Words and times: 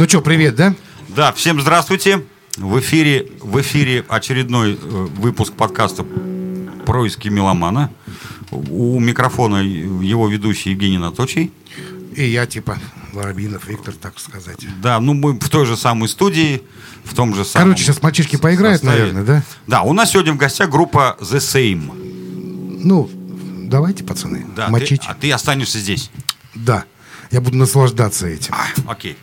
Ну 0.00 0.08
что, 0.08 0.22
привет, 0.22 0.54
да? 0.54 0.74
Да, 1.08 1.30
всем 1.30 1.60
здравствуйте. 1.60 2.24
В 2.56 2.80
эфире, 2.80 3.30
в 3.42 3.60
эфире 3.60 4.02
очередной 4.08 4.72
э, 4.72 4.76
выпуск 4.78 5.52
подкаста 5.52 6.06
«Происки 6.86 7.28
меломана». 7.28 7.90
У 8.50 8.98
микрофона 8.98 9.56
его 9.56 10.26
ведущий 10.26 10.70
Евгений 10.70 10.96
Наточий. 10.96 11.52
И 12.16 12.24
я 12.24 12.46
типа 12.46 12.78
Воробинов 13.12 13.68
Виктор, 13.68 13.92
так 13.92 14.18
сказать. 14.18 14.66
Да, 14.80 15.00
ну 15.00 15.12
мы 15.12 15.34
в 15.34 15.50
той 15.50 15.66
же 15.66 15.76
самой 15.76 16.08
студии, 16.08 16.62
в 17.04 17.14
том 17.14 17.34
же 17.34 17.44
самом... 17.44 17.66
Короче, 17.68 17.84
сейчас 17.84 18.00
мальчишки 18.00 18.36
поиграют, 18.36 18.80
составе. 18.80 19.00
наверное, 19.00 19.24
да? 19.24 19.42
Да, 19.66 19.82
у 19.82 19.92
нас 19.92 20.12
сегодня 20.12 20.32
в 20.32 20.38
гостях 20.38 20.70
группа 20.70 21.18
The 21.20 21.40
Same. 21.40 22.80
Ну, 22.82 23.10
давайте, 23.68 24.02
пацаны, 24.04 24.46
Да, 24.56 24.64
ты- 24.64 24.72
мочите. 24.72 25.04
а 25.06 25.12
ты 25.12 25.30
останешься 25.30 25.78
здесь. 25.78 26.10
Да, 26.54 26.84
я 27.30 27.42
буду 27.42 27.58
наслаждаться 27.58 28.28
этим. 28.28 28.54
А, 28.54 28.64
окей. 28.90 29.18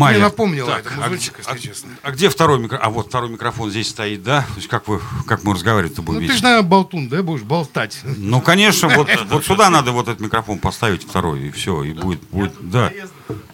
Что-то 0.00 0.10
Майя, 0.12 0.16
мне 0.18 0.24
напомнило 0.24 0.70
так, 0.70 0.86
это 0.86 1.04
а 1.04 1.08
музычка, 1.08 1.42
г- 1.42 1.48
если 1.54 1.68
честно. 1.68 1.90
А 2.02 2.10
где 2.10 2.28
второй 2.28 2.58
микрофон? 2.58 2.86
А 2.86 2.90
вот 2.90 3.06
второй 3.08 3.30
микрофон 3.30 3.70
здесь 3.70 3.88
стоит, 3.88 4.22
да? 4.22 4.42
То 4.42 4.56
есть 4.56 4.68
как, 4.68 4.88
вы, 4.88 5.00
как 5.26 5.44
мы 5.44 5.54
разговаривать-то 5.54 6.02
будем? 6.02 6.20
Ну 6.20 6.26
ты 6.26 6.26
вести? 6.32 6.38
же, 6.38 6.44
наверное, 6.44 6.68
болтун, 6.68 7.08
да, 7.08 7.22
будешь 7.22 7.42
болтать. 7.42 8.00
Ну, 8.04 8.40
конечно, 8.40 8.88
вот, 8.88 9.08
вот 9.30 9.44
сюда 9.44 9.70
надо 9.70 9.92
вот 9.92 10.08
этот 10.08 10.20
микрофон 10.20 10.58
поставить, 10.58 11.02
второй, 11.04 11.48
и 11.48 11.50
все, 11.50 11.82
и 11.84 11.92
будет, 11.92 12.20
будет, 12.30 12.52
да, 12.60 12.92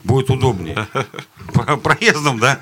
будет 0.05 0.31
удобнее. 0.31 0.87
Про- 1.53 1.77
Проездом, 1.77 2.39
да? 2.39 2.61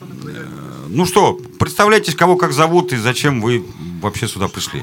Э, 0.00 0.86
Ну 0.88 1.06
что, 1.06 1.34
представляйтесь, 1.58 2.14
кого 2.14 2.36
как 2.36 2.52
зовут 2.52 2.92
и 2.92 2.96
зачем 2.96 3.40
вы 3.40 3.64
вообще 4.00 4.28
сюда 4.28 4.48
пришли. 4.48 4.82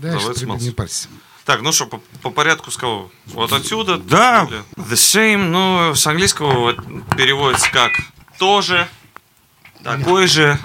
Да, 0.00 0.18
ты 0.34 0.46
не 0.46 0.70
парься. 0.70 1.08
Так, 1.44 1.62
ну 1.62 1.72
что, 1.72 1.86
по, 1.86 2.00
по 2.22 2.30
порядку 2.30 2.70
с 2.70 2.76
кого? 2.76 3.10
Вот 3.26 3.52
отсюда? 3.52 3.98
Да. 3.98 4.48
The 4.76 4.92
same, 4.92 5.48
ну, 5.48 5.94
с 5.94 6.06
английского 6.06 6.74
переводится 7.16 7.70
как 7.70 7.92
тоже, 8.38 8.88
такой 9.82 10.26
же, 10.26 10.58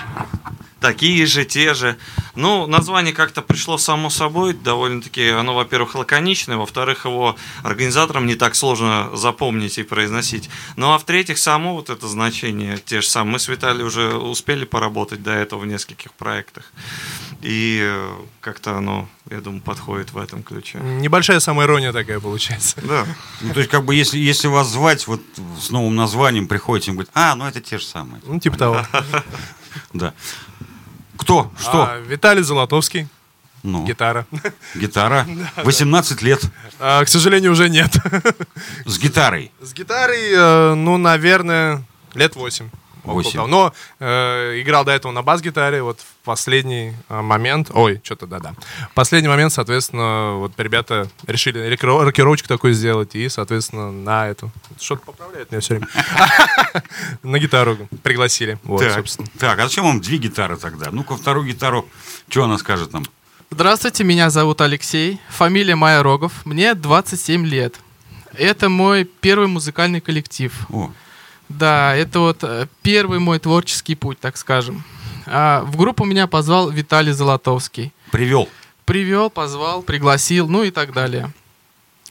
такие 0.80 1.26
же, 1.26 1.46
те 1.46 1.74
же. 1.74 1.98
Ну, 2.36 2.68
название 2.68 3.14
как-то 3.14 3.42
пришло 3.42 3.78
само 3.78 4.10
собой, 4.10 4.54
довольно-таки, 4.54 5.30
оно, 5.30 5.56
во-первых, 5.56 5.96
лаконичное, 5.96 6.58
во-вторых, 6.58 7.06
его 7.06 7.38
организаторам 7.64 8.26
не 8.26 8.36
так 8.36 8.56
сложно 8.56 9.10
запомнить 9.16 9.78
и 9.78 9.84
произносить. 9.84 10.50
Ну, 10.76 10.92
а 10.92 11.00
в-третьих, 11.00 11.38
само 11.38 11.74
вот 11.76 11.90
это 11.90 12.08
значение, 12.08 12.78
те 12.78 13.02
же 13.02 13.08
самые, 13.08 13.34
мы 13.34 13.40
с 13.40 13.48
Виталием 13.48 13.88
уже 13.88 14.16
успели 14.16 14.66
поработать 14.66 15.24
до 15.24 15.32
этого 15.32 15.62
в 15.62 15.66
нескольких 15.66 16.12
проектах. 16.14 16.72
И 17.46 17.80
э, 17.80 18.12
как-то 18.42 18.76
оно, 18.76 19.08
я 19.30 19.40
думаю, 19.40 19.62
подходит 19.62 20.12
в 20.12 20.18
этом 20.18 20.42
ключе. 20.42 20.80
Небольшая 20.80 21.40
самоирония 21.40 21.94
такая 21.94 22.20
получается. 22.20 22.78
Да. 22.82 23.06
Ну, 23.42 23.54
то 23.54 23.60
есть, 23.60 23.70
как 23.70 23.86
бы, 23.86 23.94
если, 23.94 24.18
если 24.18 24.48
вас 24.48 24.68
звать 24.70 25.06
вот 25.06 25.22
с 25.62 25.70
новым 25.70 25.96
названием, 25.96 26.48
приходите, 26.48 26.90
им 26.90 26.98
говорят, 26.98 27.12
а, 27.14 27.36
ну 27.36 27.46
это 27.46 27.62
те 27.62 27.78
же 27.78 27.86
самые. 27.86 28.20
Ну, 28.26 28.40
типа 28.40 28.58
того. 28.58 28.82
Да. 29.94 30.14
Кто? 31.18 31.52
Что? 31.60 31.84
А, 31.84 32.00
Виталий 32.00 32.42
Золотовский, 32.42 33.08
ну, 33.62 33.86
гитара. 33.86 34.26
гитара. 34.74 35.28
18 35.58 36.22
лет. 36.24 36.42
А, 36.80 37.06
к 37.06 37.08
сожалению, 37.08 37.52
уже 37.52 37.70
нет. 37.70 37.96
С 38.86 38.98
гитарой. 38.98 39.52
С 39.62 39.72
гитарой, 39.74 40.32
э, 40.32 40.74
ну, 40.74 40.98
наверное, 40.98 41.84
лет 42.16 42.36
8. 42.36 42.70
Восемь. 43.14 43.46
Но 43.46 43.74
э, 44.00 44.62
играл 44.62 44.84
до 44.84 44.92
этого 44.92 45.12
на 45.12 45.22
бас-гитаре, 45.22 45.82
вот 45.82 46.00
в 46.00 46.26
последний 46.26 46.94
э, 47.10 47.22
момент, 47.22 47.70
ой, 47.74 48.02
что-то 48.04 48.28
да-да. 48.28 48.54
В 48.92 48.94
последний 48.94 49.30
момент, 49.30 49.54
соответственно, 49.54 50.34
вот 50.36 50.54
ребята 50.58 51.08
решили 51.28 51.60
рокировочку 51.60 52.48
такой 52.48 52.74
сделать, 52.74 53.16
и, 53.16 53.30
соответственно, 53.30 53.92
на 53.92 54.28
эту. 54.28 54.52
Что-то 54.80 55.06
поправляет 55.06 55.52
меня 55.52 55.62
все 55.62 55.76
время. 55.76 55.88
на 57.24 57.40
гитару 57.40 57.78
пригласили. 58.04 58.58
Вот, 58.64 58.82
так, 58.82 58.94
собственно. 58.94 59.28
так, 59.40 59.60
а 59.60 59.64
зачем 59.64 59.86
вам 59.86 60.02
две 60.02 60.18
гитары 60.18 60.58
тогда? 60.58 60.92
Ну-ка, 60.92 61.16
вторую 61.16 61.48
гитару, 61.48 61.88
что 62.28 62.44
она 62.44 62.58
скажет 62.58 62.94
нам? 62.94 63.06
Здравствуйте, 63.52 64.04
меня 64.04 64.30
зовут 64.30 64.60
Алексей, 64.62 65.20
фамилия 65.30 65.76
моя 65.76 66.04
Рогов, 66.04 66.46
мне 66.46 66.74
27 66.74 67.46
лет. 67.46 67.76
Это 68.34 68.70
мой 68.70 69.06
первый 69.06 69.48
музыкальный 69.48 70.02
коллектив. 70.02 70.52
О, 70.70 70.92
Да, 71.50 71.96
это 71.96 72.20
вот 72.20 72.44
э, 72.44 72.68
первый 72.82 73.20
мой 73.20 73.40
творческий 73.40 73.96
путь, 73.96 74.20
так 74.20 74.38
скажем. 74.38 74.84
А, 75.28 75.62
в 75.64 75.78
группу 75.78 76.06
меня 76.06 76.28
позвал 76.28 76.70
Виталий 76.70 77.12
Золотовский. 77.12 77.94
привел. 78.12 78.50
Привел, 78.86 79.30
позвал, 79.30 79.82
пригласил, 79.82 80.48
ну 80.48 80.64
и 80.64 80.72
так 80.72 80.94
далее. 80.94 81.32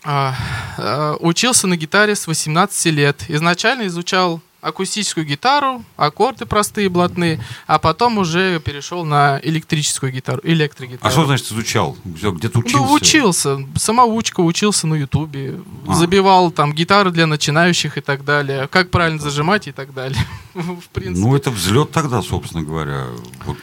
А, 0.03 0.35
а, 0.77 1.17
учился 1.21 1.67
на 1.67 1.77
гитаре 1.77 2.15
с 2.15 2.27
18 2.27 2.87
лет. 2.87 3.25
Изначально 3.29 3.87
изучал 3.87 4.41
акустическую 4.65 5.27
гитару, 5.27 5.85
аккорды 5.97 6.47
простые, 6.47 6.89
блатные, 6.89 7.39
а 7.67 7.79
потом 7.79 8.17
уже 8.19 8.59
перешел 8.61 9.05
на 9.05 9.39
электрическую 9.43 10.11
гитару, 10.11 10.41
электрогитару. 10.43 11.07
А 11.07 11.11
что 11.11 11.27
значит 11.27 11.53
изучал? 11.53 11.97
Где-то 12.05 12.61
учился? 12.61 12.79
Ну, 12.79 12.93
учился. 12.93 13.59
Самоучка, 13.77 14.41
учился 14.41 14.87
на 14.87 14.95
Ютубе. 14.95 15.61
А. 15.87 15.95
Забивал 15.95 16.51
там 16.51 16.73
гитары 16.73 17.11
для 17.11 17.27
начинающих 17.27 17.99
и 17.99 18.01
так 18.01 18.25
далее. 18.25 18.67
Как 18.69 18.91
правильно 18.91 19.21
зажимать 19.21 19.69
и 19.69 19.73
так 19.73 19.93
далее. 19.93 20.25
В 20.55 20.89
принципе. 20.89 21.27
Ну, 21.27 21.37
это 21.37 21.51
взлет 21.51 21.91
тогда, 21.91 22.23
собственно 22.23 22.63
говоря. 22.63 23.09
Вот, 23.45 23.59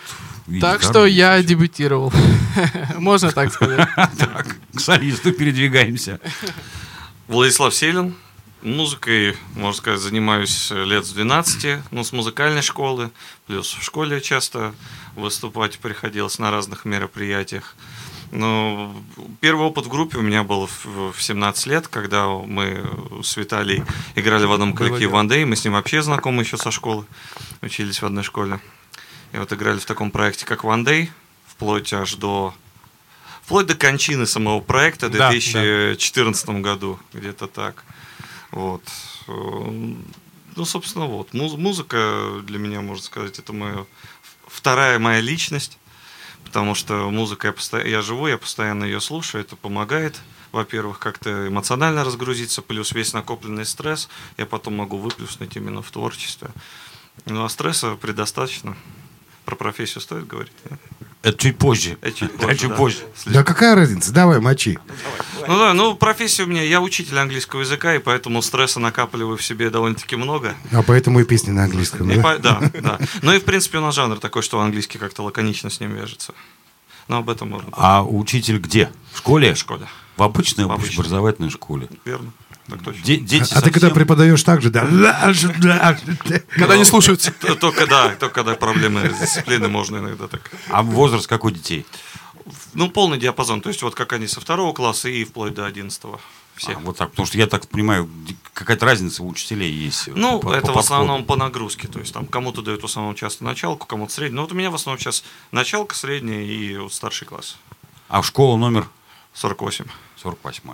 и 0.47 0.59
так 0.59 0.83
что 0.83 1.07
я 1.07 1.41
дебютировал. 1.41 2.13
Можно 2.97 3.31
так 3.31 3.51
сказать. 3.51 3.87
Так, 4.19 4.55
к 4.75 4.79
солисту 4.79 5.31
передвигаемся. 5.31 6.19
Владислав 7.27 7.73
Селин. 7.73 8.15
Музыкой, 8.61 9.35
можно 9.55 9.77
сказать, 9.77 9.99
занимаюсь 9.99 10.71
лет 10.71 11.05
с 11.05 11.11
12, 11.11 11.79
ну, 11.91 12.03
с 12.03 12.11
музыкальной 12.11 12.61
школы, 12.61 13.11
плюс 13.47 13.73
в 13.73 13.83
школе 13.83 14.21
часто 14.21 14.73
выступать 15.15 15.79
приходилось 15.79 16.39
на 16.39 16.51
разных 16.51 16.85
мероприятиях. 16.85 17.75
Но 18.31 18.95
первый 19.41 19.65
опыт 19.65 19.85
в 19.85 19.89
группе 19.89 20.17
у 20.17 20.21
меня 20.21 20.43
был 20.43 20.67
в 20.67 21.11
в 21.11 21.21
17 21.21 21.67
лет, 21.67 21.87
когда 21.87 22.27
мы 22.27 22.89
с 23.23 23.37
Виталией 23.37 23.83
играли 24.15 24.45
в 24.45 24.51
одном 24.51 24.73
коллективе. 24.73 25.11
One 25.11 25.27
Day. 25.27 25.45
Мы 25.45 25.55
с 25.55 25.63
ним 25.63 25.73
вообще 25.73 26.01
знакомы 26.01 26.43
еще 26.43 26.57
со 26.57 26.71
школы, 26.71 27.05
учились 27.61 28.01
в 28.01 28.05
одной 28.05 28.23
школе. 28.23 28.59
И 29.33 29.37
вот 29.37 29.51
играли 29.53 29.79
в 29.79 29.85
таком 29.85 30.11
проекте, 30.11 30.45
как 30.45 30.63
One 30.63 30.85
Day, 30.85 31.09
вплоть 31.47 31.93
аж 31.93 32.15
до 32.15 32.53
вплоть 33.43 33.65
до 33.65 33.75
кончины 33.75 34.25
самого 34.25 34.61
проекта 34.61 35.07
в 35.07 35.11
Да, 35.11 35.29
2014 35.29 36.49
году, 36.61 36.99
где-то 37.13 37.47
так. 37.47 37.83
Вот. 38.51 38.83
Э, 39.27 39.93
Ну, 40.57 40.65
собственно, 40.65 41.05
вот. 41.05 41.33
Муз- 41.33 41.55
музыка 41.57 42.41
для 42.43 42.59
меня, 42.59 42.81
можно 42.81 43.03
сказать, 43.03 43.39
это 43.39 43.53
моя 43.53 43.85
вторая 44.47 44.99
моя 44.99 45.21
личность, 45.21 45.77
потому 46.43 46.75
что 46.75 47.09
музыка 47.09 47.47
я, 47.47 47.53
постоянно, 47.53 47.87
я 47.87 48.01
живу, 48.01 48.27
я 48.27 48.37
постоянно 48.37 48.83
ее 48.83 48.99
слушаю, 48.99 49.41
это 49.45 49.55
помогает, 49.55 50.19
во-первых, 50.51 50.99
как-то 50.99 51.47
эмоционально 51.47 52.03
разгрузиться, 52.03 52.61
плюс 52.61 52.91
весь 52.91 53.13
накопленный 53.13 53.65
стресс 53.65 54.09
я 54.37 54.45
потом 54.45 54.75
могу 54.75 54.97
выплюснуть 54.97 55.55
именно 55.55 55.81
в 55.81 55.89
творчестве. 55.89 56.49
Ну, 57.25 57.45
а 57.45 57.49
стресса 57.49 57.95
предостаточно. 57.95 58.75
Про 59.45 59.55
профессию 59.55 60.01
стоит 60.01 60.27
говорить? 60.27 60.53
нет? 60.69 60.79
Это 61.23 61.37
чуть 61.37 61.57
позже. 61.57 61.97
Это 62.01 62.11
чуть 62.17 62.31
позже, 62.37 62.57
чуть 62.57 62.69
да. 62.69 62.75
позже. 62.75 62.97
Да 63.25 63.43
какая 63.43 63.75
разница? 63.75 64.11
Давай, 64.11 64.39
мочи. 64.39 64.79
Ну 65.47 65.57
да, 65.57 65.73
ну 65.73 65.95
профессия 65.95 66.43
у 66.43 66.47
меня, 66.47 66.63
я 66.63 66.81
учитель 66.81 67.17
английского 67.19 67.61
языка, 67.61 67.95
и 67.95 67.99
поэтому 67.99 68.41
стресса 68.41 68.79
накапливаю 68.79 69.37
в 69.37 69.43
себе 69.43 69.69
довольно-таки 69.69 70.15
много. 70.15 70.55
А 70.71 70.81
поэтому 70.81 71.19
и 71.19 71.23
песни 71.23 71.51
на 71.51 71.65
английском, 71.65 72.09
И 72.11 72.15
да? 72.15 72.21
по- 72.23 72.37
да, 72.39 72.61
да. 72.81 72.99
Ну 73.21 73.33
и 73.33 73.39
в 73.39 73.43
принципе 73.43 73.77
у 73.77 73.81
нас 73.81 73.93
жанр 73.95 74.19
такой, 74.19 74.41
что 74.41 74.59
английский 74.61 74.97
как-то 74.97 75.23
лаконично 75.23 75.69
с 75.69 75.79
ним 75.79 75.95
вяжется. 75.95 76.33
Но 77.07 77.17
об 77.17 77.29
этом 77.29 77.49
можно 77.49 77.69
А 77.73 78.03
учитель 78.03 78.57
где? 78.59 78.91
В 79.13 79.17
школе? 79.19 79.53
в 79.53 79.57
школе. 79.57 79.87
В 80.17 80.23
обычной 80.23 80.65
В 80.65 80.71
обычной. 80.71 80.95
образовательной 80.97 81.49
школе. 81.49 81.89
Верно. 82.05 82.31
Так 82.67 82.83
точно. 82.83 83.01
Де- 83.03 83.17
дети 83.17 83.51
А 83.53 83.61
ты 83.61 83.69
когда 83.71 83.87
совсем- 83.87 83.93
преподаешь 83.93 84.43
так 84.43 84.61
же, 84.61 84.69
да? 84.69 84.85
Когда 86.49 86.77
не 86.77 86.85
слушаются. 86.85 87.31
Только 87.59 87.87
да, 87.87 88.09
только 88.15 88.29
когда 88.29 88.55
проблемы 88.55 89.09
с 89.09 89.19
дисциплиной 89.19 89.67
можно 89.69 89.97
иногда 89.97 90.27
так. 90.27 90.51
А 90.69 90.83
возраст 90.83 91.27
какой 91.27 91.51
детей? 91.53 91.85
Ну, 92.73 92.89
полный 92.89 93.17
диапазон. 93.19 93.61
То 93.61 93.69
есть, 93.69 93.81
вот 93.83 93.93
как 93.95 94.13
они 94.13 94.27
со 94.27 94.41
второго 94.41 94.73
класса 94.73 95.09
и 95.09 95.23
вплоть 95.23 95.53
до 95.53 95.65
одиннадцатого. 95.65 96.19
Все. 96.55 96.73
А, 96.73 96.79
вот 96.79 96.97
так, 96.97 97.11
потому 97.11 97.25
что 97.25 97.37
я 97.37 97.47
так 97.47 97.67
понимаю, 97.67 98.09
какая-то 98.53 98.85
разница 98.85 99.23
у 99.23 99.27
учителей 99.27 99.71
есть. 99.71 100.07
Ну, 100.13 100.39
по- 100.39 100.49
по 100.49 100.53
это 100.53 100.57
в 100.57 100.61
подходу. 100.67 100.79
основном 100.79 101.25
по 101.25 101.35
нагрузке. 101.35 101.87
То 101.87 101.99
есть 101.99 102.13
там 102.13 102.25
кому-то 102.25 102.61
дают 102.61 102.81
в 102.81 102.85
основном 102.85 103.15
часто 103.15 103.43
началку, 103.43 103.85
кому-то 103.87 104.11
среднюю. 104.13 104.37
Ну, 104.37 104.41
вот 104.43 104.51
у 104.51 104.55
меня 104.55 104.69
в 104.71 104.75
основном 104.75 104.99
сейчас 104.99 105.23
началка, 105.51 105.95
средняя 105.95 106.43
и 106.43 106.77
вот 106.77 106.93
старший 106.93 107.27
класс. 107.27 107.57
А 108.09 108.21
в 108.21 108.25
школу 108.27 108.57
номер 108.57 108.87
48. 109.33 109.85
48 110.21 110.69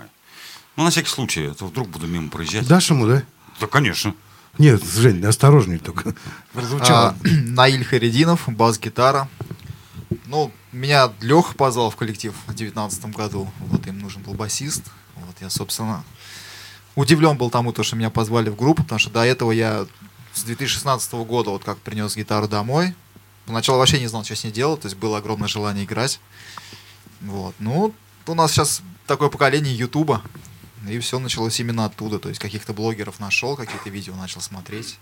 Ну, 0.77 0.83
на 0.83 0.91
всякий 0.91 1.09
случай, 1.09 1.41
это 1.41 1.65
вдруг 1.65 1.89
буду 1.89 2.05
мимо 2.05 2.29
проезжать. 2.29 2.67
Дашь 2.67 2.91
ему, 2.91 3.07
да? 3.07 3.23
Да, 3.59 3.65
конечно. 3.65 4.13
Нет, 4.59 4.83
Жень, 4.83 5.25
осторожней 5.25 5.79
только. 5.79 6.13
Прозвучало. 6.53 7.09
А, 7.09 7.17
Наиль 7.23 7.83
Харидинов, 7.83 8.47
бас-гитара. 8.47 9.27
Ну, 10.27 10.51
меня 10.71 11.11
Леха 11.19 11.55
позвал 11.55 11.89
в 11.89 11.95
коллектив 11.95 12.33
в 12.45 12.53
девятнадцатом 12.53 13.11
году. 13.11 13.51
Вот 13.59 13.87
им 13.87 13.97
нужен 13.97 14.21
был 14.21 14.35
басист. 14.35 14.83
Вот 15.15 15.35
я, 15.41 15.49
собственно, 15.49 16.03
удивлен 16.95 17.37
был 17.37 17.49
тому, 17.49 17.73
то, 17.73 17.81
что 17.81 17.95
меня 17.95 18.11
позвали 18.11 18.49
в 18.49 18.55
группу, 18.55 18.83
потому 18.83 18.99
что 18.99 19.09
до 19.09 19.23
этого 19.23 19.51
я 19.51 19.87
с 20.33 20.43
2016 20.43 21.11
года 21.13 21.49
вот 21.49 21.63
как 21.63 21.79
принес 21.79 22.15
гитару 22.15 22.47
домой. 22.47 22.93
Поначалу 23.47 23.79
вообще 23.79 23.99
не 23.99 24.07
знал, 24.07 24.23
что 24.23 24.35
с 24.35 24.43
ней 24.43 24.51
делать, 24.51 24.81
то 24.81 24.87
есть 24.87 24.97
было 24.97 25.17
огромное 25.17 25.47
желание 25.47 25.85
играть. 25.85 26.19
Вот. 27.21 27.55
Ну, 27.57 27.95
у 28.27 28.33
нас 28.35 28.51
сейчас 28.51 28.83
такое 29.07 29.29
поколение 29.29 29.75
Ютуба. 29.75 30.21
И 30.89 30.99
все 30.99 31.19
началось 31.19 31.59
именно 31.59 31.85
оттуда. 31.85 32.19
То 32.19 32.29
есть 32.29 32.39
каких-то 32.39 32.73
блогеров 32.73 33.19
нашел, 33.19 33.55
какие-то 33.55 33.89
видео 33.89 34.15
начал 34.15 34.41
смотреть. 34.41 34.99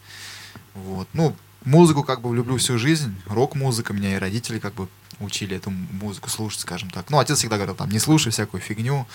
Вот. 0.73 1.07
Ну, 1.13 1.35
музыку 1.63 2.03
как 2.03 2.21
бы 2.21 2.35
люблю 2.35 2.57
всю 2.57 2.77
жизнь. 2.77 3.15
Рок-музыка. 3.27 3.93
Меня 3.93 4.15
и 4.15 4.19
родители 4.19 4.59
как 4.59 4.73
бы 4.73 4.87
учили 5.19 5.55
эту 5.55 5.69
музыку 5.69 6.29
слушать, 6.29 6.61
скажем 6.61 6.89
так. 6.89 7.09
Ну, 7.09 7.19
отец 7.19 7.37
всегда 7.37 7.57
говорил, 7.57 7.75
там, 7.75 7.89
не 7.89 7.99
слушай 7.99 8.31
всякую 8.31 8.61
фигню. 8.61 9.07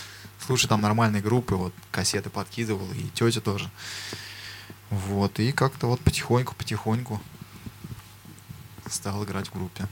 Слушай 0.45 0.69
там 0.69 0.81
нормальные 0.81 1.23
группы. 1.23 1.55
Вот 1.55 1.75
кассеты 1.91 2.31
подкидывал. 2.31 2.91
И 2.93 3.09
тетя 3.15 3.41
тоже. 3.41 3.71
Вот. 4.91 5.39
И 5.41 5.53
как-то 5.53 5.87
вот 5.87 6.01
потихоньку-потихоньку 6.01 7.21
стал 8.89 9.25
играть 9.25 9.49
в 9.49 9.53
группе. 9.53 9.87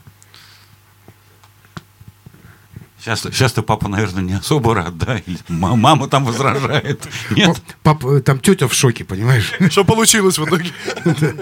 Сейчас, 3.00 3.20
сейчас 3.22 3.52
ты, 3.52 3.62
папа, 3.62 3.88
наверное, 3.88 4.22
не 4.22 4.32
особо 4.34 4.74
рад, 4.74 4.98
да? 4.98 5.18
Или 5.18 5.38
ма- 5.48 5.76
мама 5.76 6.08
там 6.08 6.24
возражает. 6.24 7.06
Нет? 7.30 7.62
Пап, 7.82 8.04
э, 8.04 8.20
там 8.20 8.40
тетя 8.40 8.66
в 8.66 8.74
шоке, 8.74 9.04
понимаешь? 9.04 9.52
Что 9.70 9.84
получилось 9.84 10.36
в 10.38 10.44
итоге? 10.44 10.72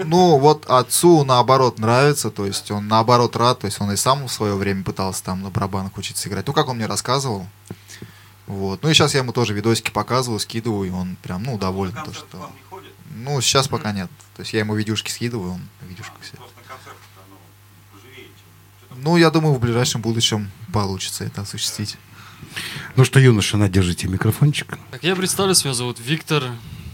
Ну, 0.05 0.37
вот 0.37 0.65
отцу 0.67 1.23
наоборот 1.25 1.79
нравится, 1.79 2.29
то 2.29 2.45
есть 2.45 2.69
он 2.69 2.87
наоборот 2.87 3.35
рад, 3.35 3.59
то 3.59 3.65
есть 3.65 3.81
он 3.81 3.91
и 3.91 3.95
сам 3.95 4.27
в 4.27 4.31
свое 4.31 4.55
время 4.55 4.83
пытался 4.83 5.23
там 5.23 5.41
на 5.41 5.49
барабанах 5.49 5.97
учиться 5.97 6.29
играть. 6.29 6.45
Ну, 6.45 6.53
как 6.53 6.67
он 6.69 6.77
мне 6.77 6.85
рассказывал. 6.85 7.47
Вот. 8.45 8.83
Ну 8.83 8.89
и 8.89 8.93
сейчас 8.93 9.13
я 9.13 9.21
ему 9.21 9.33
тоже 9.33 9.53
видосики 9.53 9.91
показываю, 9.91 10.39
скидываю, 10.39 10.87
и 10.87 10.91
он 10.91 11.17
прям, 11.21 11.43
ну, 11.43 11.57
доволен. 11.57 11.93
То, 12.05 12.13
что... 12.13 12.49
Ну, 13.15 13.41
сейчас 13.41 13.67
пока 13.67 13.91
нет. 13.91 14.09
То 14.35 14.41
есть 14.41 14.53
я 14.53 14.59
ему 14.59 14.75
видюшки 14.75 15.09
скидываю, 15.11 15.53
он 15.53 15.61
видюшку 15.89 16.15
все. 16.21 16.37
Ну, 18.99 19.15
я 19.15 19.29
думаю, 19.29 19.53
в 19.53 19.59
ближайшем 19.59 20.01
будущем 20.01 20.51
получится 20.73 21.23
это 21.23 21.41
осуществить. 21.41 21.97
Ну 22.95 23.05
что, 23.05 23.19
юноша, 23.19 23.57
на, 23.57 23.69
держите 23.69 24.07
микрофончик. 24.07 24.77
Так, 24.91 25.03
я 25.03 25.15
представлюсь, 25.15 25.63
меня 25.63 25.75
зовут 25.75 25.99
Виктор 25.99 26.43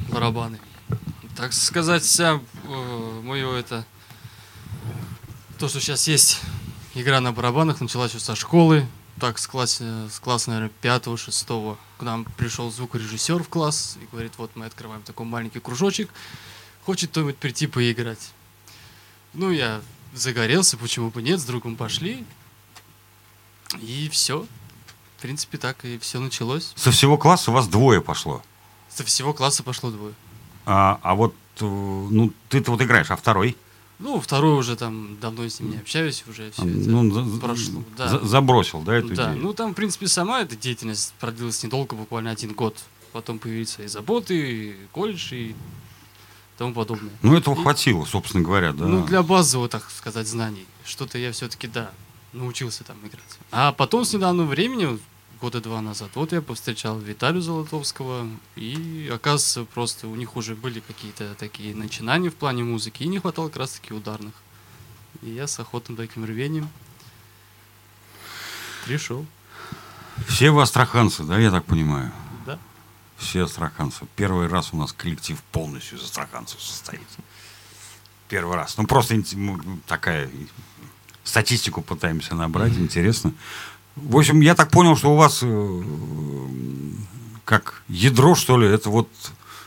Барабаны. 0.09 0.59
Так 1.37 1.53
сказать, 1.53 2.03
вся 2.03 2.41
э, 2.65 3.21
мое 3.23 3.55
это... 3.55 3.85
То, 5.59 5.69
что 5.69 5.79
сейчас 5.79 6.07
есть 6.09 6.41
игра 6.93 7.21
на 7.21 7.31
барабанах, 7.31 7.79
началась 7.79 8.11
еще 8.11 8.19
со 8.19 8.35
школы. 8.35 8.85
Так, 9.19 9.37
с 9.39 9.47
класса, 9.47 10.09
с 10.11 10.19
класса, 10.19 10.49
наверное, 10.49 10.71
пятого, 10.81 11.17
шестого. 11.17 11.77
К 11.97 12.03
нам 12.03 12.25
пришел 12.25 12.69
звукорежиссер 12.69 13.43
в 13.43 13.47
класс 13.47 13.97
и 14.01 14.05
говорит, 14.11 14.33
вот 14.37 14.51
мы 14.55 14.65
открываем 14.65 15.03
такой 15.03 15.25
маленький 15.25 15.59
кружочек. 15.59 16.09
Хочет 16.85 17.11
кто-нибудь 17.11 17.37
прийти 17.37 17.67
поиграть. 17.67 18.31
Ну, 19.33 19.51
я 19.51 19.81
загорелся, 20.13 20.77
почему 20.77 21.09
бы 21.09 21.21
нет, 21.21 21.39
с 21.39 21.43
другом 21.45 21.75
пошли. 21.75 22.23
И 23.81 24.09
все. 24.11 24.45
В 25.17 25.21
принципе, 25.21 25.57
так 25.57 25.83
и 25.85 25.97
все 25.99 26.19
началось. 26.19 26.73
Со 26.75 26.91
всего 26.91 27.17
класса 27.17 27.51
у 27.51 27.53
вас 27.53 27.67
двое 27.67 28.01
пошло. 28.01 28.41
Со 28.89 29.03
всего 29.03 29.33
класса 29.33 29.63
пошло 29.63 29.89
двое. 29.89 30.13
А, 30.65 30.99
а 31.01 31.15
вот, 31.15 31.33
э, 31.59 31.65
ну, 31.65 32.31
ты-то 32.49 32.71
вот 32.71 32.81
играешь, 32.81 33.09
а 33.09 33.15
второй? 33.15 33.57
Ну, 33.99 34.19
второй 34.19 34.57
уже 34.57 34.75
там 34.75 35.17
давно 35.19 35.47
с 35.47 35.59
ним 35.59 35.71
не 35.71 35.77
общаюсь, 35.77 36.23
уже 36.27 36.51
все 36.51 36.63
Ну, 36.63 37.07
это 37.07 37.23
за- 37.29 37.39
прошло. 37.39 37.83
Да. 37.97 38.07
за- 38.09 38.25
забросил, 38.25 38.81
да, 38.81 38.95
эту 38.95 39.15
да, 39.15 39.31
идею? 39.31 39.43
ну 39.43 39.53
там, 39.53 39.71
в 39.71 39.75
принципе, 39.75 40.07
сама 40.07 40.41
эта 40.41 40.55
деятельность 40.55 41.13
продлилась 41.19 41.63
недолго, 41.63 41.95
буквально 41.95 42.31
один 42.31 42.53
год. 42.53 42.77
Потом 43.13 43.39
появились 43.39 43.77
и 43.79 43.87
заботы, 43.87 44.35
и 44.35 44.75
колледж, 44.91 45.33
и 45.33 45.55
тому 46.63 46.73
подобное. 46.73 47.11
Ну, 47.21 47.35
этого 47.35 47.55
хватило, 47.55 48.05
собственно 48.05 48.43
говоря, 48.43 48.71
да. 48.71 48.85
Ну, 48.85 49.05
для 49.05 49.21
базового, 49.21 49.67
так 49.67 49.89
сказать, 49.91 50.27
знаний. 50.27 50.65
Что-то 50.85 51.17
я 51.17 51.31
все-таки, 51.33 51.67
да, 51.67 51.91
научился 52.31 52.83
там 52.85 52.97
играть. 52.99 53.37
А 53.51 53.73
потом 53.73 54.05
с 54.05 54.13
недавнего 54.13 54.45
времени, 54.45 54.97
года 55.41 55.59
два 55.59 55.81
назад, 55.81 56.11
вот 56.15 56.31
я 56.31 56.41
повстречал 56.41 56.97
Виталию 56.99 57.41
Золотовского, 57.41 58.27
и, 58.55 59.11
оказывается, 59.13 59.65
просто 59.65 60.07
у 60.07 60.15
них 60.15 60.37
уже 60.37 60.55
были 60.55 60.79
какие-то 60.79 61.35
такие 61.35 61.75
начинания 61.75 62.29
в 62.29 62.35
плане 62.35 62.63
музыки, 62.63 63.03
и 63.03 63.07
не 63.07 63.19
хватало 63.19 63.49
как 63.49 63.57
раз-таки 63.57 63.93
ударных. 63.93 64.33
И 65.21 65.29
я 65.31 65.47
с 65.47 65.59
охотным 65.59 65.97
таким 65.97 66.23
рвением 66.23 66.69
пришел. 68.85 69.25
Все 70.27 70.51
вы 70.51 70.61
астраханцы, 70.61 71.23
да, 71.23 71.37
я 71.37 71.51
так 71.51 71.65
понимаю? 71.65 72.11
Все 73.17 73.43
астраханцы. 73.43 74.05
Первый 74.15 74.47
раз 74.47 74.73
у 74.73 74.77
нас 74.77 74.91
коллектив 74.93 75.41
полностью 75.51 75.97
из 75.97 76.03
астраханцев 76.03 76.61
состоит. 76.61 77.01
Первый 78.27 78.55
раз. 78.55 78.77
Ну, 78.77 78.85
просто 78.85 79.21
такая 79.87 80.29
статистику 81.23 81.81
пытаемся 81.81 82.35
набрать, 82.35 82.73
интересно. 82.77 83.33
В 83.95 84.17
общем, 84.17 84.41
я 84.41 84.55
так 84.55 84.71
понял, 84.71 84.97
что 84.97 85.13
у 85.13 85.15
вас 85.15 85.39
э, 85.43 85.81
как 87.45 87.83
ядро, 87.87 88.33
что 88.35 88.57
ли, 88.57 88.67
это 88.67 88.89
вот 88.89 89.09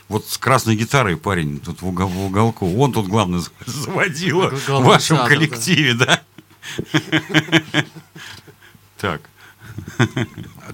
вот 0.09 0.25
с 0.27 0.37
красной 0.37 0.75
гитарой 0.75 1.17
парень 1.17 1.59
тут 1.59 1.81
в, 1.81 1.87
угол- 1.87 2.07
в 2.07 2.25
уголку. 2.25 2.73
Он 2.77 2.93
тут 2.93 3.07
главный 3.07 3.39
з- 3.39 3.51
заводила 3.65 4.49
в 4.49 4.67
вашем 4.83 5.17
да. 5.17 5.27
коллективе, 5.27 5.93
да? 5.95 6.21
Так. 8.97 9.21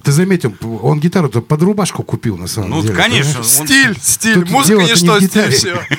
Ты 0.04 0.12
заметил, 0.12 0.54
он 0.82 1.00
гитару-то 1.00 1.42
под 1.42 1.62
рубашку 1.62 2.04
купил, 2.04 2.38
на 2.38 2.48
самом 2.48 2.70
Ну, 2.72 2.82
деле. 2.82 2.96
конечно. 2.96 3.34
понимаешь? 3.42 3.60
он- 3.60 3.68
Стиль, 3.68 3.98
стиль. 4.02 4.34
Тут 4.36 4.50
Музыка 4.50 4.84
не 4.84 4.94
в 4.94 4.98
стиль 4.98 5.50
все. 5.52 5.80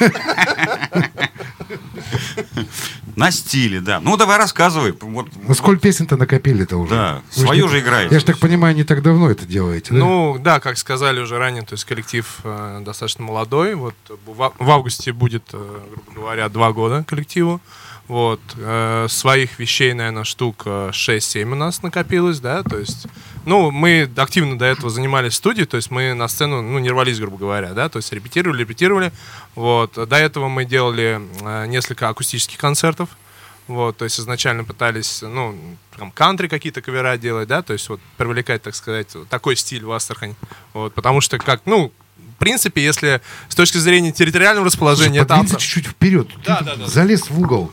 На 3.17 3.31
стиле, 3.31 3.81
да. 3.81 4.01
Ну, 4.01 4.17
давай 4.17 4.39
рассказывай. 4.39 4.93
Вот, 5.01 5.29
Ну, 5.47 5.55
сколько 5.55 5.81
песен-то 5.81 6.17
накопили-то 6.17 6.77
уже? 6.77 6.91
Да, 6.95 7.23
Вы 7.37 7.43
свою 7.45 7.65
не- 7.67 7.71
же 7.71 7.81
играете. 7.81 8.13
Я 8.15 8.19
же 8.19 8.27
так 8.27 8.39
понимаю, 8.39 8.75
не 8.75 8.83
так 8.83 9.03
давно 9.03 9.31
это 9.31 9.47
делаете, 9.47 9.93
да? 9.93 9.99
Ну, 10.01 10.37
да, 10.41 10.59
как 10.59 10.77
сказали 10.79 11.21
уже 11.21 11.39
ранее, 11.39 11.63
то 11.63 11.75
есть 11.75 11.85
коллектив 11.85 12.27
э, 12.43 12.81
достаточно 12.85 13.25
молодой. 13.25 13.77
Вот 13.77 13.95
в, 14.27 14.43
ав- 14.43 14.55
в 14.59 14.69
августе 14.71 15.13
будет, 15.13 15.45
э, 15.53 15.79
грубо 16.07 16.21
говоря, 16.23 16.49
два 16.49 16.73
года 16.73 17.05
коллективу. 17.07 17.61
Вот. 18.07 18.41
э, 18.57 19.07
своих 19.09 19.59
вещей, 19.59 19.95
наверное, 19.95 20.25
штук 20.25 20.63
э, 20.67 20.91
6-7 20.93 21.51
у 21.51 21.55
нас 21.55 21.83
накопилось, 21.83 22.39
да, 22.39 22.63
то 22.63 22.79
есть, 22.79 23.07
ну, 23.47 23.71
мы 23.71 24.11
активно 24.17 24.59
до 24.59 24.67
этого 24.67 24.91
занимались 24.91 25.33
в 25.33 25.37
студии, 25.37 25.65
то 25.65 25.77
есть 25.77 25.91
мы 25.91 26.13
на 26.13 26.29
сцену, 26.29 26.61
ну, 26.61 26.79
не 26.79 26.91
рвались, 26.91 27.19
грубо 27.19 27.39
говоря, 27.39 27.73
да, 27.73 27.89
то 27.89 27.99
есть 27.99 28.13
репетировали, 28.13 28.61
репетировали, 28.61 29.11
вот. 29.55 29.95
До 29.95 30.17
этого 30.17 30.49
мы 30.49 30.67
делали 30.67 31.21
э, 31.41 31.67
несколько 31.67 32.11
акустических 32.11 32.59
концертов, 32.59 33.09
вот, 33.69 33.97
то 33.97 34.05
есть 34.05 34.21
изначально 34.21 34.65
пытались, 34.65 35.23
ну, 35.23 35.59
там, 35.97 36.11
кантри 36.11 36.49
какие-то 36.49 36.83
кавера 36.83 37.17
делать, 37.17 37.49
да, 37.49 37.63
то 37.63 37.73
есть 37.73 37.89
вот 37.89 38.01
привлекать, 38.19 38.63
так 38.63 38.75
сказать, 38.75 39.17
такой 39.31 39.57
стиль 39.57 39.85
в 39.85 39.93
Астрахань. 39.93 40.35
Вот, 40.75 40.93
потому 40.93 41.23
что 41.23 41.39
как, 41.39 41.63
ну, 41.65 41.91
в 42.17 42.39
принципе, 42.39 42.83
если 42.85 43.21
с 43.49 43.55
точки 43.55 43.79
зрения 43.79 44.13
территориального 44.13 44.67
расположения, 44.67 45.21
это 45.21 45.35
абсо- 45.35 45.59
чуть-чуть 45.59 45.87
вперед. 45.87 46.29
Да, 46.45 46.57
Ты 46.57 46.65
да, 46.65 46.77
да. 46.77 46.87
Залез 46.87 47.31
в 47.31 47.41
угол. 47.41 47.73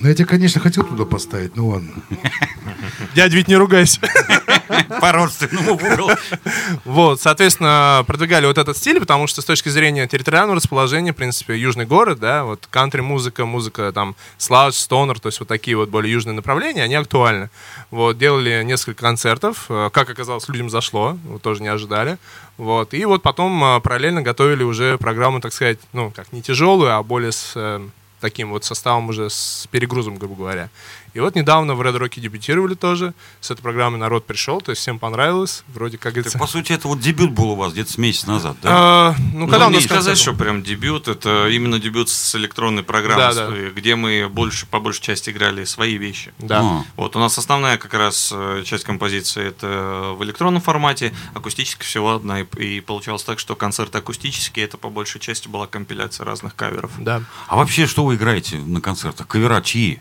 Ну, 0.00 0.08
я 0.08 0.14
тебя, 0.14 0.26
конечно, 0.26 0.60
хотел 0.62 0.84
туда 0.84 1.04
поставить, 1.04 1.56
ну 1.56 1.68
ладно. 1.68 1.92
дядь 3.14 3.32
ведь 3.32 3.48
не 3.48 3.56
ругайся. 3.56 4.00
По-родственному 5.00 5.76
в 5.76 5.84
угол. 5.84 6.10
Вот, 6.84 7.20
соответственно, 7.20 8.02
продвигали 8.06 8.46
вот 8.46 8.56
этот 8.56 8.76
стиль, 8.76 8.98
потому 8.98 9.26
что 9.26 9.42
с 9.42 9.44
точки 9.44 9.68
зрения 9.68 10.06
территориального 10.08 10.56
расположения, 10.56 11.12
в 11.12 11.16
принципе, 11.16 11.56
южный 11.56 11.84
город, 11.84 12.18
да, 12.18 12.44
вот 12.44 12.66
кантри-музыка, 12.70 13.44
музыка 13.44 13.92
там 13.92 14.16
слаудж, 14.38 14.74
стонер, 14.74 15.20
то 15.20 15.28
есть 15.28 15.40
вот 15.40 15.48
такие 15.48 15.76
вот 15.76 15.90
более 15.90 16.12
южные 16.12 16.34
направления, 16.34 16.82
они 16.82 16.94
актуальны. 16.94 17.50
Вот, 17.90 18.16
делали 18.16 18.62
несколько 18.64 19.02
концертов, 19.02 19.66
э, 19.68 19.90
как 19.92 20.08
оказалось, 20.08 20.48
людям 20.48 20.70
зашло, 20.70 21.18
вот, 21.24 21.42
тоже 21.42 21.62
не 21.62 21.68
ожидали. 21.68 22.18
Вот, 22.56 22.94
и 22.94 23.04
вот 23.04 23.22
потом 23.22 23.62
э, 23.62 23.80
параллельно 23.80 24.22
готовили 24.22 24.62
уже 24.62 24.96
программу, 24.96 25.40
так 25.40 25.52
сказать, 25.52 25.78
ну, 25.92 26.10
как 26.10 26.32
не 26.32 26.40
тяжелую, 26.40 26.94
а 26.96 27.02
более 27.02 27.32
с 27.32 27.52
э, 27.54 27.80
таким 28.20 28.50
вот 28.50 28.64
составом 28.64 29.08
уже 29.08 29.30
с 29.30 29.66
перегрузом, 29.70 30.16
грубо 30.16 30.36
говоря. 30.36 30.70
И 31.14 31.20
вот 31.20 31.34
недавно 31.34 31.74
в 31.74 31.80
Red 31.80 31.98
Rock 31.98 32.20
дебютировали 32.20 32.74
тоже. 32.74 33.14
С 33.40 33.50
этой 33.50 33.62
программой 33.62 33.98
народ 33.98 34.26
пришел, 34.26 34.60
то 34.60 34.70
есть 34.70 34.80
всем 34.82 34.98
понравилось. 34.98 35.64
Вроде 35.68 35.96
как 35.98 36.04
Так, 36.04 36.12
говорится. 36.14 36.38
по 36.38 36.46
сути, 36.46 36.72
это 36.72 36.88
вот 36.88 37.00
дебют 37.00 37.32
был 37.32 37.50
у 37.50 37.56
вас 37.56 37.72
где-то 37.72 37.92
с 37.92 37.98
месяц 37.98 38.26
назад, 38.26 38.56
да? 38.62 38.68
А, 38.72 39.14
ну, 39.32 39.48
когда 39.48 39.66
у 39.66 39.70
не 39.70 39.76
нас 39.76 39.84
сказать, 39.84 40.04
концерт 40.06 40.18
что 40.18 40.32
прям 40.34 40.62
дебют, 40.62 41.08
это 41.08 41.48
именно 41.48 41.78
дебют 41.78 42.08
с 42.10 42.34
электронной 42.36 42.82
программой, 42.82 43.34
Да, 43.34 43.48
да. 43.48 43.56
с- 43.56 43.72
где 43.74 43.96
мы 43.96 44.28
больше, 44.28 44.66
по 44.66 44.78
большей 44.80 45.02
части 45.02 45.30
играли 45.30 45.64
свои 45.64 45.96
вещи. 45.96 46.32
Да. 46.38 46.60
А, 46.62 46.84
Вот 46.96 47.16
у 47.16 47.18
нас 47.18 47.36
основная 47.38 47.76
как 47.78 47.94
раз 47.94 48.30
э, 48.34 48.62
часть 48.64 48.84
композиции 48.84 49.44
это 49.46 50.14
в 50.16 50.22
электронном 50.24 50.62
формате, 50.62 51.12
акустически 51.34 51.82
всего 51.84 52.14
одна. 52.14 52.40
И, 52.40 52.44
и 52.56 52.80
получалось 52.80 53.24
так, 53.24 53.38
что 53.38 53.56
концерт 53.56 53.94
акустический, 53.96 54.62
это 54.62 54.78
по 54.78 54.88
большей 54.90 55.20
части 55.20 55.48
была 55.48 55.66
компиляция 55.66 56.24
разных 56.24 56.54
каверов. 56.54 56.92
Да. 56.98 57.22
А 57.48 57.56
вообще, 57.56 57.86
что 57.86 58.04
вы 58.04 58.14
играете 58.14 58.58
на 58.58 58.80
концертах? 58.80 59.26
Кавера 59.26 59.60
чьи? 59.60 60.00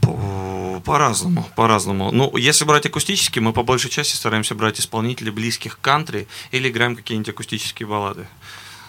По- 0.00 0.80
По-разному, 0.84 1.46
по-разному. 1.56 2.10
Ну, 2.12 2.36
если 2.36 2.64
брать 2.64 2.86
акустически, 2.86 3.40
мы 3.40 3.52
по 3.52 3.62
большей 3.62 3.90
части 3.90 4.14
стараемся 4.16 4.54
брать 4.54 4.80
исполнителей 4.80 5.30
близких 5.32 5.78
к 5.78 5.80
кантри 5.80 6.26
или 6.50 6.68
играем 6.68 6.96
какие-нибудь 6.96 7.28
акустические 7.30 7.86
баллады. 7.88 8.26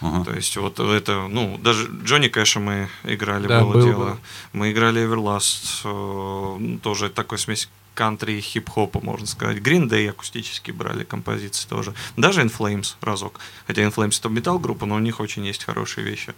Ага. 0.02 0.24
То 0.24 0.34
есть 0.34 0.56
вот 0.56 0.80
это, 0.80 1.26
ну, 1.28 1.58
даже 1.58 1.90
Джонни 2.04 2.28
Кэша 2.28 2.58
мы 2.60 2.88
играли, 3.04 3.46
Да, 3.46 3.60
было 3.60 3.72
был, 3.74 3.82
дело. 3.84 4.04
был. 4.04 4.18
Мы 4.54 4.72
играли 4.72 5.02
Everlast, 5.06 5.82
э, 5.84 6.56
ну, 6.58 6.78
тоже 6.78 7.10
такой 7.10 7.38
смесь 7.38 7.68
кантри 7.94 8.32
и 8.38 8.40
хип-хопа, 8.40 9.00
можно 9.02 9.26
сказать. 9.26 9.58
Green 9.58 9.88
Day 9.90 10.08
акустически 10.08 10.70
брали 10.70 11.04
композиции 11.04 11.68
тоже. 11.68 11.92
Даже 12.16 12.40
In 12.40 12.50
Flames 12.56 12.94
разок. 13.02 13.40
Хотя 13.66 13.82
In 13.82 13.92
Flames 13.94 14.18
это 14.18 14.30
металл-группа, 14.30 14.86
но 14.86 14.94
у 14.94 15.00
них 15.00 15.20
очень 15.20 15.44
есть 15.44 15.64
хорошие 15.64 16.04
вещи 16.06 16.32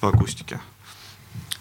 в 0.00 0.06
акустике. 0.06 0.60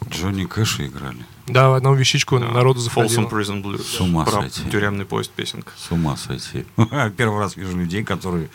Джонни 0.10 0.46
Кэша 0.46 0.86
играли. 0.86 1.26
Да, 1.48 1.76
одну 1.76 1.94
вещичку 1.96 2.40
народу 2.40 2.82
Folsom 2.82 3.08
заходило. 3.10 3.28
Prison 3.30 3.64
Blues. 3.64 3.84
С 3.84 4.02
ума 4.02 4.26
Про 4.26 4.42
сойти. 4.42 4.70
тюремный 4.70 5.06
поезд 5.06 5.32
песенка. 5.32 5.72
С 5.78 5.92
ума 5.92 6.18
сойти. 6.18 6.66
Первый 7.18 7.40
раз 7.40 7.56
вижу 7.56 7.78
людей, 7.78 8.04
которые 8.04 8.50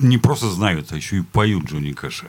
не 0.00 0.18
просто 0.18 0.50
знают, 0.50 0.92
а 0.92 0.96
еще 0.96 1.18
и 1.18 1.22
поют 1.22 1.66
Джонни 1.66 1.92
Кэша. 1.92 2.26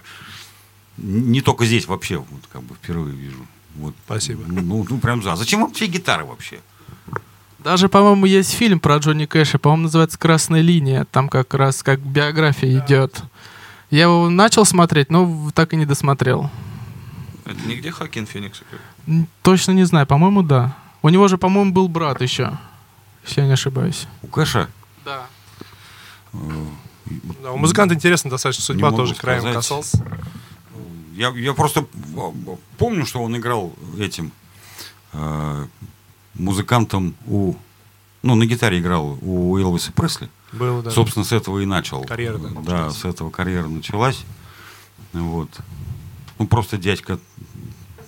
Не 0.98 1.42
только 1.42 1.66
здесь, 1.66 1.88
вообще, 1.88 2.18
вот 2.18 2.42
как 2.52 2.64
бы 2.64 2.76
впервые 2.76 3.16
вижу. 3.16 3.46
Вот. 3.76 3.94
Спасибо. 4.06 4.44
Ну, 4.48 4.86
ну, 4.90 4.98
прям 5.00 5.22
за. 5.24 5.34
А 5.34 5.36
зачем 5.36 5.62
вам 5.62 5.72
все 5.74 5.86
гитары 5.86 6.26
вообще? 6.26 6.60
Даже, 7.60 7.90
по-моему, 7.90 8.26
есть 8.26 8.54
фильм 8.54 8.80
про 8.80 8.98
Джонни 8.98 9.26
Кэша, 9.26 9.58
по-моему, 9.60 9.84
называется 9.84 10.18
«Красная 10.18 10.62
линия». 10.62 11.06
Там 11.12 11.28
как 11.30 11.54
раз 11.54 11.84
как 11.84 12.00
биография 12.00 12.80
идет. 12.80 13.22
Я 13.90 14.04
его 14.04 14.30
начал 14.30 14.66
смотреть, 14.66 15.10
но 15.12 15.52
так 15.54 15.74
и 15.74 15.76
не 15.76 15.86
досмотрел. 15.86 16.50
Это 17.46 17.60
нигде 17.68 17.92
Хакин 17.92 18.26
Феникс? 18.26 18.62
М, 18.72 18.80
Точно 19.44 19.72
не 19.72 19.84
знаю, 19.86 20.06
по-моему, 20.08 20.44
да. 20.44 20.76
У 21.02 21.10
него 21.10 21.28
же, 21.28 21.38
по-моему, 21.38 21.72
был 21.72 21.88
брат 21.88 22.22
еще, 22.22 22.58
если 23.26 23.42
я 23.42 23.48
не 23.48 23.54
ошибаюсь. 23.54 24.08
У 24.22 24.28
Кэша? 24.28 24.70
Да. 25.06 25.26
Да, 27.42 27.52
у 27.54 27.58
музыканта 27.58 27.96
интересно 27.96 28.30
достаточно 28.30 28.64
судьба, 28.64 28.92
тоже 28.92 29.16
краем 29.16 29.40
сказать. 29.42 29.56
касался. 29.58 30.06
Я, 31.14 31.30
я 31.30 31.54
просто 31.54 31.84
п- 31.84 32.58
помню, 32.78 33.06
что 33.06 33.22
он 33.24 33.36
играл 33.38 33.74
этим 33.98 34.32
э, 35.14 35.66
музыкантом 36.36 37.16
у... 37.26 37.56
Ну, 38.24 38.36
на 38.36 38.46
гитаре 38.46 38.80
играл 38.80 39.18
у 39.22 39.58
Элвиса 39.58 39.92
Пресли. 39.94 40.30
Было, 40.52 40.84
да. 40.84 40.92
Собственно, 40.92 41.24
с 41.26 41.32
этого 41.32 41.60
и 41.60 41.66
начал. 41.66 42.04
Карьера, 42.04 42.38
да, 42.38 42.50
Да, 42.62 42.90
с 42.92 43.06
этого 43.06 43.30
карьера 43.30 43.68
началась. 43.68 44.24
Вот. 45.14 45.50
Ну, 46.40 46.46
просто 46.48 46.78
дядька 46.78 47.20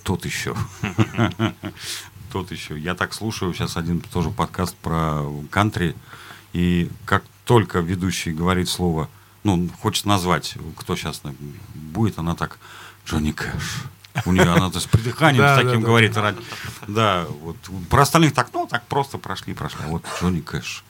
тот 0.09 0.25
еще. 0.25 0.55
Тот 2.31 2.51
еще. 2.51 2.75
Я 2.79 2.95
так 2.95 3.13
слушаю 3.13 3.53
сейчас 3.53 3.77
один 3.77 4.01
тоже 4.01 4.31
подкаст 4.31 4.75
про 4.77 5.21
кантри. 5.51 5.95
И 6.51 6.89
как 7.05 7.23
только 7.45 7.77
ведущий 7.79 8.31
говорит 8.31 8.69
слово, 8.69 9.07
ну, 9.43 9.69
хочет 9.81 10.07
назвать, 10.07 10.55
кто 10.77 10.95
сейчас 10.95 11.21
будет, 11.75 12.17
она 12.17 12.33
так, 12.33 12.57
Джонни 13.05 13.33
Кэш. 13.33 13.83
У 14.25 14.31
нее 14.31 14.49
она 14.49 14.71
то 14.71 14.79
с 14.79 14.87
придыханием 14.87 15.43
Да, 15.43 15.53
с 15.53 15.57
да, 15.57 15.63
таким 15.63 15.81
да. 15.81 15.87
говорит. 15.87 16.17
ради- 16.17 16.39
Да, 16.87 17.25
вот. 17.41 17.57
Про 17.91 18.01
остальных 18.01 18.33
так, 18.33 18.49
ну, 18.51 18.65
так 18.65 18.87
просто 18.87 19.19
прошли, 19.19 19.53
прошли. 19.53 19.81
А 19.85 19.89
вот 19.89 20.03
Джонни 20.19 20.41
Кэш. 20.41 20.83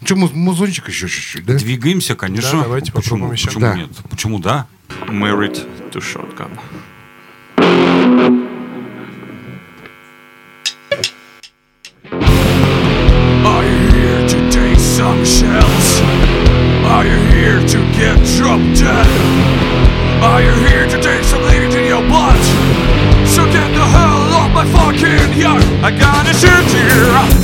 Ну, 0.00 0.06
что, 0.06 0.14
музончик 0.16 0.86
еще 0.88 1.08
чуть-чуть, 1.08 1.44
да? 1.44 1.54
Двигаемся, 1.54 2.14
конечно. 2.14 2.52
Да, 2.58 2.62
давайте 2.62 2.92
почему, 2.92 3.14
попробуем 3.16 3.32
еще. 3.32 3.46
почему 3.48 3.60
Да. 3.62 3.74
нет? 3.76 3.90
Почему 4.08 4.38
да? 4.38 4.66
Married 5.08 5.90
to 5.90 5.98
Shotgun. 6.00 6.56
Are 8.06 8.12
you 13.64 13.78
here 13.90 14.28
to 14.28 14.38
take 14.48 14.78
some 14.78 15.24
shells? 15.24 16.00
Are 16.86 17.04
you 17.04 17.18
here 17.34 17.58
to 17.66 17.78
get 17.98 18.16
drop 18.36 18.60
dead? 18.78 19.08
Are 20.22 20.40
you 20.40 20.52
here 20.68 20.86
to 20.86 21.02
take 21.02 21.24
some 21.24 21.42
lead 21.42 21.62
into 21.64 21.82
your 21.82 22.02
blood? 22.02 22.38
So 23.26 23.44
get 23.46 23.74
the 23.74 23.84
hell 23.84 24.34
off 24.38 24.52
my 24.54 24.64
fucking 24.66 25.32
yard! 25.36 25.64
I 25.82 25.90
gotta 25.90 26.32
shoot 26.32 26.74
you! 26.78 27.35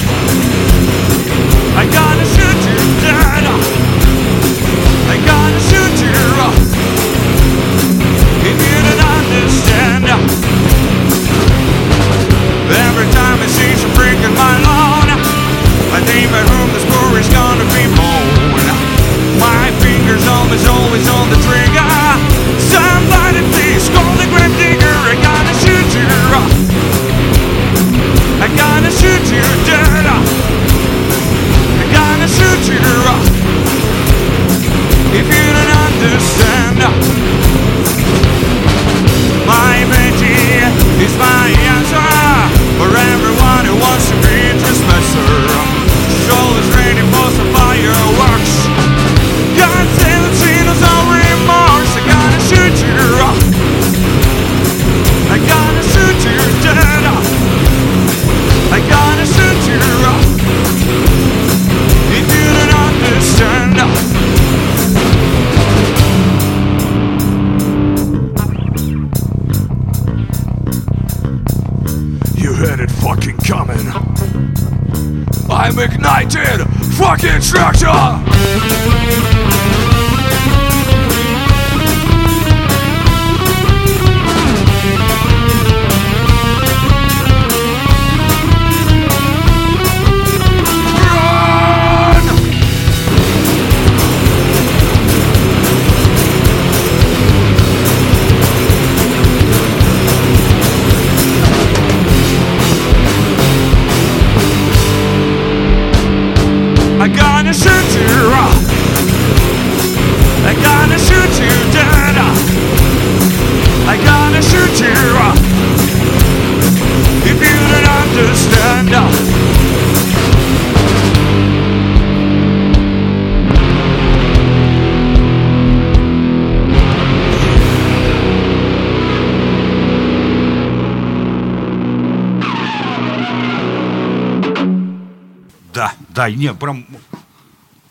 Да, 136.23 136.31
не, 136.31 136.55
прям 136.55 136.87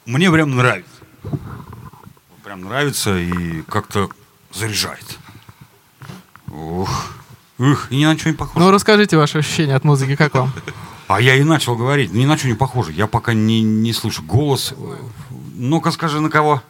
мне 0.06 0.32
прям 0.32 0.56
нравится. 0.56 0.89
Прям 2.46 2.62
нравится 2.62 3.17
и 3.17 3.62
как-то 3.63 4.10
заряжает. 4.54 5.20
Ух, 6.48 7.12
ух, 7.60 7.91
и 7.91 7.98
ни 7.98 8.06
на 8.06 8.17
что 8.17 8.30
не 8.30 8.36
похоже. 8.36 8.58
Ну, 8.58 8.72
расскажите 8.72 9.17
ваши 9.17 9.39
ощущения 9.39 9.76
от 9.76 9.84
музыки, 9.84 10.15
как 10.15 10.34
вам? 10.34 10.54
А 11.10 11.20
я 11.20 11.36
и 11.36 11.44
начал 11.44 11.76
говорить, 11.76 12.13
ни 12.13 12.24
на 12.24 12.38
что 12.38 12.48
не 12.48 12.54
похоже. 12.54 12.94
Я 12.94 13.06
пока 13.06 13.34
не, 13.34 13.62
не 13.62 13.91
слышу 13.91 14.24
голос. 14.24 14.74
Ну-ка 15.56 15.91
скажи, 15.91 16.22
на 16.22 16.30
кого? 16.30 16.63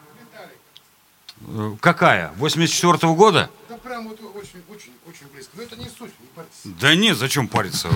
Какая? 1.80 2.34
84-го 2.40 3.14
года? 3.14 3.52
Да 3.70 3.78
прям 3.78 4.08
вот 4.08 4.20
очень, 4.34 4.64
очень, 4.68 4.94
очень 5.08 5.28
близко. 5.32 5.52
Но 5.56 5.62
это 5.62 5.76
не 5.76 5.90
суть, 5.90 6.14
не 6.22 6.28
парься. 6.34 6.70
Да 6.82 6.96
нет, 6.96 7.18
зачем 7.18 7.48
париться? 7.48 7.88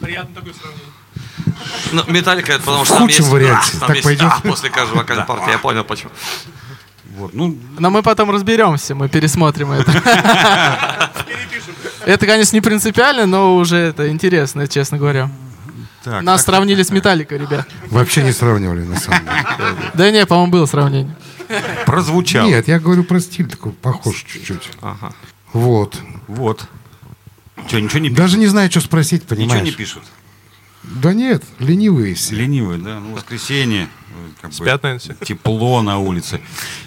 Приятно 0.00 0.36
такое 0.36 0.54
сравнение. 0.54 0.93
Ну, 1.92 2.02
Металлика 2.08 2.52
это 2.52 2.62
потому 2.64 2.84
что 2.84 2.94
В 2.94 2.98
там 2.98 3.06
худшем 3.06 3.20
есть... 3.24 3.32
варианте. 3.32 3.70
а, 3.74 3.78
там 3.80 3.86
Так 3.88 3.96
есть 3.96 4.04
пойдет? 4.04 4.30
а 4.30 4.40
после 4.40 4.70
каждого 4.70 4.98
вокальной 4.98 5.24
партии. 5.24 5.50
Я 5.50 5.58
понял, 5.58 5.84
почему. 5.84 6.10
Вот, 7.16 7.32
ну, 7.34 7.56
Но 7.78 7.90
мы 7.90 8.02
потом 8.02 8.30
разберемся, 8.30 8.94
мы 8.94 9.08
пересмотрим 9.08 9.70
это. 9.72 9.92
Это, 12.06 12.26
конечно, 12.26 12.54
не 12.56 12.60
принципиально, 12.60 13.24
но 13.26 13.56
уже 13.56 13.76
это 13.76 14.10
интересно, 14.10 14.66
честно 14.68 14.98
говоря. 14.98 15.30
так. 16.04 16.22
Нас 16.22 16.44
так, 16.44 16.54
сравнили 16.54 16.82
с 16.82 16.90
Металликой, 16.90 17.38
ребят. 17.38 17.66
Вообще 17.88 18.22
не 18.22 18.32
сравнивали, 18.32 18.82
на 18.82 18.98
самом 19.00 19.20
деле. 19.24 19.46
Да 19.94 20.10
не, 20.10 20.26
по-моему, 20.26 20.52
было 20.52 20.66
сравнение. 20.66 21.14
прозвучал. 21.86 22.46
Нет, 22.46 22.68
я 22.68 22.78
говорю 22.78 23.04
про 23.04 23.20
стиль 23.20 23.48
такой, 23.48 23.72
похож 23.72 24.22
чуть-чуть. 24.26 24.70
Вот. 25.52 25.96
Вот. 26.28 26.66
Что, 27.68 27.80
ничего 27.80 28.00
не 28.00 28.08
пишут? 28.10 28.18
Даже 28.18 28.38
не 28.38 28.46
знаю, 28.48 28.70
что 28.70 28.80
спросить, 28.80 29.22
Ничего 29.22 29.36
понимаешь? 29.36 29.64
не 29.64 29.72
пишут. 29.72 30.02
Да 30.84 31.12
нет, 31.14 31.42
ленивые 31.58 32.14
все. 32.14 32.34
Ленивые, 32.34 32.78
да? 32.78 33.00
Ну, 33.00 33.14
воскресенье. 33.14 33.88
Как 34.40 34.50
бы, 34.50 34.56
Спят, 34.56 34.82
наверное, 34.82 35.00
все. 35.00 35.14
тепло 35.24 35.82
на 35.82 35.98
улице. 35.98 36.40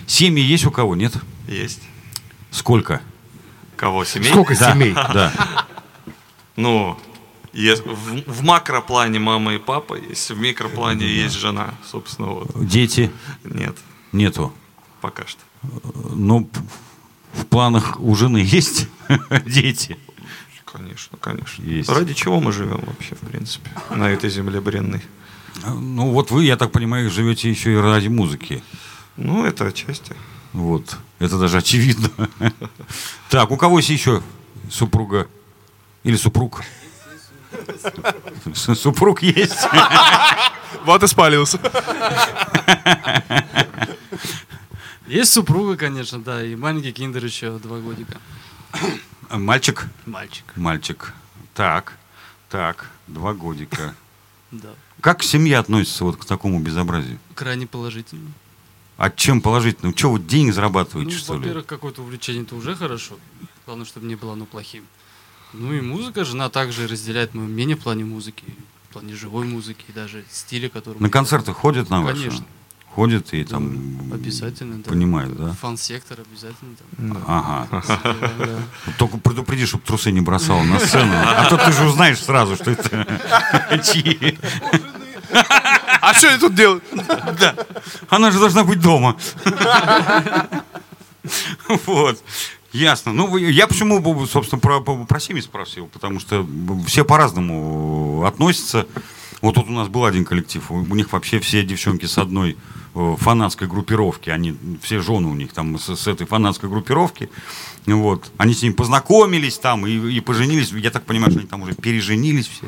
Семьи 0.05 0.43
есть 0.43 0.65
у 0.65 0.71
кого, 0.71 0.95
нет? 0.95 1.13
Есть. 1.47 1.81
Сколько? 2.51 3.01
Кого? 3.75 4.05
Семей? 4.05 4.29
Сколько 4.29 4.55
семей? 4.55 4.93
Да. 4.93 5.31
Ну, 6.55 6.97
есть, 7.53 7.85
в, 7.85 8.23
в 8.31 8.43
макроплане 8.43 9.19
мама 9.19 9.53
и 9.53 9.59
папа 9.59 9.93
есть, 9.95 10.31
в 10.31 10.39
микроплане 10.39 11.07
есть 11.07 11.35
жена, 11.35 11.75
собственно, 11.89 12.29
вот. 12.29 12.49
Дети 12.67 13.11
Нет, 13.43 13.77
нету. 14.11 14.51
пока 14.99 15.27
что. 15.27 15.39
П- 15.61 16.59
в 17.33 17.45
планах 17.45 17.99
у 17.99 18.15
жены 18.15 18.39
есть 18.39 18.87
дети. 19.45 19.97
Конечно, 20.71 21.17
конечно. 21.17 21.63
Есть. 21.63 21.89
Ради 21.89 22.13
чего 22.13 22.39
мы 22.39 22.51
живем 22.51 22.83
вообще, 22.85 23.15
в 23.15 23.19
принципе, 23.19 23.71
на 23.89 24.09
этой 24.09 24.29
земле 24.29 24.59
бренной? 24.59 25.01
Ну 25.65 26.11
вот 26.11 26.29
вы, 26.31 26.43
я 26.43 26.57
так 26.57 26.71
понимаю, 26.71 27.09
живете 27.09 27.49
еще 27.49 27.73
и 27.73 27.77
ради 27.77 28.09
музыки. 28.09 28.61
Ну, 29.15 29.45
это 29.45 29.67
отчасти. 29.67 30.13
Вот. 30.53 30.97
Это 31.19 31.37
даже 31.37 31.57
очевидно. 31.57 32.09
Так, 33.29 33.51
у 33.51 33.57
кого 33.57 33.79
есть 33.79 33.89
еще 33.89 34.21
супруга? 34.69 35.27
Или 36.03 36.15
супруг? 36.15 36.61
Супруг 38.53 39.21
есть. 39.23 39.57
Вот 40.85 41.01
и 41.03 41.07
спалился. 41.07 41.59
Есть 45.07 45.33
супруга, 45.33 45.77
конечно, 45.77 46.19
да, 46.19 46.43
и 46.43 46.55
маленький 46.55 46.91
киндер 46.91 47.23
еще 47.23 47.57
два 47.59 47.79
годика. 47.79 48.19
Мальчик? 49.29 49.87
Мальчик, 50.05 50.45
Мальчик. 50.55 51.13
Так, 51.53 51.97
так, 52.49 52.89
два 53.07 53.33
годика. 53.33 53.93
да. 54.51 54.69
Как 55.01 55.23
семья 55.23 55.59
относится 55.59 56.03
вот 56.05 56.17
к 56.17 56.25
такому 56.25 56.59
безобразию? 56.59 57.19
Крайне 57.35 57.67
положительно. 57.67 58.31
А 58.97 59.11
чем 59.11 59.41
положительно? 59.41 59.95
Что, 59.95 60.09
вот 60.09 60.25
денег 60.25 60.47
Ну, 60.47 60.53
зарабатываете, 60.53 61.15
что 61.15 61.33
ли? 61.33 61.39
во-первых, 61.39 61.65
какое-то 61.67 62.01
увлечение 62.01 62.43
это 62.43 62.55
уже 62.55 62.75
хорошо. 62.75 63.19
Главное, 63.65 63.85
чтобы 63.85 64.07
не 64.07 64.15
было 64.15 64.33
оно 64.33 64.45
плохим. 64.45 64.85
Ну 65.53 65.73
и 65.73 65.81
музыка, 65.81 66.25
жена 66.25 66.49
также 66.49 66.87
разделяет 66.87 67.33
мое 67.33 67.45
мнение 67.45 67.75
в 67.75 67.79
плане 67.79 68.05
музыки, 68.05 68.43
в 68.89 68.93
плане 68.93 69.13
живой 69.15 69.45
музыки, 69.45 69.85
и 69.87 69.91
даже 69.91 70.25
стиля, 70.31 70.69
который... 70.69 70.97
На 70.99 71.09
концерты 71.09 71.53
ходят 71.53 71.89
на 71.89 72.01
ваши? 72.01 72.23
Конечно. 72.23 72.45
Ходят 72.95 73.33
и 73.33 73.43
там... 73.43 74.11
Обязательно, 74.11 74.77
да. 74.83 74.89
Понимают, 74.89 75.37
да? 75.37 75.53
Фан-сектор 75.61 76.19
обязательно 76.19 76.75
там. 76.75 77.23
Ага. 77.27 77.67
Да, 77.87 78.01
да. 78.39 78.59
Только 78.97 79.17
предупреди, 79.17 79.65
чтобы 79.67 79.83
трусы 79.83 80.11
не 80.11 80.21
бросал 80.21 80.63
на 80.63 80.79
сцену. 80.79 81.13
А 81.15 81.45
то 81.49 81.57
ты 81.57 81.71
же 81.71 81.85
узнаешь 81.85 82.19
сразу, 82.19 82.55
что 82.55 82.71
это 82.71 83.05
чьи. 83.83 84.39
А 86.01 86.13
что 86.13 86.29
они 86.29 86.39
тут 86.39 86.55
делают? 86.55 86.83
Она 88.09 88.31
же 88.31 88.39
должна 88.39 88.63
быть 88.63 88.79
дома. 88.79 89.15
Вот. 91.85 92.23
Ясно. 92.71 93.13
Ну, 93.13 93.37
я 93.37 93.67
почему, 93.67 94.25
собственно, 94.25 94.59
про, 94.59 94.81
про, 94.81 95.05
про 95.05 95.19
семьи 95.19 95.41
спросил, 95.41 95.87
потому 95.87 96.19
что 96.19 96.47
все 96.85 97.05
по-разному 97.05 98.23
относятся. 98.25 98.87
Вот 99.41 99.55
тут 99.55 99.67
у 99.67 99.71
нас 99.71 99.87
был 99.87 100.05
один 100.05 100.25
коллектив, 100.25 100.63
у 100.71 100.95
них 100.95 101.11
вообще 101.13 101.39
все 101.39 101.63
девчонки 101.63 102.05
с 102.05 102.17
одной 102.17 102.57
э, 102.95 103.15
фанатской 103.19 103.67
группировки, 103.67 104.31
они, 104.31 104.57
все 104.81 104.99
жены 104.99 105.27
у 105.27 105.35
них 105.35 105.53
там 105.53 105.77
с, 105.77 105.95
с 105.95 106.07
этой 106.07 106.25
фанатской 106.25 106.69
группировки, 106.69 107.29
вот. 107.85 108.31
Они 108.37 108.53
с 108.53 108.63
ними 108.63 108.73
познакомились 108.73 109.59
там 109.59 109.85
и, 109.85 109.91
и 110.11 110.19
поженились, 110.21 110.71
я 110.71 110.89
так 110.89 111.05
понимаю, 111.05 111.31
что 111.31 111.39
они 111.39 111.47
там 111.47 111.61
уже 111.61 111.75
переженились 111.75 112.47
все, 112.47 112.67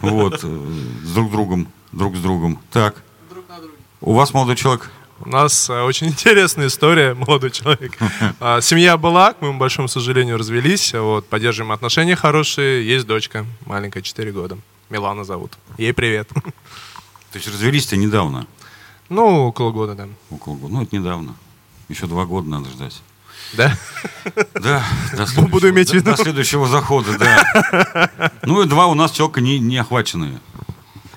вот, 0.00 0.40
э, 0.42 0.72
с 1.04 1.12
друг 1.12 1.30
другом, 1.30 1.68
друг 1.92 2.16
с 2.16 2.20
другом. 2.20 2.58
Так. 2.72 3.02
У 4.00 4.12
вас, 4.12 4.34
молодой 4.34 4.56
человек? 4.56 4.90
У 5.20 5.28
нас 5.28 5.70
э, 5.70 5.80
очень 5.80 6.06
интересная 6.08 6.66
история, 6.66 7.14
молодой 7.14 7.50
человек. 7.50 7.96
А, 8.40 8.60
Семья 8.60 8.96
была, 8.96 9.32
к 9.32 9.40
моему 9.40 9.58
большому 9.58 9.88
сожалению, 9.88 10.36
развелись. 10.36 10.92
Вот, 10.92 11.26
поддерживаем 11.28 11.72
отношения 11.72 12.16
хорошие. 12.16 12.86
Есть 12.86 13.06
дочка, 13.06 13.46
маленькая, 13.64 14.02
4 14.02 14.32
года. 14.32 14.58
Милана 14.90 15.24
зовут. 15.24 15.52
Ей 15.78 15.92
привет. 15.92 16.28
То 16.34 17.38
есть 17.38 17.48
развелись-то 17.48 17.96
недавно? 17.96 18.46
Ну, 19.08 19.46
около 19.48 19.70
года, 19.72 19.94
да. 19.94 20.08
Около 20.30 20.54
года. 20.56 20.72
Ну, 20.74 20.82
это 20.82 20.96
недавно. 20.96 21.34
Еще 21.88 22.06
два 22.06 22.24
года 22.26 22.48
надо 22.48 22.70
ждать. 22.70 23.02
Да? 23.54 23.76
Да, 24.54 24.82
до 25.12 25.26
Буду 25.42 25.68
следующего- 25.68 25.70
иметь 25.70 25.88
в 25.88 25.92
до- 25.92 25.96
виду. 25.98 26.10
До 26.12 26.16
следующего 26.16 26.68
захода, 26.68 27.18
да. 27.18 28.30
Ну 28.42 28.62
и 28.62 28.66
два 28.66 28.86
у 28.86 28.94
нас 28.94 29.10
человека 29.10 29.40
не, 29.40 29.58
не 29.58 29.76
охваченные. 29.78 30.38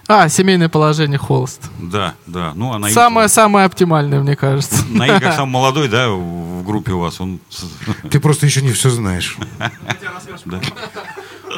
А, 0.10 0.30
семейное 0.30 0.70
положение 0.70 1.18
холост. 1.20 1.70
Да, 1.80 2.16
да. 2.26 2.54
Ну, 2.56 2.72
а 2.74 2.80
Наиль- 2.80 2.94
Самое-самое 2.94 3.66
оптимальное, 3.66 4.22
мне 4.22 4.36
кажется. 4.38 4.84
Наиль, 4.90 5.20
как 5.20 5.36
самый 5.36 5.52
молодой, 5.52 5.90
да, 5.90 6.10
в 6.10 6.64
группе 6.64 6.94
у 6.94 7.00
вас, 7.00 7.20
он... 7.20 7.40
Ты 8.10 8.20
просто 8.22 8.46
еще 8.46 8.62
не 8.62 8.72
все 8.72 8.90
знаешь. 8.90 9.38
да. 10.46 10.62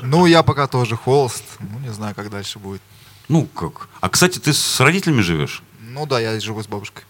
Ну, 0.03 0.25
я 0.25 0.43
пока 0.43 0.67
тоже 0.67 0.95
холост. 0.95 1.43
Ну, 1.59 1.79
не 1.79 1.93
знаю, 1.93 2.15
как 2.15 2.29
дальше 2.29 2.59
будет. 2.59 2.81
Ну, 3.27 3.45
как? 3.45 3.89
А, 4.01 4.09
кстати, 4.09 4.39
ты 4.39 4.53
с 4.53 4.79
родителями 4.79 5.21
живешь? 5.21 5.61
Ну 5.81 6.05
да, 6.05 6.19
я 6.19 6.39
живу 6.39 6.63
с 6.63 6.67
бабушкой. 6.67 7.03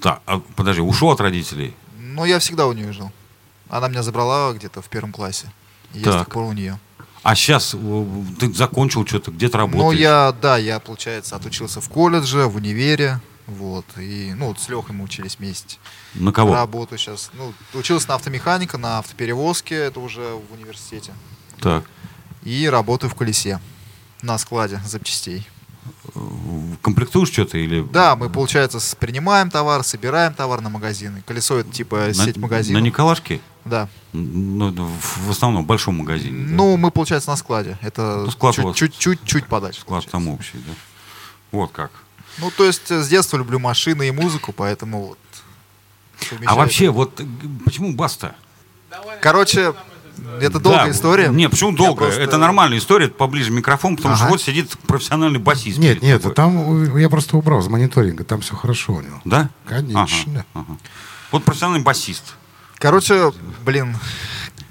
Так, 0.00 0.20
а, 0.26 0.40
подожди, 0.56 0.80
ушел 0.80 1.10
от 1.10 1.20
родителей? 1.20 1.74
Ну, 1.98 2.24
я 2.24 2.38
всегда 2.38 2.66
у 2.66 2.72
нее 2.72 2.92
жил. 2.92 3.10
Она 3.68 3.88
меня 3.88 4.02
забрала 4.02 4.52
где-то 4.52 4.82
в 4.82 4.88
первом 4.88 5.12
классе. 5.12 5.50
И 5.94 5.98
я 5.98 6.04
с 6.04 6.14
Так. 6.14 6.24
тех 6.26 6.34
пор 6.34 6.44
у 6.44 6.52
нее. 6.52 6.78
А 7.22 7.34
сейчас 7.34 7.74
ты 8.38 8.52
закончил 8.52 9.06
что-то, 9.06 9.30
где-то 9.30 9.58
работаешь? 9.58 9.82
Ну, 9.84 9.92
я, 9.92 10.32
да, 10.42 10.58
я, 10.58 10.78
получается, 10.78 11.36
отучился 11.36 11.80
в 11.80 11.88
колледже, 11.88 12.46
в 12.46 12.56
универе. 12.56 13.20
Вот. 13.46 13.86
И, 13.96 14.34
ну, 14.36 14.48
вот 14.48 14.60
с 14.60 14.68
Лехой 14.68 14.94
мы 14.94 15.04
учились 15.04 15.38
вместе. 15.38 15.78
На 16.14 16.32
кого? 16.32 16.54
Работаю 16.54 16.98
сейчас. 16.98 17.30
Ну, 17.32 17.52
учился 17.72 18.08
на 18.08 18.14
автомеханика, 18.16 18.76
на 18.78 18.98
автоперевозке, 18.98 19.74
это 19.74 20.00
уже 20.00 20.34
в 20.34 20.52
университете. 20.52 21.12
Так. 21.60 21.84
И 22.42 22.68
работаю 22.68 23.10
в 23.10 23.14
колесе 23.14 23.60
на 24.22 24.38
складе 24.38 24.80
запчастей. 24.86 25.46
Комплектуешь 26.82 27.30
что-то 27.30 27.58
или... 27.58 27.82
Да, 27.82 28.16
мы, 28.16 28.30
получается, 28.30 28.78
принимаем 28.96 29.50
товар, 29.50 29.82
собираем 29.84 30.34
товар 30.34 30.60
на 30.60 30.68
магазины. 30.68 31.22
Колесо 31.26 31.58
это 31.58 31.70
типа 31.70 32.06
на, 32.06 32.14
сеть 32.14 32.36
магазинов. 32.36 32.80
На 32.80 32.84
Николашке? 32.84 33.40
Да. 33.64 33.88
Ну, 34.12 34.70
это 34.70 34.82
в 34.82 35.26
в 35.26 35.30
основном 35.30 35.64
в 35.64 35.66
большом 35.66 35.96
магазине. 35.96 36.46
да? 36.46 36.54
Ну, 36.54 36.76
мы, 36.76 36.90
получается, 36.90 37.30
на 37.30 37.36
складе. 37.36 37.78
Это 37.80 38.24
Ну, 38.24 38.30
склад 38.30 38.54
чуть-чуть 38.74 39.46
подальше. 39.46 39.80
Склад 39.80 40.04
получается. 40.04 40.10
там 40.10 40.28
общий, 40.28 40.58
да? 40.66 40.72
Вот 41.50 41.72
как. 41.72 41.90
Ну, 42.38 42.50
то 42.50 42.64
есть 42.64 42.90
э, 42.90 43.02
с 43.02 43.08
детства 43.08 43.36
люблю 43.36 43.58
машины 43.58 44.08
и 44.08 44.10
музыку, 44.10 44.52
поэтому 44.52 45.06
вот. 45.08 45.18
А 46.46 46.54
вообще, 46.54 46.90
вот 46.90 47.20
почему 47.64 47.94
баста? 47.94 48.34
Короче, 49.20 49.74
это 50.40 50.58
долгая 50.60 50.86
Да, 50.86 50.90
история. 50.90 51.28
Не, 51.28 51.48
почему 51.48 51.70
Я 51.72 51.76
долго? 51.76 52.04
просто- 52.04 52.20
Это 52.20 52.38
нормальная 52.38 52.78
история, 52.78 53.06
это 53.06 53.14
поближе 53.14 53.50
микрофон, 53.50 53.96
потому 53.96 54.14
что 54.16 54.24
Ага. 54.24 54.32
вот 54.32 54.42
сидит 54.42 54.70
профессиональный 54.86 55.38
басист. 55.38 55.78
Нет, 55.78 56.02
нет, 56.02 56.22
тобой. 56.22 56.34
там 56.34 56.96
я 56.96 57.08
просто 57.08 57.36
убрал 57.36 57.62
с 57.62 57.68
мониторинга, 57.68 58.24
там 58.24 58.40
все 58.40 58.54
хорошо 58.56 58.94
у 58.94 59.00
него. 59.00 59.20
Да? 59.24 59.50
Конечно. 59.66 60.44
Ага, 60.54 60.66
ага. 60.68 60.78
Вот 61.32 61.44
профессиональный 61.44 61.82
басист. 61.84 62.34
Короче, 62.78 63.32
блин, 63.64 63.96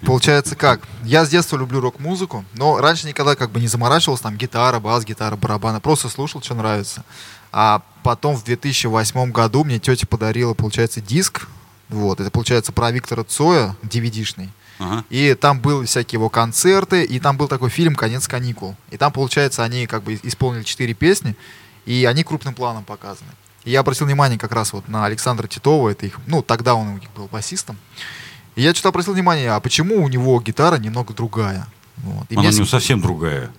получается 0.06 0.56
как? 0.56 0.82
Я 1.04 1.26
с 1.26 1.30
детства 1.30 1.58
люблю 1.58 1.80
рок-музыку, 1.82 2.46
но 2.54 2.80
раньше 2.80 3.08
никогда 3.08 3.36
как 3.36 3.52
бы 3.52 3.60
не 3.60 3.68
заморачивался, 3.68 4.24
там 4.24 4.36
гитара, 4.38 4.80
бас, 4.80 5.04
гитара, 5.06 5.36
барабаны, 5.36 5.80
просто 5.80 6.10
слушал, 6.10 6.42
что 6.42 6.54
нравится. 6.56 7.04
А 7.52 7.82
потом 8.04 8.36
в 8.36 8.44
2008 8.44 9.32
году 9.32 9.64
мне 9.64 9.80
тетя 9.80 10.08
подарила, 10.08 10.54
получается, 10.54 11.02
диск, 11.02 11.48
вот, 11.90 12.20
это 12.20 12.32
получается 12.32 12.72
про 12.72 12.92
Виктора 12.92 13.24
Цоя, 13.24 13.76
DVD-шный. 13.84 14.50
Ага. 14.80 15.04
И 15.10 15.34
там 15.36 15.60
были 15.60 15.86
всякие 15.86 16.18
его 16.18 16.30
концерты, 16.30 17.04
и 17.04 17.20
там 17.20 17.38
был 17.38 17.48
такой 17.48 17.70
фильм 17.70 17.96
«Конец 17.96 18.28
каникул». 18.28 18.76
И 18.92 18.98
там, 18.98 19.12
получается, 19.12 19.64
они 19.64 19.88
как 19.88 20.04
бы 20.04 20.20
исполнили 20.24 20.64
четыре 20.64 20.94
песни, 20.94 21.36
и 21.86 22.06
они 22.06 22.24
крупным 22.24 22.54
планом 22.54 22.84
показаны. 22.84 23.30
И 23.64 23.72
я 23.72 23.80
обратил 23.80 24.06
внимание 24.08 24.38
как 24.38 24.52
раз 24.52 24.74
вот 24.74 24.88
на 24.90 25.06
Александра 25.06 25.48
Титова, 25.48 25.90
это 25.90 26.06
их, 26.06 26.20
ну, 26.28 26.42
тогда 26.42 26.76
он 26.76 27.02
был 27.16 27.28
басистом. 27.32 27.78
И 28.56 28.62
я 28.62 28.74
что-то 28.74 28.90
обратил 28.90 29.14
внимание, 29.14 29.52
а 29.52 29.60
почему 29.60 30.04
у 30.04 30.08
него 30.10 30.40
гитара 30.42 30.78
немного 30.78 31.14
другая? 31.14 31.68
Вот. 31.98 32.26
И, 32.30 32.36
Она 32.36 32.50
мне, 32.50 32.52
вс- 32.62 32.66
совсем 32.66 33.02
другая. 33.02 33.52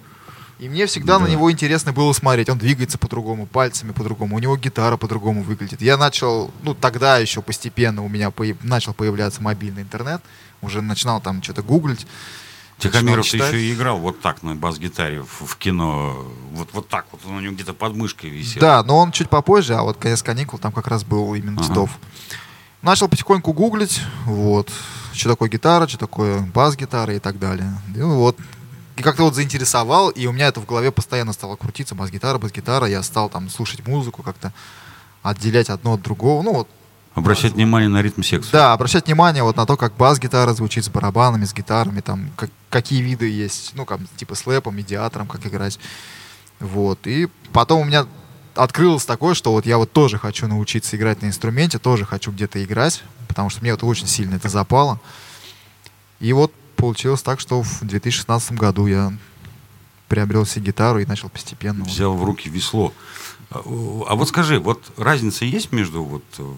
И 0.58 0.68
мне 0.68 0.86
всегда 0.86 1.18
на 1.18 1.26
Да. 1.26 1.32
него 1.32 1.50
интересно 1.50 1.92
было 1.92 2.12
смотреть. 2.12 2.48
Он 2.48 2.58
двигается 2.58 2.98
по-другому, 2.98 3.46
пальцами 3.46 3.92
по-другому, 3.92 4.36
у 4.36 4.38
него 4.38 4.56
гитара 4.56 4.96
по-другому 4.96 5.42
выглядит. 5.42 5.82
Я 5.82 5.96
начал, 5.96 6.52
ну, 6.62 6.74
тогда 6.74 7.18
еще 7.18 7.42
постепенно 7.42 8.04
у 8.04 8.08
меня 8.08 8.30
появ- 8.30 8.58
начал 8.62 8.94
появляться 8.94 9.42
мобильный 9.42 9.82
интернет, 9.82 10.22
уже 10.62 10.80
начинал 10.80 11.20
там 11.20 11.42
что-то 11.42 11.62
гуглить. 11.62 12.06
Тихомиров 12.78 13.28
ты 13.30 13.36
еще 13.36 13.60
и 13.60 13.72
играл 13.72 13.98
вот 13.98 14.20
так 14.20 14.42
на 14.42 14.56
бас-гитаре 14.56 15.22
в, 15.22 15.46
в 15.46 15.56
кино. 15.56 16.26
Вот, 16.52 16.68
вот 16.72 16.88
так 16.88 17.06
вот. 17.12 17.20
Он 17.26 17.36
у 17.36 17.40
него 17.40 17.54
где-то 17.54 17.72
под 17.72 17.94
мышкой 17.94 18.30
висел. 18.30 18.60
Да, 18.60 18.82
но 18.82 18.98
он 18.98 19.12
чуть 19.12 19.28
попозже, 19.30 19.74
а 19.76 19.82
вот 19.82 19.96
конец 19.96 20.22
каникул 20.24 20.58
там 20.58 20.72
как 20.72 20.88
раз 20.88 21.04
был 21.04 21.34
именно 21.34 21.60
Ага. 21.60 21.68
Титов. 21.68 21.90
Начал 22.82 23.08
потихоньку 23.08 23.52
гуглить, 23.52 24.00
вот, 24.26 24.70
что 25.12 25.30
такое 25.30 25.48
гитара, 25.48 25.86
что 25.88 25.98
такое 25.98 26.40
бас-гитара 26.40 27.14
и 27.14 27.18
так 27.20 27.38
далее. 27.38 27.72
И 27.96 28.00
вот, 28.00 28.36
и 28.96 29.02
как-то 29.02 29.24
вот 29.24 29.34
заинтересовал, 29.34 30.10
и 30.10 30.26
у 30.26 30.32
меня 30.32 30.46
это 30.48 30.60
в 30.60 30.66
голове 30.66 30.92
постоянно 30.92 31.32
стало 31.32 31.56
крутиться, 31.56 31.94
бас-гитара, 31.94 32.38
бас-гитара, 32.38 32.86
я 32.86 33.02
стал 33.02 33.28
там 33.28 33.48
слушать 33.50 33.86
музыку, 33.86 34.22
как-то 34.22 34.52
отделять 35.22 35.70
одно 35.70 35.94
от 35.94 36.02
другого, 36.02 36.42
ну 36.42 36.52
вот, 36.54 36.68
Обращать 37.14 37.52
внимание 37.52 37.88
на 37.88 38.02
ритм 38.02 38.22
секции. 38.22 38.50
да, 38.52 38.72
обращать 38.72 39.06
внимание 39.06 39.42
вот 39.44 39.56
на 39.56 39.66
то, 39.66 39.76
как 39.76 39.94
бас-гитара 39.96 40.52
звучит 40.52 40.84
с 40.84 40.88
барабанами, 40.88 41.44
с 41.44 41.54
гитарами, 41.54 42.00
там, 42.00 42.30
как- 42.36 42.50
какие 42.70 43.02
виды 43.02 43.28
есть, 43.30 43.72
ну, 43.74 43.84
как, 43.84 44.00
типа 44.16 44.34
с 44.34 44.46
лэпом, 44.46 44.76
медиатором, 44.76 45.26
как 45.28 45.46
играть. 45.46 45.78
Вот, 46.60 47.06
и 47.06 47.28
потом 47.52 47.80
у 47.80 47.84
меня 47.84 48.06
открылось 48.56 49.04
такое, 49.04 49.34
что 49.34 49.52
вот 49.52 49.66
я 49.66 49.78
вот 49.78 49.92
тоже 49.92 50.18
хочу 50.18 50.46
научиться 50.48 50.96
играть 50.96 51.22
на 51.22 51.26
инструменте, 51.26 51.78
тоже 51.78 52.04
хочу 52.04 52.30
где-то 52.32 52.62
играть, 52.64 53.02
потому 53.28 53.48
что 53.50 53.60
мне 53.60 53.72
вот 53.72 53.82
очень 53.84 54.06
сильно 54.06 54.34
это 54.36 54.48
запало. 54.48 55.00
И 56.20 56.32
вот 56.32 56.52
получилось 56.84 57.22
так, 57.22 57.40
что 57.40 57.62
в 57.62 57.80
2016 57.82 58.52
году 58.52 58.86
я 58.86 59.12
приобрел 60.08 60.44
себе 60.46 60.66
гитару 60.66 60.98
и 61.00 61.06
начал 61.06 61.28
постепенно. 61.28 61.84
вот. 61.84 61.92
Взял 61.92 62.14
в 62.14 62.22
руки 62.24 62.48
весло. 62.50 62.92
А, 63.50 63.58
а 63.58 64.14
вот 64.14 64.28
скажи, 64.28 64.58
вот 64.58 64.82
разница 64.96 65.44
есть 65.44 65.72
между 65.72 66.04
вот 66.04 66.24
э, 66.38 66.52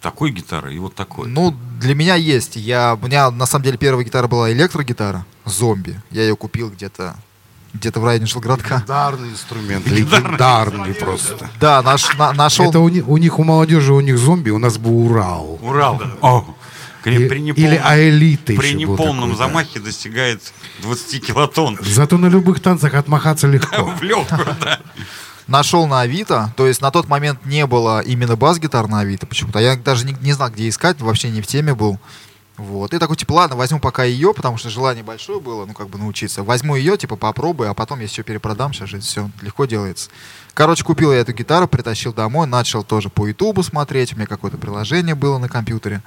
такой 0.00 0.32
гитарой 0.32 0.74
и 0.74 0.78
вот 0.78 0.94
такой? 0.94 1.28
Ну, 1.28 1.54
для 1.80 1.94
меня 1.94 2.14
есть. 2.16 2.56
Я, 2.56 2.98
у 3.00 3.06
меня 3.06 3.30
на 3.30 3.46
самом 3.46 3.64
деле 3.64 3.78
первая 3.78 4.04
гитара 4.04 4.26
была 4.26 4.52
электрогитара, 4.52 5.24
зомби. 5.44 6.00
Я 6.10 6.22
ее 6.22 6.36
купил 6.36 6.70
где-то 6.70 7.16
где-то 7.74 7.98
в 8.00 8.04
районе 8.04 8.26
Жилградка. 8.26 8.74
Легендарный 8.76 9.30
инструмент, 9.30 9.86
легендарный 9.86 10.94
просто. 10.94 11.50
Да, 11.60 11.82
наш, 11.82 12.16
на- 12.16 12.32
нашел. 12.32 12.68
Это 12.68 12.78
у, 12.78 12.88
ни- 12.88 13.00
у 13.00 13.16
них, 13.16 13.38
у 13.40 13.44
молодежи, 13.44 13.92
у 13.92 14.00
них 14.00 14.16
зомби, 14.16 14.50
у 14.50 14.58
нас 14.58 14.78
был 14.78 15.06
Урал. 15.06 15.58
Урал. 15.60 16.00
О, 16.22 16.44
при, 17.04 17.28
при 17.28 17.38
или 17.38 17.42
неполном, 17.42 17.80
Аэлита 17.84 18.46
при 18.46 18.54
еще 18.54 18.86
был 18.86 18.94
неполном 18.94 19.16
такой, 19.16 19.30
да. 19.30 19.36
замахе 19.36 19.80
достигает 19.80 20.52
20 20.82 21.26
килотонн. 21.26 21.78
Зато 21.82 22.16
на 22.16 22.26
любых 22.26 22.60
танцах 22.60 22.94
отмахаться 22.94 23.46
легко. 23.48 23.84
В 23.84 24.02
легкую, 24.02 24.56
да. 24.60 24.80
Нашел 25.46 25.86
на 25.86 26.00
Авито. 26.00 26.54
То 26.56 26.66
есть 26.66 26.80
на 26.80 26.90
тот 26.90 27.06
момент 27.08 27.44
не 27.44 27.66
было 27.66 28.00
именно 28.00 28.36
бас-гитар 28.36 28.88
на 28.88 29.00
Авито 29.00 29.26
почему-то. 29.26 29.58
Я 29.58 29.76
даже 29.76 30.06
не, 30.06 30.16
не 30.22 30.32
знал, 30.32 30.50
где 30.50 30.68
искать, 30.68 31.00
вообще 31.00 31.28
не 31.30 31.42
в 31.42 31.46
теме 31.46 31.74
был. 31.74 31.98
Вот. 32.56 32.94
И 32.94 32.98
такой, 32.98 33.16
типа, 33.16 33.32
ладно, 33.32 33.56
возьму 33.56 33.80
пока 33.80 34.04
ее, 34.04 34.32
потому 34.32 34.56
что 34.56 34.70
желание 34.70 35.02
большое 35.02 35.40
было, 35.40 35.66
ну, 35.66 35.74
как 35.74 35.88
бы 35.88 35.98
научиться. 35.98 36.44
Возьму 36.44 36.76
ее, 36.76 36.96
типа, 36.96 37.16
попробую, 37.16 37.68
а 37.68 37.74
потом 37.74 38.00
я 38.00 38.06
все 38.06 38.22
перепродам, 38.22 38.72
сейчас 38.72 38.88
же 38.88 39.00
все 39.00 39.28
легко 39.42 39.64
делается. 39.64 40.08
Короче, 40.54 40.84
купил 40.84 41.12
я 41.12 41.18
эту 41.18 41.32
гитару, 41.32 41.66
притащил 41.66 42.12
домой, 42.12 42.46
начал 42.46 42.84
тоже 42.84 43.08
по 43.10 43.26
Ютубу 43.26 43.64
смотреть, 43.64 44.12
у 44.12 44.16
меня 44.16 44.26
какое-то 44.26 44.56
приложение 44.56 45.16
было 45.16 45.38
на 45.38 45.48
компьютере. 45.48 46.00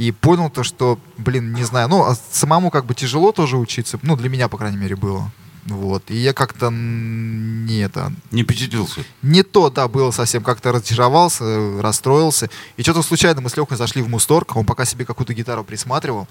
И 0.00 0.12
понял 0.12 0.48
то, 0.48 0.62
что, 0.62 0.98
блин, 1.18 1.52
не 1.52 1.62
знаю, 1.62 1.88
ну, 1.88 2.04
а 2.04 2.16
самому 2.30 2.70
как 2.70 2.86
бы 2.86 2.94
тяжело 2.94 3.32
тоже 3.32 3.58
учиться, 3.58 3.98
ну, 4.02 4.16
для 4.16 4.30
меня, 4.30 4.48
по 4.48 4.56
крайней 4.56 4.78
мере, 4.78 4.96
было. 4.96 5.30
Вот. 5.66 6.02
И 6.08 6.16
я 6.16 6.32
как-то 6.32 6.70
не 6.70 7.80
это, 7.80 8.10
Не 8.30 8.44
впечатлился. 8.44 9.02
не 9.20 9.42
то, 9.42 9.68
да, 9.68 9.88
было 9.88 10.10
совсем. 10.10 10.42
Как-то 10.42 10.72
разочаровался, 10.72 11.82
расстроился. 11.82 12.48
И 12.78 12.82
что-то 12.82 13.02
случайно 13.02 13.42
мы 13.42 13.50
с 13.50 13.56
Лехой 13.58 13.76
зашли 13.76 14.00
в 14.00 14.08
Мусторг. 14.08 14.56
Он 14.56 14.64
пока 14.64 14.86
себе 14.86 15.04
какую-то 15.04 15.34
гитару 15.34 15.64
присматривал. 15.64 16.26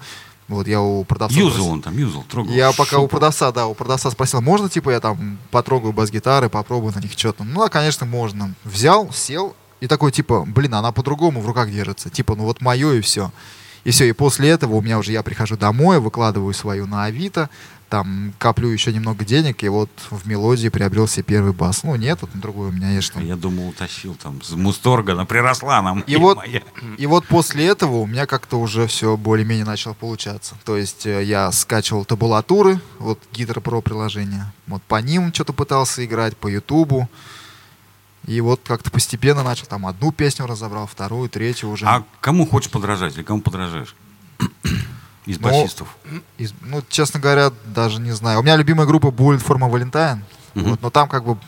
Вот 0.48 0.66
я 0.66 0.80
у 0.80 1.04
продавца... 1.04 1.36
Юзал 1.38 1.50
спросил- 1.52 1.72
он 1.72 1.80
там, 1.82 1.96
юзал, 1.96 2.24
трогал. 2.28 2.52
Я 2.52 2.72
пока 2.72 2.98
у 2.98 3.02
Шупа. 3.02 3.08
продавца, 3.18 3.52
да, 3.52 3.68
у 3.68 3.74
продавца 3.74 4.10
спросил, 4.10 4.40
можно, 4.40 4.68
типа, 4.68 4.90
я 4.90 4.98
там 4.98 5.38
потрогаю 5.52 5.92
бас-гитары, 5.92 6.48
попробую 6.48 6.92
на 6.92 6.98
них 6.98 7.12
что-то. 7.12 7.44
Ну, 7.44 7.60
да, 7.60 7.68
конечно, 7.68 8.04
можно. 8.04 8.52
Взял, 8.64 9.12
сел, 9.12 9.54
и 9.78 9.86
такой, 9.86 10.10
типа, 10.10 10.44
блин, 10.44 10.74
она 10.74 10.90
по-другому 10.90 11.40
в 11.40 11.46
руках 11.46 11.70
держится. 11.70 12.10
Типа, 12.10 12.34
ну 12.34 12.44
вот 12.44 12.60
мое 12.60 12.94
и 12.94 13.00
все. 13.00 13.30
И 13.84 13.90
все, 13.90 14.04
и 14.04 14.12
после 14.12 14.50
этого 14.50 14.74
у 14.74 14.80
меня 14.80 14.98
уже, 14.98 15.12
я 15.12 15.22
прихожу 15.22 15.56
домой, 15.56 16.00
выкладываю 16.00 16.52
свою 16.54 16.86
на 16.86 17.04
Авито, 17.04 17.48
там, 17.90 18.32
коплю 18.38 18.68
еще 18.68 18.92
немного 18.92 19.24
денег, 19.24 19.64
и 19.64 19.68
вот 19.68 19.90
в 20.10 20.26
мелодии 20.26 20.68
приобрел 20.68 21.08
себе 21.08 21.24
первый 21.24 21.52
бас. 21.52 21.82
Ну, 21.82 21.96
нет, 21.96 22.18
вот 22.20 22.32
на 22.32 22.40
другой 22.40 22.68
у 22.68 22.72
меня 22.72 22.90
есть 22.90 23.08
что. 23.08 23.20
Я 23.20 23.34
думал, 23.34 23.68
утащил 23.68 24.14
там 24.14 24.40
с 24.42 24.52
Мусторга, 24.52 25.12
она 25.12 25.24
приросла 25.24 25.82
нам. 25.82 26.00
И 26.02 26.16
вот, 26.16 26.36
моя. 26.36 26.62
и 26.96 27.06
вот 27.06 27.26
после 27.26 27.66
этого 27.66 27.96
у 27.96 28.06
меня 28.06 28.26
как-то 28.26 28.60
уже 28.60 28.86
все 28.86 29.16
более-менее 29.16 29.64
начало 29.64 29.94
получаться. 29.94 30.54
То 30.64 30.76
есть 30.76 31.04
э, 31.04 31.24
я 31.24 31.50
скачивал 31.50 32.04
табулатуры, 32.04 32.80
вот 33.00 33.18
Guitar 33.32 33.60
Pro 33.60 33.82
приложение. 33.82 34.52
Вот 34.68 34.82
по 34.84 35.00
ним 35.02 35.34
что-то 35.34 35.52
пытался 35.52 36.04
играть, 36.04 36.36
по 36.36 36.46
Ютубу. 36.46 37.08
И 38.30 38.40
вот 38.40 38.60
как-то 38.64 38.92
постепенно 38.92 39.42
начал 39.42 39.66
там 39.66 39.88
одну 39.88 40.12
песню 40.12 40.46
разобрал, 40.46 40.86
вторую, 40.86 41.28
третью 41.28 41.68
уже. 41.68 41.84
А 41.84 42.04
кому 42.20 42.46
хочешь 42.46 42.70
подражать 42.70 43.16
или 43.16 43.24
кому 43.24 43.40
подражаешь? 43.40 43.96
Из 45.26 45.40
Ну, 45.40 45.48
басистов. 45.48 45.88
Из- 46.38 46.54
ну, 46.60 46.80
честно 46.88 47.18
говоря, 47.18 47.50
даже 47.66 48.00
не 48.00 48.12
знаю. 48.12 48.38
У 48.38 48.42
меня 48.44 48.54
любимая 48.54 48.86
группа 48.86 49.08
Bullet 49.08 49.44
for 49.44 49.58
my 49.58 49.68
Valentine. 49.68 50.20
Мгм. 50.54 50.70
Вот, 50.70 50.80
но 50.80 50.90
там 50.90 51.08
как 51.08 51.24
бы 51.24 51.38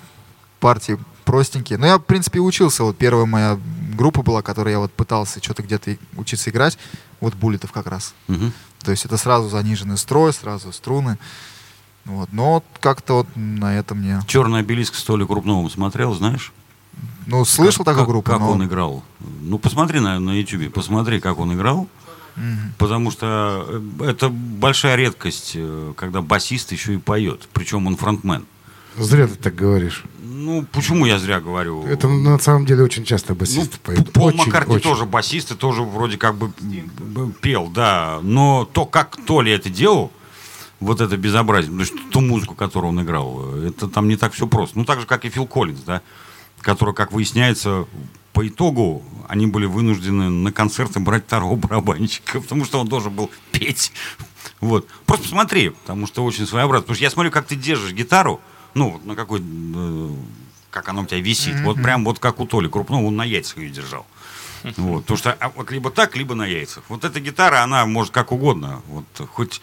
партии 0.58 0.98
простенькие. 1.24 1.78
Но 1.78 1.86
я, 1.86 1.98
в 1.98 2.02
принципе, 2.02 2.40
учился. 2.40 2.82
Вот 2.82 2.98
первая 2.98 3.26
моя 3.26 3.60
группа 3.96 4.22
была, 4.24 4.42
которой 4.42 4.70
я 4.72 4.80
вот 4.80 4.92
пытался 4.92 5.40
что-то 5.40 5.62
где-то 5.62 5.96
учиться 6.16 6.50
играть. 6.50 6.76
Вот 7.20 7.34
буллетов 7.34 7.70
как 7.70 7.86
раз. 7.86 8.12
Мгм. 8.26 8.52
То 8.82 8.90
есть 8.90 9.04
это 9.04 9.16
сразу 9.18 9.48
заниженный 9.48 9.98
строй, 9.98 10.32
сразу 10.32 10.72
струны. 10.72 11.16
Вот. 12.06 12.32
Но 12.32 12.54
вот 12.54 12.64
как-то 12.80 13.18
вот 13.18 13.28
на 13.36 13.78
это 13.78 13.94
мне... 13.94 14.20
Черный 14.26 14.58
обелиск 14.58 14.96
Столи 14.96 15.24
Крупновым 15.24 15.70
смотрел, 15.70 16.12
знаешь? 16.12 16.52
Ну, 17.26 17.44
слышал 17.44 17.84
Как- 17.84 17.94
такую 17.94 18.08
группу, 18.12 18.30
Как 18.30 18.40
но... 18.40 18.52
он 18.52 18.64
играл. 18.64 19.02
Ну, 19.40 19.58
посмотри 19.58 20.00
на, 20.00 20.18
на 20.18 20.32
YouTube, 20.38 20.72
посмотри, 20.72 21.20
как 21.20 21.38
он 21.38 21.54
играл. 21.54 21.88
Мгм. 22.36 22.72
Потому 22.78 23.10
что 23.10 23.66
э, 24.00 24.10
это 24.10 24.28
большая 24.30 24.96
редкость, 24.96 25.52
э, 25.54 25.92
когда 25.96 26.22
басист 26.22 26.72
еще 26.72 26.94
и 26.94 26.98
поет. 26.98 27.48
Причем 27.52 27.86
он 27.86 27.96
фронтмен. 27.96 28.44
Зря 28.98 29.26
ты 29.26 29.34
так 29.36 29.54
говоришь. 29.54 30.04
Ну, 30.22 30.66
почему 30.72 31.06
я 31.06 31.18
зря 31.18 31.40
говорю? 31.40 31.84
Это 31.84 32.08
на 32.08 32.38
самом 32.38 32.66
деле 32.66 32.82
очень 32.82 33.04
часто 33.04 33.32
Ну, 33.34 33.38
басисты 33.40 33.78
П- 33.78 33.94
поют. 33.94 34.12
Пол 34.12 34.26
Очень, 34.26 34.38
Маккартни 34.38 34.76
очень. 34.76 34.82
тоже 34.90 35.04
басист 35.04 35.52
и 35.52 35.54
тоже 35.54 35.82
вроде 35.82 36.16
как 36.16 36.34
бы 36.36 36.50
пел, 37.40 37.68
да. 37.68 38.18
Но 38.22 38.64
то, 38.70 38.84
как 38.86 39.16
Толи 39.26 39.52
это 39.52 39.68
делал, 39.70 40.10
вот 40.80 41.00
это 41.00 41.16
безобразие, 41.16 41.72
то 41.72 41.80
есть 41.80 41.94
ту 42.10 42.20
музыку, 42.20 42.54
которую 42.54 42.90
он 42.92 43.02
играл, 43.02 43.40
э, 43.56 43.68
это 43.68 43.88
там 43.88 44.08
не 44.08 44.16
так 44.16 44.32
все 44.32 44.46
просто. 44.46 44.78
Ну, 44.78 44.84
так 44.84 45.00
же, 45.00 45.06
как 45.06 45.24
и 45.24 45.28
Фил 45.30 45.46
Коллинз, 45.46 45.80
да, 45.86 46.00
который, 46.62 46.94
как 46.94 47.12
выясняется, 47.12 47.86
по 48.32 48.46
итогу 48.46 49.02
они 49.28 49.46
были 49.46 49.66
вынуждены 49.66 50.30
на 50.30 50.52
концерты 50.52 51.00
брать 51.00 51.26
второго 51.26 51.56
барабанщика, 51.56 52.40
потому 52.40 52.64
что 52.64 52.80
он 52.80 52.88
должен 52.88 53.14
был 53.14 53.30
петь. 53.52 53.92
Вот. 54.60 54.86
Просто 55.06 55.24
посмотри, 55.24 55.70
потому 55.70 56.06
что 56.06 56.24
очень 56.24 56.46
своеобразно. 56.46 56.82
Потому 56.82 56.94
что 56.94 57.04
я 57.04 57.10
смотрю, 57.10 57.30
как 57.30 57.46
ты 57.46 57.56
держишь 57.56 57.92
гитару, 57.92 58.40
ну, 58.74 58.90
вот 58.90 59.04
на 59.04 59.14
какой, 59.14 59.40
э, 59.42 60.10
как 60.70 60.88
она 60.88 61.02
у 61.02 61.06
тебя 61.06 61.20
висит. 61.20 61.60
Вот 61.60 61.76
прям 61.82 62.04
вот 62.04 62.18
как 62.18 62.40
у 62.40 62.46
Толи 62.46 62.68
Крупного, 62.68 63.04
он 63.04 63.16
на 63.16 63.24
яйцах 63.24 63.58
ее 63.58 63.70
держал. 63.70 64.06
Вот, 64.76 65.02
потому 65.02 65.18
что 65.18 65.32
а, 65.32 65.52
либо 65.70 65.90
так, 65.90 66.16
либо 66.16 66.34
на 66.34 66.46
яйцах. 66.46 66.84
Вот 66.88 67.04
эта 67.04 67.20
гитара, 67.20 67.62
она 67.62 67.84
может 67.84 68.12
как 68.12 68.30
угодно, 68.32 68.80
вот 68.86 69.04
хоть, 69.32 69.60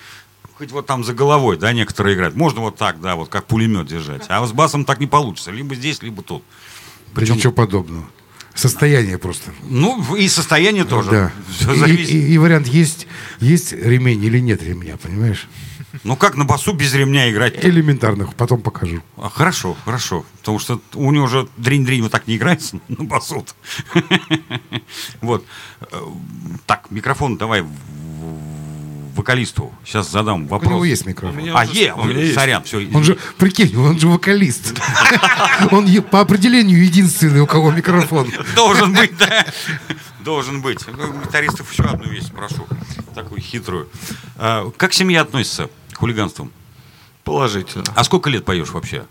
хоть 0.56 0.72
вот 0.72 0.86
там 0.86 1.04
за 1.04 1.14
головой, 1.14 1.58
да, 1.58 1.72
некоторые 1.72 2.16
играют. 2.16 2.36
Можно 2.36 2.62
вот 2.62 2.76
так, 2.76 3.00
да, 3.00 3.16
вот 3.16 3.30
как 3.30 3.46
пулемет 3.46 3.88
держать. 3.88 4.26
А 4.28 4.46
с 4.46 4.52
басом 4.52 4.84
так 4.84 5.00
не 5.00 5.08
получится. 5.08 5.52
Либо 5.52 5.74
здесь, 5.76 6.02
либо 6.02 6.22
тут. 6.22 6.44
Да 7.16 7.22
Ничего 7.36 7.54
подобного. 7.54 8.06
Состояние 8.56 9.18
просто. 9.18 9.52
Ну, 9.70 10.16
и 10.16 10.28
состояние 10.28 10.84
тоже. 10.84 11.10
Да. 11.12 11.32
Всё 11.58 11.74
И, 11.74 11.80
зависит. 11.80 12.10
и- 12.14 12.34
и 12.34 12.38
вариант 12.38 12.68
есть, 12.68 13.08
есть 13.40 13.72
ремень 13.72 14.22
или 14.24 14.40
нет 14.40 14.62
ремня, 14.64 14.98
понимаешь? 14.98 15.48
Ну, 16.04 16.16
как 16.16 16.36
на 16.36 16.46
басу 16.46 16.74
без 16.74 16.94
ремня 16.94 17.32
играть? 17.32 17.64
Элементарных, 17.66 18.36
потом 18.36 18.62
покажу. 18.62 19.02
А, 19.18 19.30
Хорошо, 19.30 19.76
хорошо. 19.86 20.26
Потому 20.40 20.60
что 20.60 20.82
у 20.94 21.12
него 21.12 21.26
уже 21.26 21.48
дрень-дрень 21.58 22.02
вот 22.04 22.12
так 22.12 22.28
не 22.28 22.36
играется 22.36 22.80
на 22.90 23.04
басу. 23.06 23.46
Вот. 25.22 25.46
Э, 25.82 25.86
Так, 26.66 26.92
микрофон 26.92 27.38
давай 27.38 27.64
вокалисту. 29.20 29.72
Сейчас 29.86 30.10
задам 30.12 30.44
У 30.44 30.48
вопрос. 30.48 30.72
него 30.72 30.86
есть 30.86 31.06
микрофон. 31.06 31.38
меня 31.38 31.54
А, 31.56 31.64
уже- 31.64 31.74
е, 31.74 31.94
у 31.94 32.04
меня 32.06 32.22
есть. 32.22 32.34
сорян, 32.36 32.64
все. 32.64 32.88
Он 32.94 33.04
же, 33.04 33.18
прикинь, 33.38 33.76
он 33.78 34.00
же 34.00 34.08
вокалист. 34.08 34.74
Он 35.72 35.88
по 36.04 36.22
определению 36.22 36.84
единственный, 36.84 37.42
у 37.42 37.46
кого 37.48 37.72
микрофон. 37.72 38.32
Должен 38.56 38.94
быть, 38.94 39.16
да. 39.18 39.46
Должен 40.22 40.62
быть. 40.62 40.80
Гитаристов 41.26 41.72
еще 41.72 41.84
одну 41.84 42.06
вещь 42.10 42.28
прошу. 42.36 42.66
Такую 43.16 43.42
хитрую. 43.42 43.90
А, 44.38 44.70
Как 44.78 44.94
семья 44.94 45.22
относится 45.22 45.70
к 45.92 45.98
хулиганствам? 45.98 46.52
Положительно. 47.24 47.86
А 47.96 48.04
сколько 48.04 48.30
лет 48.30 48.46
поешь 48.46 48.70
вообще? 48.70 49.04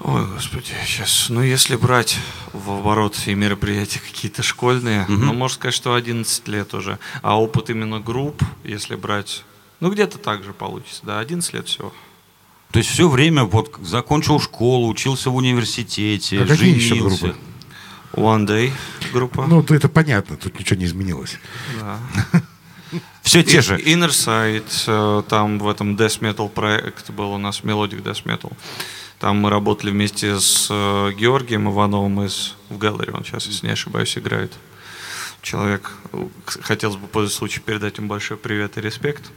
Ой, 0.00 0.26
господи, 0.26 0.72
сейчас, 0.84 1.28
ну 1.30 1.40
если 1.40 1.74
брать 1.76 2.18
в 2.52 2.70
оборот 2.70 3.16
и 3.26 3.34
мероприятия 3.34 3.98
какие-то 3.98 4.42
школьные, 4.42 5.06
ну 5.08 5.32
можно 5.32 5.54
сказать, 5.54 5.74
что 5.74 5.94
11 5.94 6.46
лет 6.48 6.74
уже. 6.74 6.98
А 7.22 7.40
опыт 7.40 7.70
именно 7.70 7.98
групп, 7.98 8.42
если 8.62 8.94
брать, 8.94 9.42
ну 9.80 9.90
где-то 9.90 10.18
так 10.18 10.44
же 10.44 10.52
получится, 10.52 11.00
да, 11.04 11.18
11 11.18 11.54
лет 11.54 11.68
всего. 11.68 11.92
То 12.72 12.78
есть 12.78 12.90
все 12.90 13.08
время 13.08 13.44
вот 13.44 13.74
закончил 13.82 14.38
школу, 14.38 14.88
учился 14.88 15.30
в 15.30 15.36
университете, 15.36 16.42
А 16.42 16.46
какие 16.46 16.74
еще 16.74 16.96
группы? 16.96 17.34
One 18.12 18.46
Day 18.46 18.72
группа. 19.12 19.46
Ну, 19.46 19.62
то 19.62 19.74
это 19.74 19.88
понятно, 19.88 20.36
тут 20.36 20.58
ничего 20.58 20.78
не 20.78 20.84
изменилось. 20.86 21.38
да. 21.80 21.98
Все 23.22 23.42
те 23.42 23.60
же. 23.60 23.76
Inner 23.78 24.10
Side, 24.10 24.64
э, 24.86 25.22
там 25.28 25.58
в 25.58 25.68
этом 25.68 25.96
Death 25.96 26.20
Metal 26.20 26.48
проект 26.48 27.10
был 27.10 27.32
у 27.32 27.38
нас 27.38 27.60
Melodic 27.62 28.02
Death 28.02 28.24
Metal. 28.24 28.52
Там 29.18 29.38
мы 29.38 29.50
работали 29.50 29.90
вместе 29.90 30.38
с 30.38 30.68
э, 30.70 31.12
Георгием 31.12 31.70
Ивановым 31.70 32.24
из 32.24 32.54
в 32.68 32.76
Галлере, 32.76 33.12
он 33.12 33.24
сейчас, 33.24 33.46
если 33.46 33.66
не 33.66 33.72
ошибаюсь, 33.72 34.16
играет. 34.18 34.52
Человек, 35.40 35.92
хотелось 36.44 36.96
бы 36.96 37.06
пользуясь 37.06 37.36
случаем 37.36 37.62
передать 37.64 37.98
ему 37.98 38.08
большой 38.08 38.36
привет 38.36 38.76
и 38.76 38.80
респект. 38.80 39.30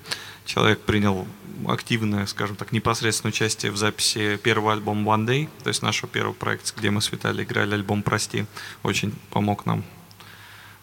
Человек 0.46 0.82
принял 0.82 1.28
активное, 1.68 2.26
скажем 2.26 2.56
так, 2.56 2.72
непосредственное 2.72 3.32
участие 3.32 3.72
в 3.72 3.78
записи 3.78 4.38
первого 4.38 4.74
альбома 4.74 5.16
One 5.16 5.28
Day, 5.28 5.50
то 5.64 5.70
есть 5.70 5.82
нашего 5.82 6.08
первого 6.10 6.34
проекта, 6.34 6.74
где 6.76 6.90
мы 6.90 7.02
с 7.02 7.12
Виталием 7.12 7.46
играли 7.46 7.76
альбом 7.76 8.02
«Прости». 8.02 8.46
Очень 8.84 9.14
помог 9.30 9.66
нам. 9.66 9.84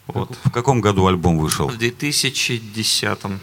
Вот. 0.07 0.37
В 0.45 0.51
каком 0.51 0.79
году 0.79 1.05
альбом 1.07 1.37
вышел? 1.37 1.67
В 1.67 1.77
2010 1.77 3.25
Ух, 3.25 3.41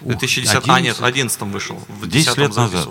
2010 0.00 0.54
а 0.68 0.80
нет, 0.80 0.96
11? 0.96 1.00
в 1.00 1.04
11 1.04 1.40
вышел. 1.42 1.76
В 1.88 2.08
10 2.08 2.26
10 2.26 2.38
лет 2.38 2.56
назад. 2.56 2.88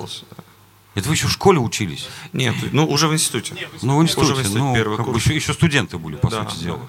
Это 0.94 1.08
вы 1.08 1.16
еще 1.16 1.28
в 1.28 1.32
школе 1.32 1.60
учились? 1.60 2.08
Нет, 2.34 2.54
ну 2.74 2.86
уже 2.86 3.08
в 3.08 3.14
институте. 3.14 3.56
Ну, 3.82 3.98
в 4.00 4.04
институте. 4.04 4.26
Уже 4.34 4.36
в 4.36 4.40
институте 4.42 4.64
ну, 4.64 4.76
первый 4.76 4.98
как 4.98 5.06
бы 5.06 5.14
курс. 5.14 5.24
еще, 5.26 5.36
еще 5.36 5.54
студенты 5.54 5.98
были, 5.98 6.16
по 6.18 6.30
Да, 6.30 6.44
сути 6.50 6.60
да. 6.60 6.66
дела. 6.66 6.80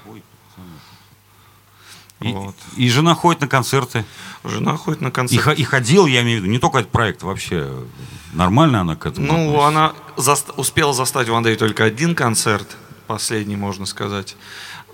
И, 2.21 2.33
Вот. 2.33 2.55
и 2.77 2.88
жена 2.88 3.15
ходит 3.15 3.41
на 3.41 3.49
концерты. 3.49 4.05
Жена 4.45 4.77
ходит 4.77 5.01
на 5.01 5.09
И, 5.09 5.11
концерт. 5.11 5.43
хо- 5.45 5.51
и 5.53 5.65
ходил, 5.65 6.07
я 6.07 6.23
имею 6.23 6.38
в 6.41 6.43
виду, 6.43 6.53
не 6.53 6.59
только 6.61 6.79
этот 6.79 6.93
проект, 6.93 7.23
вообще 7.25 7.85
нормально 8.33 8.81
она 8.81 8.95
к 8.97 9.07
этому 9.07 9.27
Ну, 9.27 9.35
относится? 9.35 9.67
она 9.69 9.93
заст- 10.17 10.55
успела 10.57 10.93
застать 10.95 11.29
в 11.29 11.35
Андее 11.35 11.57
только 11.57 11.83
один 11.85 12.15
концерт, 12.15 12.77
последний, 13.09 13.57
можно 13.57 13.87
сказать. 13.87 14.37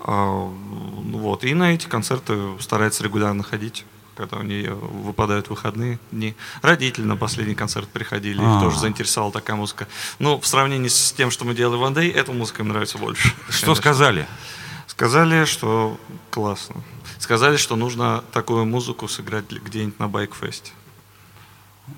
А, 0.01 0.51
Вот. 1.11 1.43
И 1.43 1.53
на 1.53 1.73
эти 1.73 1.85
концерты 1.87 2.39
старается 2.59 3.03
регулярно 3.03 3.43
ходить, 3.43 3.85
когда 4.19 4.35
у 4.35 4.41
нее 4.41 4.73
выпадают 4.73 5.47
выходные 5.47 5.97
дни. 6.11 6.35
Родители 6.61 7.05
на 7.05 7.15
последний 7.15 7.55
концерт 7.55 7.87
приходили, 7.87 8.41
их 8.41 8.47
А. 8.47 8.59
тоже 8.59 8.77
заинтересовала 8.77 9.31
такая 9.31 9.55
музыка. 9.55 9.87
Но 10.19 10.37
в 10.37 10.45
сравнении 10.45 10.89
с 10.89 11.13
тем, 11.13 11.31
что 11.31 11.45
мы 11.45 11.55
делали 11.55 11.77
в 11.77 11.83
Андей, 11.85 12.09
эта 12.09 12.33
музыка 12.33 12.61
им 12.61 12.67
нравится 12.67 12.97
больше. 12.97 13.29
Что 13.47 13.67
конечно. 13.67 13.75
сказали? 13.75 14.27
Сказали, 14.87 15.45
что 15.45 15.97
классно. 16.31 16.75
Сказали, 17.17 17.55
что 17.55 17.77
нужно 17.77 18.21
такую 18.33 18.65
музыку 18.65 19.07
сыграть 19.07 19.49
где-нибудь 19.49 19.99
на 19.99 20.09
байкфесте. 20.09 20.73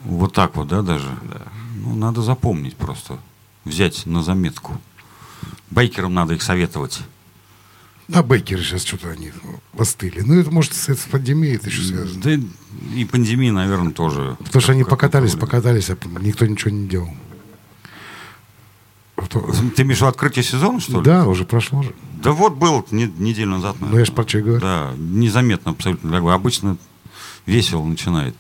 Вот 0.03 0.33
так 0.33 0.55
вот, 0.55 0.67
да, 0.67 0.83
даже? 0.83 1.09
Да. 1.23 1.41
Ну, 1.75 1.95
надо 1.95 2.21
запомнить 2.21 2.77
просто. 2.77 3.17
Взять 3.65 4.05
на 4.05 4.21
заметку. 4.21 4.79
Байкерам 5.71 6.13
надо 6.13 6.35
их 6.35 6.43
советовать. 6.43 6.99
На 8.11 8.23
Бейкере 8.23 8.61
сейчас 8.61 8.83
что-то 8.83 9.09
они 9.11 9.31
остыли. 9.77 10.21
Ну, 10.21 10.39
это 10.39 10.51
может 10.51 10.73
с, 10.73 10.93
пандемией 11.09 11.55
это 11.55 11.69
еще 11.69 11.81
связано. 11.81 12.21
Да 12.21 12.31
и 12.95 13.05
пандемия, 13.05 13.51
наверное, 13.53 13.91
тоже. 13.93 14.35
Потому 14.43 14.61
что 14.61 14.71
они 14.73 14.83
покатались, 14.83 15.35
покатались, 15.35 15.89
а 15.89 15.97
никто 16.19 16.45
ничего 16.45 16.71
не 16.71 16.87
делал. 16.87 17.09
Вариант. 19.15 19.75
Ты 19.75 19.83
имеешь 19.83 19.97
в 19.99 20.01
виду 20.01 20.07
открытие 20.09 20.43
сезона, 20.43 20.79
что 20.79 20.99
ли? 20.99 21.05
Да, 21.05 21.25
уже 21.27 21.45
прошло 21.45 21.83
же. 21.83 21.93
Да 22.23 22.31
вот 22.31 22.55
был 22.55 22.85
не- 22.91 23.11
неделю 23.17 23.51
назад. 23.51 23.77
Ну, 23.79 23.97
я 23.97 24.03
же 24.05 24.11
про 24.11 24.27
что 24.27 24.41
говорю. 24.41 24.59
Да, 24.59 24.93
незаметно 24.97 25.71
абсолютно. 25.71 26.09
дорогой. 26.09 26.33
Обычно 26.35 26.77
весело 27.45 27.83
начинает 27.85 28.35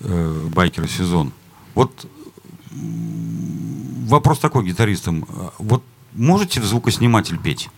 э, 0.00 0.46
байкер 0.54 0.88
сезон. 0.88 1.32
Вот 1.74 2.06
вопрос 4.06 4.38
такой 4.38 4.64
гитаристам. 4.64 5.26
А, 5.28 5.52
Вот 5.58 5.82
можете 6.14 6.60
в 6.60 6.64
звукосниматель 6.64 7.38
петь? 7.38 7.68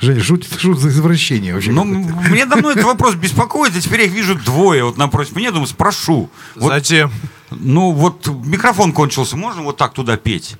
Женя, 0.00 0.22
шутит, 0.22 0.60
шут 0.60 0.78
за 0.78 0.88
извращение 0.88 1.54
вообще. 1.54 1.72
Ну, 1.72 1.84
мне 1.84 2.46
давно 2.46 2.70
этот 2.70 2.84
вопрос 2.84 3.14
беспокоит, 3.14 3.76
и 3.76 3.80
теперь 3.80 4.00
я 4.00 4.06
их 4.06 4.12
вижу 4.12 4.34
двое 4.34 4.84
вот 4.84 4.96
напротив 4.96 5.36
меня, 5.36 5.50
думаю, 5.50 5.66
спрошу. 5.66 6.30
Вот, 6.54 6.68
Зачем? 6.72 7.10
ну, 7.50 7.92
вот 7.92 8.26
микрофон 8.26 8.92
кончился, 8.92 9.36
можно 9.36 9.62
вот 9.62 9.76
так 9.76 9.92
туда 9.92 10.16
петь? 10.16 10.56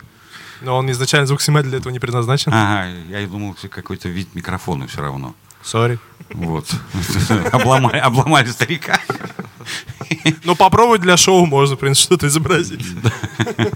Но 0.60 0.76
он 0.76 0.90
изначально 0.90 1.26
звукосниматель 1.26 1.68
для 1.68 1.78
этого 1.78 1.92
не 1.92 1.98
предназначен. 1.98 2.52
Ага, 2.52 2.88
я 3.08 3.26
думал, 3.26 3.56
какой-то 3.70 4.08
вид 4.08 4.34
микрофона 4.34 4.86
все 4.86 5.00
равно. 5.00 5.34
Сори. 5.62 5.98
Вот. 6.30 6.66
Обломали, 7.52 7.98
обломали 7.98 8.48
старика. 8.48 8.98
Ну, 10.44 10.54
попробовать 10.54 11.00
для 11.00 11.16
шоу 11.16 11.46
можно, 11.46 11.76
в 11.76 11.78
принципе, 11.78 12.04
что-то 12.06 12.26
изобразить. 12.26 12.84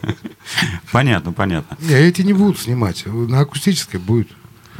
Понятно, 0.93 1.33
понятно. 1.33 1.77
Не, 1.81 1.95
эти 1.95 2.23
не 2.23 2.33
будут 2.33 2.59
снимать. 2.59 3.05
На 3.07 3.41
акустической 3.41 4.01
будет. 4.01 4.29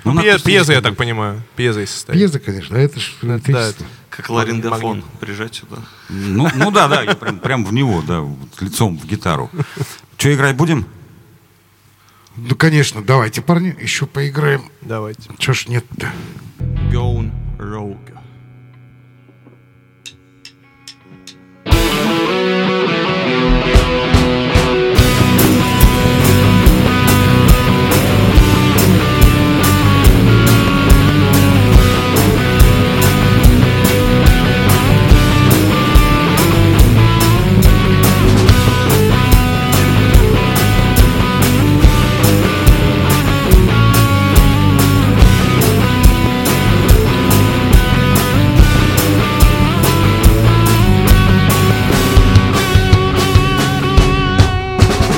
Ну, 0.05 0.13
на 0.13 0.23
Пье- 0.23 0.33
акустической 0.33 0.53
Пьеза, 0.53 0.73
я 0.73 0.81
так 0.81 0.97
понимаю. 0.97 1.43
Пьеза 1.57 1.81
есть 1.81 1.93
состоит. 1.93 2.19
Пьеза, 2.19 2.39
конечно, 2.39 2.77
а 2.77 2.81
это 2.81 3.01
ж 3.01 3.15
да, 3.23 3.35
электричество. 3.37 3.87
Как 4.11 4.31
ларингофон. 4.31 5.05
Прижать 5.21 5.55
сюда. 5.55 5.77
Ну, 6.09 6.49
ну 6.55 6.71
да, 6.71 6.89
да, 6.89 7.03
я 7.03 7.15
прям, 7.15 7.39
прям 7.39 7.65
в 7.65 7.73
него, 7.73 8.03
да, 8.07 8.21
вот 8.21 8.61
лицом 8.61 8.99
в 8.99 9.05
гитару. 9.07 9.51
Что, 10.17 10.35
играть 10.35 10.57
будем? 10.57 10.87
Ну, 12.37 12.55
конечно, 12.55 13.03
давайте, 13.03 13.43
парни, 13.43 13.77
еще 13.81 14.07
поиграем. 14.07 14.71
Давайте. 14.81 15.31
Че 15.39 15.53
ж 15.55 15.69
нет-то? 15.69 16.13
Gone 16.91 17.31
Rogue. 17.59 18.18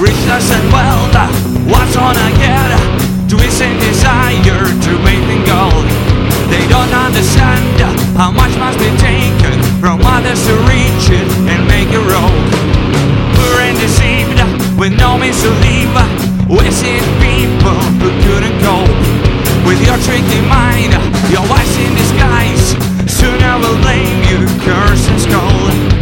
Riches 0.01 0.49
and 0.49 0.73
wealth, 0.73 1.13
what's 1.69 1.95
on 1.95 2.17
a 2.17 2.29
get? 2.41 2.73
Twist 3.29 3.61
and 3.61 3.79
desire 3.79 4.65
to 4.65 4.93
make 5.05 5.21
them 5.29 5.45
gold. 5.45 5.85
They 6.49 6.65
don't 6.73 6.89
understand 6.89 7.85
how 8.17 8.33
much 8.33 8.57
must 8.57 8.79
be 8.79 8.89
taken 8.97 9.61
from 9.77 10.01
others 10.01 10.41
to 10.49 10.57
reach 10.65 11.13
it 11.13 11.29
and 11.53 11.69
make 11.69 11.93
it 11.93 12.01
roll. 12.09 12.33
Poor 13.37 13.61
and 13.61 13.77
deceived, 13.77 14.41
with 14.81 14.97
no 14.97 15.19
means 15.19 15.43
to 15.43 15.53
leave. 15.69 15.93
Wasted 16.49 17.05
people 17.21 17.77
who 18.01 18.09
couldn't 18.25 18.57
cope 18.65 18.89
with 19.69 19.85
your 19.85 20.01
tricky 20.01 20.41
mind, 20.49 20.97
your 21.29 21.45
wife's 21.53 21.77
in 21.77 21.93
disguise. 21.95 22.73
Soon 23.05 23.37
I 23.45 23.61
will 23.61 23.77
blame 23.85 24.25
you, 24.33 24.49
curse 24.65 25.07
and 25.13 25.21
scold. 25.21 26.00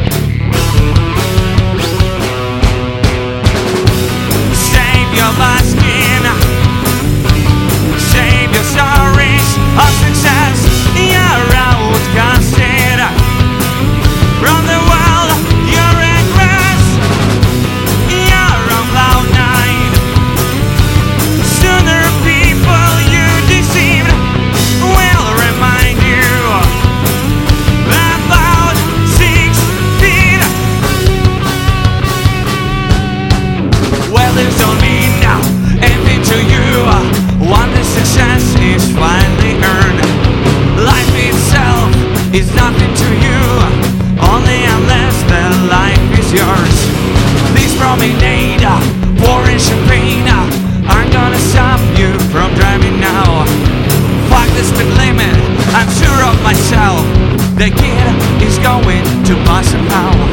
Promenade, 47.88 48.68
pouring 49.16 49.59
champagne, 49.59 50.29
aren't 50.90 51.11
gonna 51.11 51.38
stop 51.38 51.81
you 51.98 52.12
from 52.29 52.53
driving 52.53 53.01
now. 53.01 53.46
Fuck 54.29 54.46
the 54.53 54.62
speed 54.62 54.92
limit, 55.01 55.35
I'm 55.72 55.88
sure 55.96 56.22
of 56.29 56.37
myself. 56.42 57.01
The 57.57 57.70
kid 57.70 58.42
is 58.42 58.59
going 58.59 59.05
to 59.24 59.35
bust 59.46 59.70
somehow. 59.70 60.27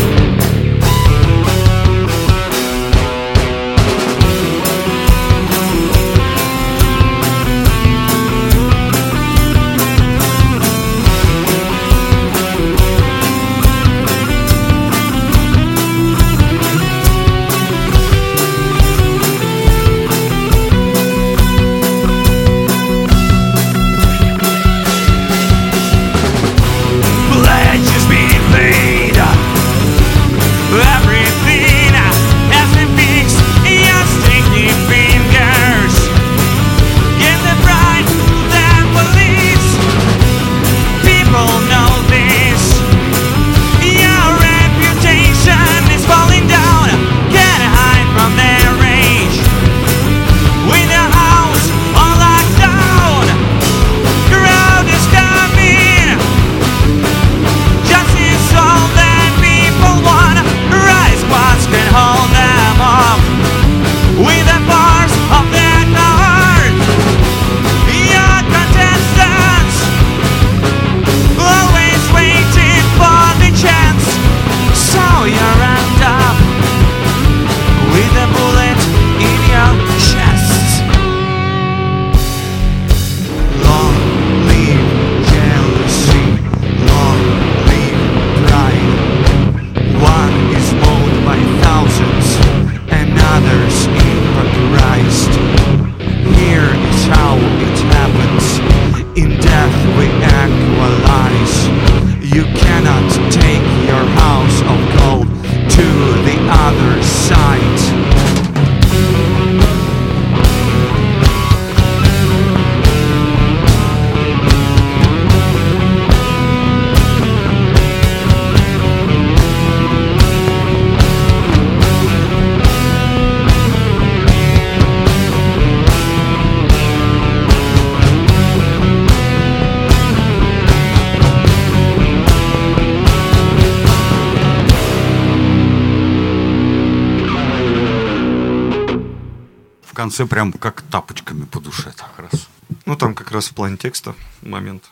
Конце 140.05 140.27
прям 140.27 140.51
как 140.53 140.83
тапочками 140.83 141.45
по 141.45 141.59
душе. 141.59 141.91
Так 141.97 142.13
раз. 142.17 142.47
Ну, 142.85 142.95
там 142.95 143.15
как 143.15 143.31
раз 143.31 143.47
в 143.47 143.55
плане 143.55 143.77
текста 143.77 144.13
момент. 144.43 144.83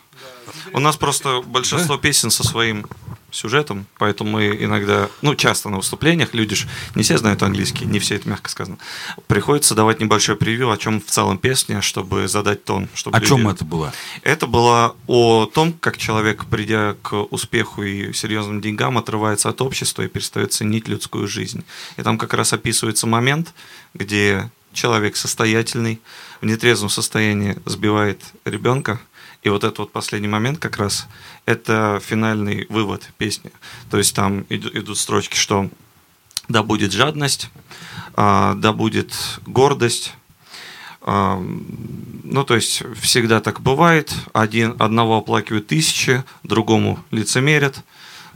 У 0.73 0.79
нас 0.79 0.97
просто 0.97 1.41
большинство 1.41 1.97
песен 1.97 2.31
со 2.31 2.43
своим 2.43 2.85
сюжетом, 3.29 3.85
поэтому 3.97 4.31
мы 4.31 4.57
иногда, 4.59 5.09
ну, 5.21 5.35
часто 5.35 5.69
на 5.69 5.77
выступлениях, 5.77 6.33
люди 6.33 6.55
же 6.55 6.67
не 6.95 7.03
все 7.03 7.17
знают 7.17 7.43
английский, 7.43 7.85
не 7.85 7.99
все 7.99 8.15
это 8.15 8.29
мягко 8.29 8.49
сказано. 8.49 8.77
Приходится 9.27 9.75
давать 9.75 9.99
небольшой 9.99 10.35
превью, 10.35 10.71
о 10.71 10.77
чем 10.77 10.99
в 10.99 11.05
целом 11.05 11.37
песня, 11.37 11.81
чтобы 11.81 12.27
задать 12.27 12.63
тон. 12.63 12.87
Чтобы 12.93 13.17
О 13.17 13.21
чем 13.21 13.41
люди- 13.41 13.51
это 13.55 13.65
было? 13.65 13.93
Это 14.21 14.47
было 14.47 14.95
о 15.07 15.45
том, 15.45 15.73
как 15.73 15.97
человек, 15.97 16.45
придя 16.45 16.95
к 17.01 17.13
успеху 17.13 17.83
и 17.83 18.13
серьезным 18.13 18.61
деньгам, 18.61 18.97
отрывается 18.97 19.49
от 19.49 19.61
общества 19.61 20.03
и 20.03 20.07
перестает 20.07 20.53
ценить 20.53 20.87
людскую 20.87 21.27
жизнь. 21.27 21.63
И 21.97 22.01
там 22.01 22.17
как 22.17 22.33
раз 22.33 22.53
описывается 22.53 23.07
момент, 23.07 23.53
где 23.93 24.49
человек 24.73 25.15
состоятельный, 25.15 26.01
в 26.41 26.45
нетрезвом 26.45 26.89
состоянии 26.89 27.57
сбивает 27.65 28.21
ребенка, 28.45 28.99
и 29.43 29.49
вот 29.49 29.63
этот 29.63 29.79
вот 29.79 29.91
последний 29.91 30.27
момент 30.27 30.59
как 30.59 30.77
раз 30.77 31.07
это 31.45 32.01
финальный 32.03 32.65
вывод 32.69 33.09
песни. 33.17 33.51
То 33.91 33.97
есть 33.97 34.15
там 34.15 34.45
иду- 34.49 34.69
идут 34.73 34.97
строчки, 34.97 35.35
что 35.35 35.69
да 36.47 36.63
будет 36.63 36.91
жадность, 36.91 37.49
а, 38.15 38.55
да 38.55 38.73
будет 38.73 39.13
гордость, 39.45 40.13
а, 41.01 41.37
ну, 42.23 42.43
то 42.45 42.55
есть 42.55 42.83
всегда 43.01 43.41
так 43.41 43.59
бывает. 43.61 44.13
Один, 44.31 44.75
одного 44.79 45.17
оплакивают 45.17 45.67
тысячи, 45.67 46.23
другому 46.43 47.03
лицемерят. 47.11 47.83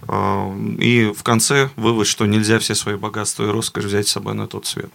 А, 0.08 0.54
И 0.80 1.12
в 1.18 1.24
конце 1.24 1.70
вывод, 1.78 2.08
что 2.08 2.26
нельзя 2.26 2.60
все 2.60 2.76
свои 2.76 2.96
богатства 2.96 3.46
и 3.46 3.52
роскошь 3.52 3.86
взять 3.86 4.08
с 4.08 4.12
собой 4.12 4.34
на 4.34 4.48
тот 4.48 4.66
свет. 4.66 4.92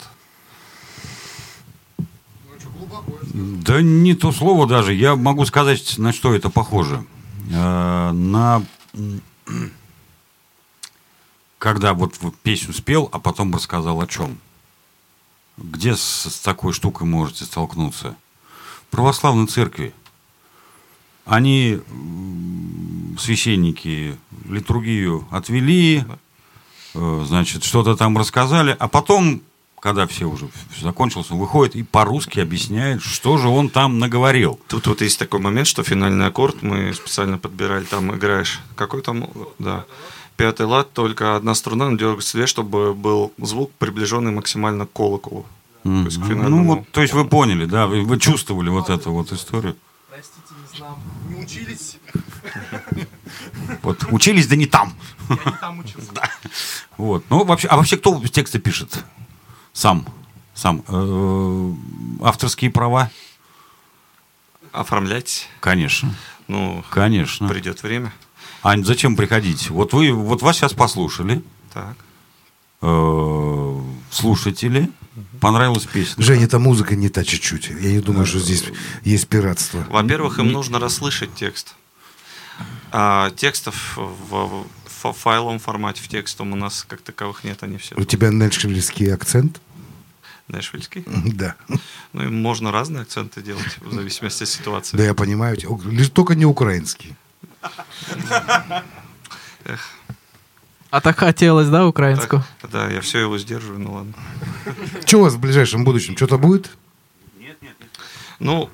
Да 3.32 3.80
не 3.80 4.14
то 4.14 4.30
слово 4.30 4.66
даже. 4.66 4.92
Я 4.92 5.16
могу 5.16 5.46
сказать, 5.46 5.98
на 5.98 6.12
что 6.12 6.34
это 6.34 6.50
похоже. 6.50 7.04
Э, 7.50 8.12
На... 8.12 8.62
Когда 11.58 11.94
вот 11.94 12.18
песню 12.42 12.74
спел, 12.74 13.08
а 13.12 13.18
потом 13.18 13.54
рассказал 13.54 14.00
о 14.00 14.06
чем. 14.06 14.38
Где 15.56 15.94
с, 15.94 16.40
такой 16.44 16.72
штукой 16.72 17.06
можете 17.06 17.44
столкнуться? 17.44 18.16
В 18.82 18.90
православной 18.90 19.46
церкви. 19.46 19.94
Они, 21.24 21.78
священники, 23.18 24.18
литургию 24.48 25.26
отвели, 25.30 26.04
э, 26.94 27.24
значит, 27.26 27.62
что-то 27.62 27.96
там 27.96 28.18
рассказали, 28.18 28.76
а 28.78 28.88
потом, 28.88 29.40
когда 29.82 30.06
все 30.06 30.26
уже 30.26 30.48
закончилось, 30.80 31.26
он 31.30 31.38
выходит 31.38 31.74
и 31.74 31.82
по-русски 31.82 32.38
объясняет, 32.38 33.02
что 33.02 33.36
же 33.36 33.48
он 33.48 33.68
там 33.68 33.98
наговорил. 33.98 34.60
Тут 34.68 34.86
вот 34.86 35.02
есть 35.02 35.18
такой 35.18 35.40
момент, 35.40 35.66
что 35.66 35.82
финальный 35.82 36.26
аккорд 36.26 36.62
мы 36.62 36.94
специально 36.94 37.36
подбирали, 37.36 37.82
там 37.82 38.14
играешь, 38.14 38.60
какой 38.76 39.02
там, 39.02 39.28
да, 39.58 39.84
пятый 40.36 40.66
лад, 40.66 40.92
только 40.92 41.34
одна 41.34 41.56
струна, 41.56 41.90
но 41.90 41.98
дергается 41.98 42.36
две, 42.36 42.46
чтобы 42.46 42.94
был 42.94 43.32
звук 43.38 43.72
приближенный 43.72 44.30
максимально 44.30 44.86
к 44.86 44.92
колоколу. 44.92 45.46
То 45.82 45.90
есть 46.04 46.20
к 46.20 46.26
финальному. 46.26 46.62
Ну, 46.62 46.76
вот, 46.76 46.88
то 46.92 47.02
есть 47.02 47.12
вы 47.12 47.24
поняли, 47.24 47.64
да, 47.64 47.88
вы, 47.88 48.02
вы 48.02 48.20
чувствовали 48.20 48.68
вот 48.68 48.88
эту 48.88 49.10
вот 49.10 49.32
историю. 49.32 49.74
Простите, 50.08 50.54
не 50.70 50.78
знам. 50.78 51.02
Не 51.28 51.42
учились? 51.42 51.98
Вот 53.82 54.04
учились, 54.12 54.46
да 54.46 54.54
не 54.54 54.66
там. 54.66 54.94
Я 55.28 55.34
не 55.34 55.58
там 55.60 55.78
учился. 55.80 56.12
Вот. 56.98 57.24
Ну, 57.30 57.42
вообще, 57.44 57.66
а 57.66 57.76
вообще 57.76 57.96
кто 57.96 58.22
тексты 58.28 58.60
пишет? 58.60 59.02
Сам. 59.72 60.06
Сам. 60.54 60.82
Э, 60.88 61.72
Авторские 62.22 62.70
права? 62.70 63.10
Оформлять, 64.72 65.48
Конечно. 65.60 66.14
ну, 66.48 66.82
Конечно. 66.90 67.46
придет 67.48 67.82
время. 67.82 68.12
Ань, 68.62 68.84
зачем 68.84 69.16
приходить? 69.16 69.68
Вот 69.70 69.92
вы, 69.92 70.12
вот 70.12 70.40
вас 70.40 70.56
сейчас 70.56 70.72
послушали, 70.72 71.42
Так. 71.74 71.94
э, 72.80 73.80
слушатели, 74.10 74.90
понравилась 75.40 75.84
песня. 75.84 76.22
Жень, 76.24 76.44
эта 76.44 76.58
музыка 76.58 76.96
не 76.96 77.10
та 77.10 77.22
чуть-чуть. 77.22 77.68
Я 77.68 77.92
не 77.92 78.00
думаю, 78.00 78.24
что 78.24 78.38
здесь 78.38 78.64
есть 79.04 79.28
пиратство. 79.28 79.84
Во-первых, 79.90 80.38
им 80.38 80.52
нужно 80.52 80.78
расслышать 80.78 81.34
текст. 81.34 81.74
А 82.92 83.30
текстов 83.30 83.96
в, 83.98 84.64
в 85.10 85.12
файловом 85.18 85.58
формате, 85.58 86.00
в 86.02 86.08
текстовом 86.08 86.52
у 86.52 86.56
нас 86.56 86.84
как 86.88 87.00
таковых 87.00 87.42
нет, 87.44 87.62
они 87.62 87.78
все 87.78 87.96
У 87.96 88.04
тебя 88.04 88.30
нэшвильский 88.30 89.12
акцент? 89.12 89.60
нэшвильский. 90.48 91.04
Да. 91.34 91.54
Ну, 92.12 92.24
и 92.24 92.26
можно 92.28 92.70
разные 92.70 93.02
акценты 93.02 93.40
делать, 93.42 93.78
в 93.80 93.92
зависимости 93.94 94.42
от 94.42 94.48
ситуации. 94.50 94.96
Да, 94.98 95.02
я 95.04 95.14
понимаю. 95.14 95.56
Лишь 95.86 96.10
только 96.10 96.34
не 96.34 96.44
украинский. 96.44 97.16
А 100.90 101.00
так 101.00 101.18
хотелось, 101.18 101.68
да, 101.68 101.78
Так, 101.78 101.88
украинскую? 101.88 102.44
да, 102.70 102.90
я 102.90 103.00
все 103.00 103.20
его 103.20 103.38
сдерживаю, 103.38 103.80
ну 103.80 103.92
ладно. 103.94 104.12
Что 105.06 105.18
у 105.18 105.22
вас 105.22 105.34
в 105.34 105.40
ближайшем 105.40 105.84
будущем? 105.84 106.16
Что-то 106.16 106.36
будет? 106.36 106.70
Ну, 108.38 108.68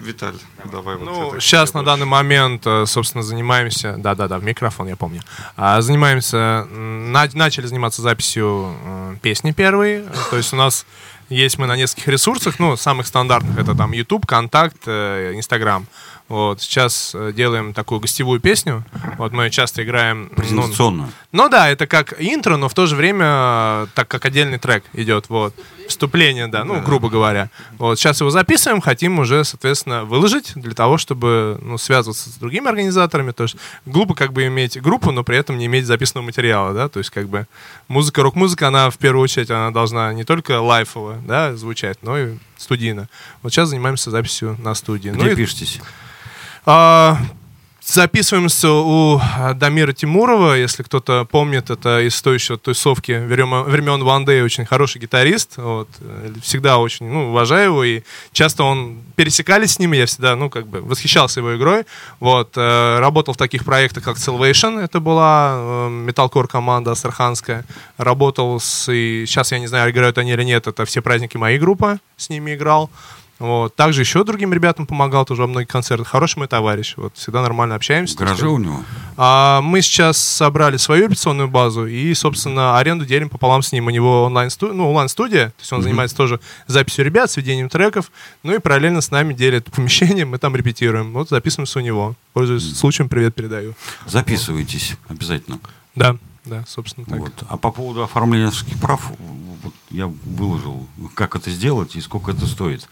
Виталь, 0.00 0.34
давай. 0.70 0.96
вот 0.96 1.04
Ну, 1.04 1.28
это. 1.32 1.40
сейчас 1.40 1.74
на 1.74 1.84
данный 1.84 2.06
момент, 2.06 2.62
э, 2.66 2.84
собственно, 2.86 3.22
занимаемся, 3.22 3.94
да-да-да, 3.96 4.38
в 4.38 4.44
микрофон, 4.44 4.88
я 4.88 4.96
помню, 4.96 5.22
А, 5.56 5.80
занимаемся, 5.80 6.66
начали 6.70 7.66
заниматься 7.66 8.02
записью 8.02 8.74
э, 8.84 9.16
песни 9.22 9.52
первой, 9.52 10.04
то 10.30 10.36
есть 10.36 10.52
у 10.52 10.56
нас 10.56 10.86
есть 11.28 11.58
мы 11.58 11.66
на 11.66 11.76
нескольких 11.76 12.08
ресурсах, 12.08 12.58
ну, 12.58 12.76
самых 12.76 13.06
стандартных, 13.06 13.58
это 13.58 13.74
там 13.74 13.92
YouTube, 13.92 14.26
Контакт, 14.26 14.76
э, 14.86 15.32
Инстаграм. 15.34 15.86
Вот, 16.28 16.62
сейчас 16.62 17.14
э, 17.14 17.32
делаем 17.36 17.74
такую 17.74 18.00
гостевую 18.00 18.40
песню, 18.40 18.82
вот 19.18 19.32
мы 19.32 19.50
часто 19.50 19.84
играем... 19.84 20.28
ну, 20.30 20.36
Презентационную. 20.36 21.10
ну 21.32 21.50
да, 21.50 21.68
это 21.68 21.86
как 21.86 22.14
интро, 22.18 22.56
но 22.56 22.70
в 22.70 22.74
то 22.74 22.86
же 22.86 22.96
время 22.96 23.26
э, 23.26 23.86
так 23.94 24.08
как 24.08 24.24
отдельный 24.24 24.58
трек 24.58 24.84
идет, 24.94 25.28
вот. 25.28 25.54
Вступление, 25.86 26.46
да, 26.46 26.64
ну, 26.64 26.80
грубо 26.80 27.10
говоря. 27.10 27.50
Вот, 27.76 27.98
сейчас 27.98 28.20
его 28.20 28.30
записываем, 28.30 28.80
хотим 28.80 29.18
уже, 29.18 29.44
соответственно, 29.44 30.06
выложить 30.06 30.52
для 30.54 30.72
того, 30.72 30.96
чтобы, 30.96 31.58
ну, 31.60 31.76
связываться 31.76 32.30
с 32.30 32.36
другими 32.36 32.68
организаторами. 32.68 33.32
То 33.32 33.42
есть 33.42 33.56
глупо 33.84 34.14
как 34.14 34.32
бы 34.32 34.46
иметь 34.46 34.80
группу, 34.80 35.12
но 35.12 35.24
при 35.24 35.36
этом 35.36 35.58
не 35.58 35.66
иметь 35.66 35.84
записанного 35.84 36.24
материала, 36.24 36.72
да, 36.72 36.88
то 36.88 37.00
есть 37.00 37.10
как 37.10 37.28
бы 37.28 37.46
музыка, 37.88 38.22
рок-музыка, 38.22 38.68
она 38.68 38.88
в 38.88 38.96
первую 38.96 39.22
очередь, 39.22 39.50
она 39.50 39.70
должна 39.72 40.14
не 40.14 40.24
только 40.24 40.58
лайфово, 40.58 41.20
да, 41.26 41.54
звучать, 41.54 41.98
но 42.00 42.18
и 42.18 42.38
студийно. 42.56 43.10
Вот 43.42 43.52
сейчас 43.52 43.68
занимаемся 43.68 44.10
записью 44.10 44.56
на 44.58 44.74
студии. 44.74 45.10
Где 45.10 45.30
ну 45.30 45.36
пишетесь? 45.36 45.80
Записываемся 47.86 48.70
у 48.70 49.18
а, 49.18 49.54
Дамира 49.54 49.92
Тимурова, 49.92 50.54
если 50.54 50.82
кто-то 50.82 51.24
помнит, 51.24 51.70
это 51.70 52.00
из 52.00 52.20
той 52.22 52.34
еще 52.34 52.56
тусовки 52.56 53.12
времен, 53.12 54.02
One 54.02 54.24
Day, 54.24 54.42
очень 54.42 54.64
хороший 54.64 55.00
гитарист, 55.00 55.58
вот, 55.58 55.88
э, 56.00 56.32
всегда 56.42 56.78
очень, 56.78 57.06
ну, 57.06 57.30
уважаю 57.30 57.66
его, 57.66 57.84
и 57.84 58.02
часто 58.32 58.64
он, 58.64 58.98
пересекались 59.16 59.72
с 59.72 59.78
ним, 59.78 59.92
я 59.92 60.06
всегда, 60.06 60.34
ну, 60.36 60.48
как 60.48 60.66
бы, 60.66 60.80
восхищался 60.80 61.40
его 61.40 61.56
игрой, 61.56 61.84
вот, 62.20 62.52
э, 62.56 62.98
работал 62.98 63.34
в 63.34 63.36
таких 63.36 63.64
проектах, 63.64 64.02
как 64.02 64.16
Salvation, 64.16 64.82
это 64.82 65.00
была 65.00 65.54
э, 65.56 65.88
металкор 65.90 66.48
команда 66.48 66.92
астраханская, 66.92 67.64
работал 67.98 68.58
с, 68.60 68.90
и 68.90 69.24
сейчас 69.26 69.52
я 69.52 69.58
не 69.58 69.66
знаю, 69.66 69.90
играют 69.90 70.18
они 70.18 70.32
или 70.32 70.44
нет, 70.44 70.66
это 70.66 70.84
все 70.86 71.02
праздники 71.02 71.36
моей 71.36 71.58
группы, 71.58 71.98
с 72.16 72.30
ними 72.30 72.54
играл, 72.54 72.90
вот. 73.38 73.74
Также 73.74 74.02
еще 74.02 74.24
другим 74.24 74.52
ребятам 74.52 74.86
помогал 74.86 75.24
тоже 75.24 75.42
во 75.42 75.48
многих 75.48 75.68
концертах. 75.68 76.08
Хороший 76.08 76.38
мой 76.38 76.48
товарищ. 76.48 76.94
Вот. 76.96 77.16
Всегда 77.16 77.42
нормально 77.42 77.74
общаемся. 77.74 78.14
В 78.14 78.18
гараже 78.18 78.48
у 78.48 78.58
него? 78.58 78.82
А, 79.16 79.60
мы 79.60 79.82
сейчас 79.82 80.18
собрали 80.18 80.76
свою 80.76 81.04
репетиционную 81.04 81.48
базу 81.48 81.86
и, 81.86 82.14
собственно, 82.14 82.78
аренду 82.78 83.04
делим 83.04 83.28
пополам 83.28 83.62
с 83.62 83.72
ним. 83.72 83.86
У 83.86 83.90
него 83.90 84.24
онлайн, 84.24 84.50
сту... 84.50 84.72
ну, 84.72 84.88
онлайн-студия, 84.88 85.46
то 85.46 85.60
есть 85.60 85.72
он 85.72 85.82
занимается 85.82 86.16
тоже 86.16 86.40
записью 86.66 87.04
ребят, 87.04 87.30
сведением 87.30 87.68
треков, 87.68 88.10
ну 88.42 88.54
и 88.54 88.58
параллельно 88.58 89.00
с 89.00 89.10
нами 89.10 89.34
делит 89.34 89.70
помещение, 89.72 90.24
мы 90.24 90.38
там 90.38 90.54
репетируем. 90.54 91.12
Вот 91.12 91.28
записываемся 91.28 91.80
у 91.80 91.82
него. 91.82 92.14
Пользуясь 92.32 92.76
случаем, 92.76 93.08
привет 93.08 93.34
передаю. 93.34 93.74
Записывайтесь 94.06 94.94
обязательно. 95.08 95.58
Да, 95.94 96.16
да, 96.44 96.64
собственно 96.66 97.06
так. 97.06 97.18
Вот. 97.18 97.32
А 97.48 97.56
по 97.56 97.70
поводу 97.70 98.02
оформления 98.02 98.46
авторских 98.46 98.78
прав, 98.80 99.12
вот 99.62 99.74
я 99.90 100.06
выложил, 100.06 100.86
как 101.14 101.36
это 101.36 101.50
сделать 101.50 101.96
и 101.96 102.00
сколько 102.00 102.32
это 102.32 102.46
стоит. 102.46 102.88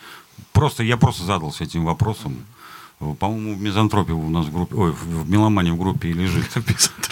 Просто 0.52 0.82
я 0.82 0.96
просто 0.96 1.24
задался 1.24 1.64
этим 1.64 1.84
вопросом. 1.84 2.44
По-моему, 3.18 3.56
в 3.56 3.60
мизантропе 3.60 4.12
у 4.12 4.30
нас 4.30 4.46
в 4.46 4.52
группе, 4.52 4.76
ой, 4.76 4.92
в 4.92 5.28
меломане 5.28 5.72
в 5.72 5.76
группе 5.78 6.08
и 6.10 6.12
лежит. 6.12 6.46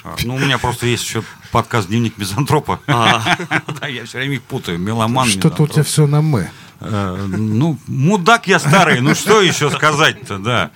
А, 0.03 0.17
Ну, 0.23 0.37
у 0.37 0.39
меня 0.39 0.57
просто 0.57 0.87
есть 0.87 1.05
еще 1.05 1.23
подкаст 1.53 1.89
«Дневник 1.89 2.17
мизантропа». 2.17 2.81
Да, 2.87 3.87
я 3.87 4.07
все 4.07 4.19
время 4.19 4.37
их 4.37 4.43
путаю. 4.43 4.79
Меломан, 4.79 5.29
Что-то 5.29 5.65
у 5.65 5.67
тебя 5.69 5.83
все 5.83 6.07
на 6.07 6.23
«мы». 6.23 6.49
Э, 6.81 7.27
Ну, 7.29 7.77
мудак 7.87 8.47
я 8.47 8.59
старый, 8.59 9.01
ну 9.01 9.15
что 9.15 9.43
еще 9.43 9.71
сказать-то, 9.71 10.39
да. 10.39 10.71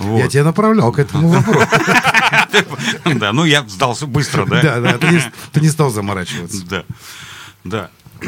Я 0.00 0.28
тебя 0.28 0.44
направлял 0.44 0.90
к 0.92 0.98
этому 0.98 1.28
вопросу. 1.28 1.68
Да, 3.16 3.32
ну 3.32 3.44
я 3.44 3.62
сдался 3.68 4.06
быстро, 4.06 4.46
да. 4.46 4.62
Да, 4.62 4.80
да, 4.80 4.98
ты 4.98 5.08
не, 5.08 5.20
ты 5.52 5.60
не 5.60 5.68
стал 5.68 5.90
заморачиваться. 5.90 6.64
Да, 6.66 6.84
да. 7.64 7.90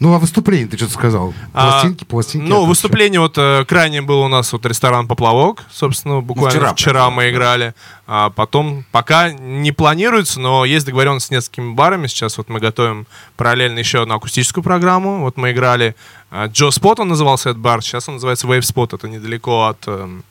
Ну, 0.00 0.14
а 0.14 0.18
выступление 0.18 0.66
ты 0.66 0.76
что-то 0.76 0.92
сказал? 0.92 1.34
А, 1.52 1.70
Пластинки, 1.70 2.04
пластинки. 2.04 2.48
Ну, 2.48 2.64
выступление 2.64 3.20
вот 3.20 3.38
э, 3.38 3.64
крайне 3.66 4.02
был 4.02 4.20
у 4.20 4.28
нас 4.28 4.52
вот 4.52 4.66
ресторан 4.66 5.06
«Поплавок». 5.06 5.64
Собственно, 5.70 6.20
буквально 6.20 6.50
вчера 6.50 6.74
вчера, 6.74 7.00
прям, 7.04 7.12
мы 7.14 7.30
играли. 7.30 7.74
А 8.06 8.30
потом 8.30 8.84
пока 8.92 9.32
не 9.32 9.72
планируется, 9.72 10.40
но 10.40 10.64
есть 10.64 10.84
договоренность 10.84 11.26
с 11.26 11.30
несколькими 11.30 11.72
барами. 11.72 12.06
Сейчас 12.06 12.36
вот 12.38 12.48
мы 12.48 12.60
готовим 12.60 13.06
параллельно 13.36 13.78
еще 13.78 14.02
одну 14.02 14.14
акустическую 14.14 14.62
программу. 14.62 15.20
Вот 15.20 15.36
мы 15.36 15.52
играли 15.52 15.94
а, 16.30 16.48
Джо 16.48 16.70
Спот, 16.70 17.00
он 17.00 17.08
назывался 17.08 17.50
этот 17.50 17.62
бар. 17.62 17.82
Сейчас 17.82 18.08
он 18.08 18.14
называется 18.14 18.46
Wave 18.46 18.60
Spot. 18.60 18.94
Это 18.94 19.08
недалеко 19.08 19.66
от 19.66 19.78
эм, 19.86 20.24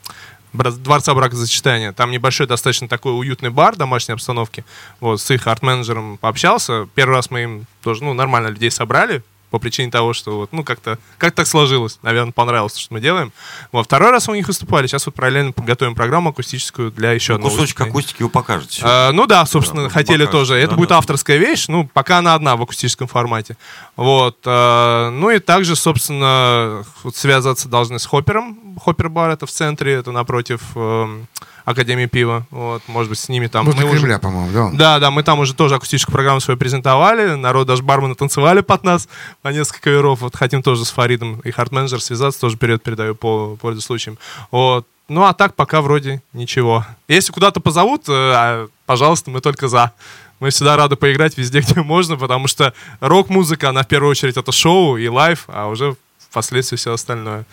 Дворца 0.53 1.13
бракосочетания. 1.13 1.91
Там 1.93 2.11
небольшой 2.11 2.47
достаточно 2.47 2.87
такой 2.87 3.17
уютный 3.17 3.49
бар 3.49 3.75
домашней 3.75 4.13
обстановки. 4.13 4.63
Вот, 4.99 5.19
с 5.19 5.31
их 5.31 5.47
арт-менеджером 5.47 6.17
пообщался. 6.17 6.87
Первый 6.95 7.15
раз 7.15 7.31
мы 7.31 7.43
им 7.43 7.65
тоже, 7.81 8.03
ну, 8.03 8.13
нормально 8.13 8.47
людей 8.47 8.71
собрали 8.71 9.23
по 9.53 9.59
причине 9.59 9.91
того, 9.91 10.13
что 10.13 10.35
вот, 10.35 10.51
ну, 10.51 10.63
как-то, 10.63 10.97
как 11.19 11.35
так 11.35 11.45
сложилось. 11.45 11.99
Наверное, 12.01 12.31
понравилось 12.31 12.73
то, 12.73 12.79
что 12.79 12.91
мы 12.91 12.99
делаем. 12.99 13.31
Вот, 13.71 13.85
второй 13.85 14.09
раз 14.09 14.27
у 14.27 14.33
них 14.33 14.47
выступали. 14.47 14.87
Сейчас 14.87 15.05
вот 15.05 15.13
параллельно 15.13 15.53
готовим 15.55 15.93
программу 15.93 16.31
акустическую 16.31 16.89
для 16.89 17.11
еще 17.11 17.35
одного 17.35 17.51
Кусочек 17.51 17.75
выступления. 17.81 17.91
акустики 17.91 18.23
вы 18.23 18.29
покажете. 18.29 18.81
А, 18.83 19.11
ну 19.11 19.27
да, 19.27 19.45
собственно, 19.45 19.83
Да, 19.83 19.89
хотели 19.89 20.25
покажете, 20.25 20.31
тоже. 20.31 20.55
Это 20.55 20.71
да, 20.71 20.75
будет 20.77 20.89
да. 20.89 20.97
авторская 20.97 21.37
вещь, 21.37 21.67
ну, 21.67 21.87
пока 21.93 22.17
она 22.17 22.33
одна 22.33 22.55
в 22.55 22.63
акустическом 22.63 23.07
формате. 23.07 23.55
Вот. 23.95 24.39
а, 24.45 25.11
ну 25.11 25.29
и 25.29 25.37
также, 25.37 25.75
собственно, 25.75 26.83
вот 27.03 27.15
связаться 27.15 27.69
должны 27.69 27.99
с 27.99 28.07
Хоппером. 28.07 28.57
Хоппер-бар 28.83 29.29
это 29.29 29.45
в 29.45 29.51
центре, 29.51 29.93
это 29.93 30.11
напротив 30.11 30.61
эм, 30.73 31.27
Академии 31.65 32.05
пива. 32.05 32.45
Вот, 32.51 32.81
может 32.87 33.09
быть, 33.09 33.19
с 33.19 33.29
ними 33.29 33.47
там... 33.47 33.65
Возле 33.65 33.85
мы 33.85 33.91
уже- 33.91 33.99
Кремля, 33.99 34.19
по-моему, 34.19 34.51
да? 34.51 34.69
да, 34.73 34.99
да, 34.99 35.11
мы 35.11 35.23
там 35.23 35.39
уже 35.39 35.53
тоже 35.53 35.75
акустическую 35.75 36.13
программу 36.13 36.39
свою 36.41 36.57
презентовали. 36.57 37.35
Народ, 37.35 37.67
даже 37.67 37.83
бармены 37.83 38.15
танцевали 38.15 38.61
под 38.61 38.83
нас 38.83 39.07
по 39.41 39.49
несколько 39.49 39.81
каверов. 39.81 40.21
Вот 40.21 40.35
хотим 40.35 40.61
тоже 40.61 40.85
с 40.85 40.91
Фаридом 40.91 41.39
их 41.41 41.51
арт-менеджером 41.51 42.01
связаться, 42.01 42.41
тоже 42.41 42.57
привет 42.57 42.83
передаю, 42.83 43.15
пользуясь 43.15 43.81
случаем. 43.81 44.17
Вот. 44.51 44.85
Ну, 45.09 45.23
а 45.23 45.33
так 45.33 45.55
пока 45.55 45.81
вроде 45.81 46.21
ничего. 46.31 46.85
Если 47.07 47.31
куда-то 47.31 47.59
позовут, 47.59 48.07
э, 48.07 48.11
а, 48.11 48.67
пожалуйста, 48.85 49.31
мы 49.31 49.41
только 49.41 49.67
за. 49.67 49.91
Мы 50.39 50.49
всегда 50.49 50.75
рады 50.75 50.95
поиграть 50.95 51.37
везде, 51.37 51.59
где 51.61 51.81
можно, 51.81 52.17
потому 52.17 52.47
что 52.47 52.73
рок-музыка, 52.99 53.69
она 53.69 53.83
в 53.83 53.87
первую 53.87 54.11
очередь 54.11 54.37
это 54.37 54.51
шоу 54.51 54.97
и 54.97 55.07
live, 55.07 55.45
а 55.47 55.67
уже 55.67 55.95
впоследствии 56.29 56.77
все 56.77 56.93
остальное. 56.93 57.45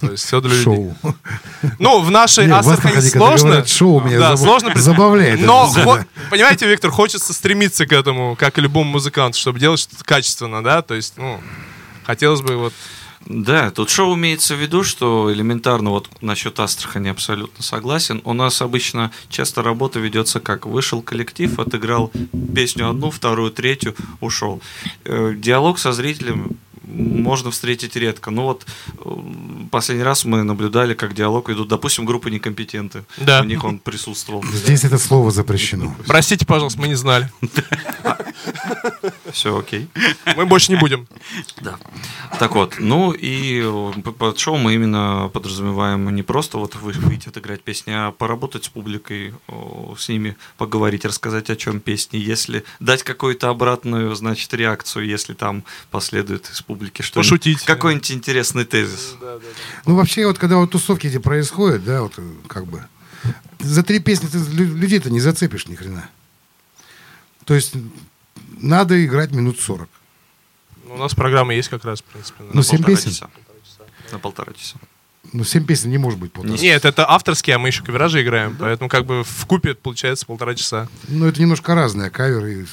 То 0.00 0.12
есть 0.12 0.24
все 0.24 0.40
для 0.40 0.50
людей. 0.50 0.64
Шоу. 0.64 0.96
Ну, 1.78 2.00
в 2.00 2.10
нашей 2.10 2.50
Астрахани 2.50 3.00
сложно. 3.00 3.48
говорят 3.48 3.68
шоу, 3.68 4.00
меня 4.00 4.18
да, 4.18 4.32
забав- 4.34 4.44
сложно 4.60 4.72
забавляет 4.80 5.40
Но, 5.40 5.66
хо- 5.66 6.04
понимаете, 6.30 6.66
Виктор, 6.66 6.90
хочется 6.90 7.32
стремиться 7.32 7.86
к 7.86 7.92
этому, 7.92 8.36
как 8.36 8.58
и 8.58 8.60
любому 8.62 8.90
музыканту, 8.92 9.38
чтобы 9.38 9.58
делать 9.60 9.80
что-то 9.80 10.04
качественно, 10.04 10.62
да? 10.64 10.82
То 10.82 10.94
есть, 10.94 11.14
ну, 11.16 11.38
хотелось 12.04 12.40
бы 12.40 12.56
вот... 12.56 12.72
Да, 13.26 13.70
тут 13.70 13.90
шоу 13.90 14.14
имеется 14.16 14.54
в 14.54 14.58
виду, 14.58 14.82
что 14.82 15.30
элементарно 15.30 15.90
вот 15.90 16.08
насчет 16.22 16.58
Астрахани 16.58 17.08
абсолютно 17.08 17.62
согласен. 17.62 18.22
У 18.24 18.32
нас 18.32 18.62
обычно 18.62 19.10
часто 19.28 19.62
работа 19.62 19.98
ведется 20.00 20.40
как 20.40 20.64
вышел 20.64 21.02
коллектив, 21.02 21.58
отыграл 21.58 22.10
песню 22.54 22.88
одну, 22.88 23.10
вторую, 23.10 23.50
третью, 23.50 23.94
ушел. 24.20 24.62
Э, 25.04 25.34
Диалог 25.36 25.78
со 25.78 25.92
зрителем 25.92 26.56
можно 26.92 27.50
встретить 27.50 27.96
редко. 27.96 28.30
Ну 28.30 28.42
вот 28.42 28.66
последний 29.70 30.04
раз 30.04 30.24
мы 30.24 30.42
наблюдали, 30.42 30.94
как 30.94 31.14
диалог 31.14 31.48
ведут, 31.48 31.68
допустим, 31.68 32.04
группы 32.04 32.30
некомпетенты. 32.30 33.04
Да. 33.16 33.40
У 33.40 33.44
них 33.44 33.64
он 33.64 33.78
присутствовал. 33.78 34.44
Здесь 34.44 34.84
это 34.84 34.98
слово 34.98 35.30
запрещено. 35.30 35.94
Простите, 36.06 36.46
пожалуйста, 36.46 36.80
мы 36.80 36.88
не 36.88 36.94
знали. 36.94 37.30
Все 39.32 39.56
окей. 39.56 39.88
Мы 40.36 40.46
больше 40.46 40.72
не 40.72 40.78
будем. 40.78 41.06
Да. 41.60 41.76
Так 42.38 42.54
вот, 42.54 42.76
ну 42.78 43.12
и 43.12 43.62
э, 43.62 43.92
под 44.00 44.38
шоу 44.38 44.56
мы 44.56 44.74
именно 44.74 45.30
подразумеваем 45.32 46.14
не 46.14 46.22
просто 46.22 46.58
вот 46.58 46.74
вы- 46.74 46.92
выйти 46.92 47.28
отыграть 47.28 47.62
песни, 47.62 47.92
а 47.92 48.10
поработать 48.12 48.64
с 48.64 48.68
публикой, 48.68 49.34
с 49.96 50.08
ними 50.08 50.36
поговорить, 50.56 51.04
рассказать 51.04 51.50
о 51.50 51.56
чем 51.56 51.80
песни, 51.80 52.16
если 52.16 52.64
дать 52.80 53.02
какую-то 53.02 53.50
обратную, 53.50 54.14
значит, 54.14 54.52
реакцию, 54.54 55.06
если 55.06 55.34
там 55.34 55.64
последует 55.90 56.50
из 56.50 56.62
публики 56.62 56.79
что 57.00 57.20
Пошутить. 57.20 57.62
Какой-нибудь 57.64 58.10
интересный 58.12 58.64
тезис. 58.64 59.16
Ну, 59.86 59.94
вообще, 59.96 60.26
вот 60.26 60.38
когда 60.38 60.56
вот 60.56 60.70
тусовки 60.70 61.06
эти 61.06 61.18
происходят, 61.18 61.84
да, 61.84 62.02
вот 62.02 62.18
как 62.48 62.66
бы, 62.66 62.84
за 63.58 63.82
три 63.82 63.98
песни 64.00 64.28
ты 64.28 64.38
лю- 64.38 64.74
людей-то 64.74 65.10
не 65.10 65.20
зацепишь 65.20 65.66
ни 65.68 65.74
хрена. 65.74 66.08
То 67.44 67.54
есть 67.54 67.74
надо 68.60 69.04
играть 69.04 69.32
минут 69.32 69.60
40. 69.60 69.88
У 70.88 70.96
нас 70.96 71.14
программа 71.14 71.54
есть 71.54 71.68
как 71.68 71.84
раз, 71.84 72.00
в 72.00 72.04
принципе. 72.04 72.44
Ну, 72.52 72.62
семь 72.62 72.78
полтора 72.78 72.96
песен? 72.96 73.10
часа. 73.12 73.30
На 74.12 74.18
полтора 74.18 74.52
часа. 74.52 74.76
Ну, 75.32 75.44
семь 75.44 75.64
песен 75.64 75.90
не 75.90 75.98
может 75.98 76.18
быть 76.18 76.32
полтора. 76.32 76.56
Нет, 76.58 76.84
это 76.84 77.08
авторские, 77.08 77.56
а 77.56 77.58
мы 77.58 77.68
еще 77.68 77.84
каверажи 77.84 78.22
играем, 78.22 78.56
поэтому 78.58 78.88
как 78.88 79.04
бы 79.06 79.22
в 79.22 79.46
купе 79.46 79.74
получается 79.74 80.26
полтора 80.26 80.54
часа. 80.54 80.88
Ну, 81.08 81.26
это 81.26 81.40
немножко 81.40 81.74
разное. 81.74 82.10
Кавер 82.10 82.46
и, 82.46 82.66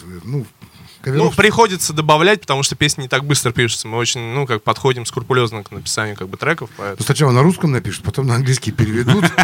ну, 1.11 1.25
Ну, 1.25 1.31
приходится 1.31 1.93
добавлять, 1.93 2.41
потому 2.41 2.63
что 2.63 2.75
песни 2.75 3.03
не 3.03 3.07
так 3.07 3.25
быстро 3.25 3.51
пишутся. 3.51 3.87
Мы 3.87 3.97
очень, 3.97 4.21
ну, 4.33 4.45
как 4.45 4.63
подходим 4.63 5.05
скрупулезно 5.05 5.63
к 5.63 5.71
написанию 5.71 6.15
как 6.15 6.29
бы 6.29 6.37
треков, 6.37 6.69
Ну, 6.77 6.83
поэтому... 6.83 7.05
сначала 7.05 7.31
на 7.31 7.41
русском 7.43 7.71
напишут, 7.71 8.03
потом 8.03 8.27
на 8.27 8.35
английский 8.35 8.71
переведут. 8.71 9.25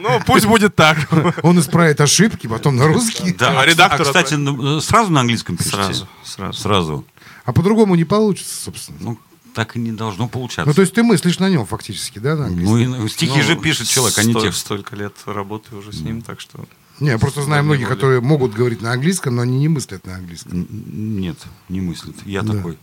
Ну, 0.00 0.20
пусть 0.26 0.46
будет 0.46 0.74
так. 0.74 0.98
Он 1.42 1.58
исправит 1.60 2.00
ошибки, 2.00 2.46
потом 2.48 2.76
на 2.76 2.86
русский. 2.86 3.34
А 3.40 3.60
а, 3.60 3.64
редактор 3.64 4.04
кстати, 4.04 4.34
ну, 4.34 4.80
сразу 4.80 5.12
на 5.12 5.20
английском 5.20 5.56
пишете? 5.56 6.06
Сразу, 6.24 6.52
сразу. 6.52 7.04
А 7.44 7.52
по-другому 7.52 7.94
не 7.94 8.04
получится, 8.04 8.64
собственно. 8.64 8.98
Ну, 9.00 9.18
так 9.56 9.74
и 9.74 9.78
не 9.78 9.92
должно 9.92 10.28
получаться. 10.28 10.66
Ну, 10.66 10.74
то 10.74 10.82
есть 10.82 10.92
ты 10.92 11.02
мыслишь 11.02 11.38
на 11.38 11.48
нем 11.48 11.64
фактически, 11.64 12.18
да, 12.18 12.36
на 12.36 12.46
английском? 12.46 12.90
Ну, 12.90 13.06
и 13.06 13.08
стихи 13.08 13.38
Ну, 13.38 13.42
же 13.42 13.56
пишет 13.56 13.88
человек, 13.88 14.18
а 14.18 14.22
не 14.22 14.34
текст. 14.34 14.60
Столько 14.60 14.96
лет 14.96 15.14
работаю 15.24 15.80
уже 15.80 15.92
с 15.92 16.00
ним, 16.00 16.20
так 16.20 16.40
что... 16.40 16.66
Не, 17.00 17.10
я 17.10 17.18
просто 17.18 17.42
знаю 17.42 17.64
более. 17.64 17.86
которые 17.86 18.20
могут 18.20 18.54
говорить 18.54 18.80
на 18.82 18.92
английском, 18.92 19.36
но 19.36 19.42
они 19.42 19.58
не 19.58 19.68
мыслят 19.68 20.06
на 20.06 20.14
английском. 20.16 20.66
Нет, 20.70 21.36
не 21.68 21.80
мыслит. 21.80 22.16
Я 22.24 22.42
Да. 22.42 22.54
такой. 22.54 22.78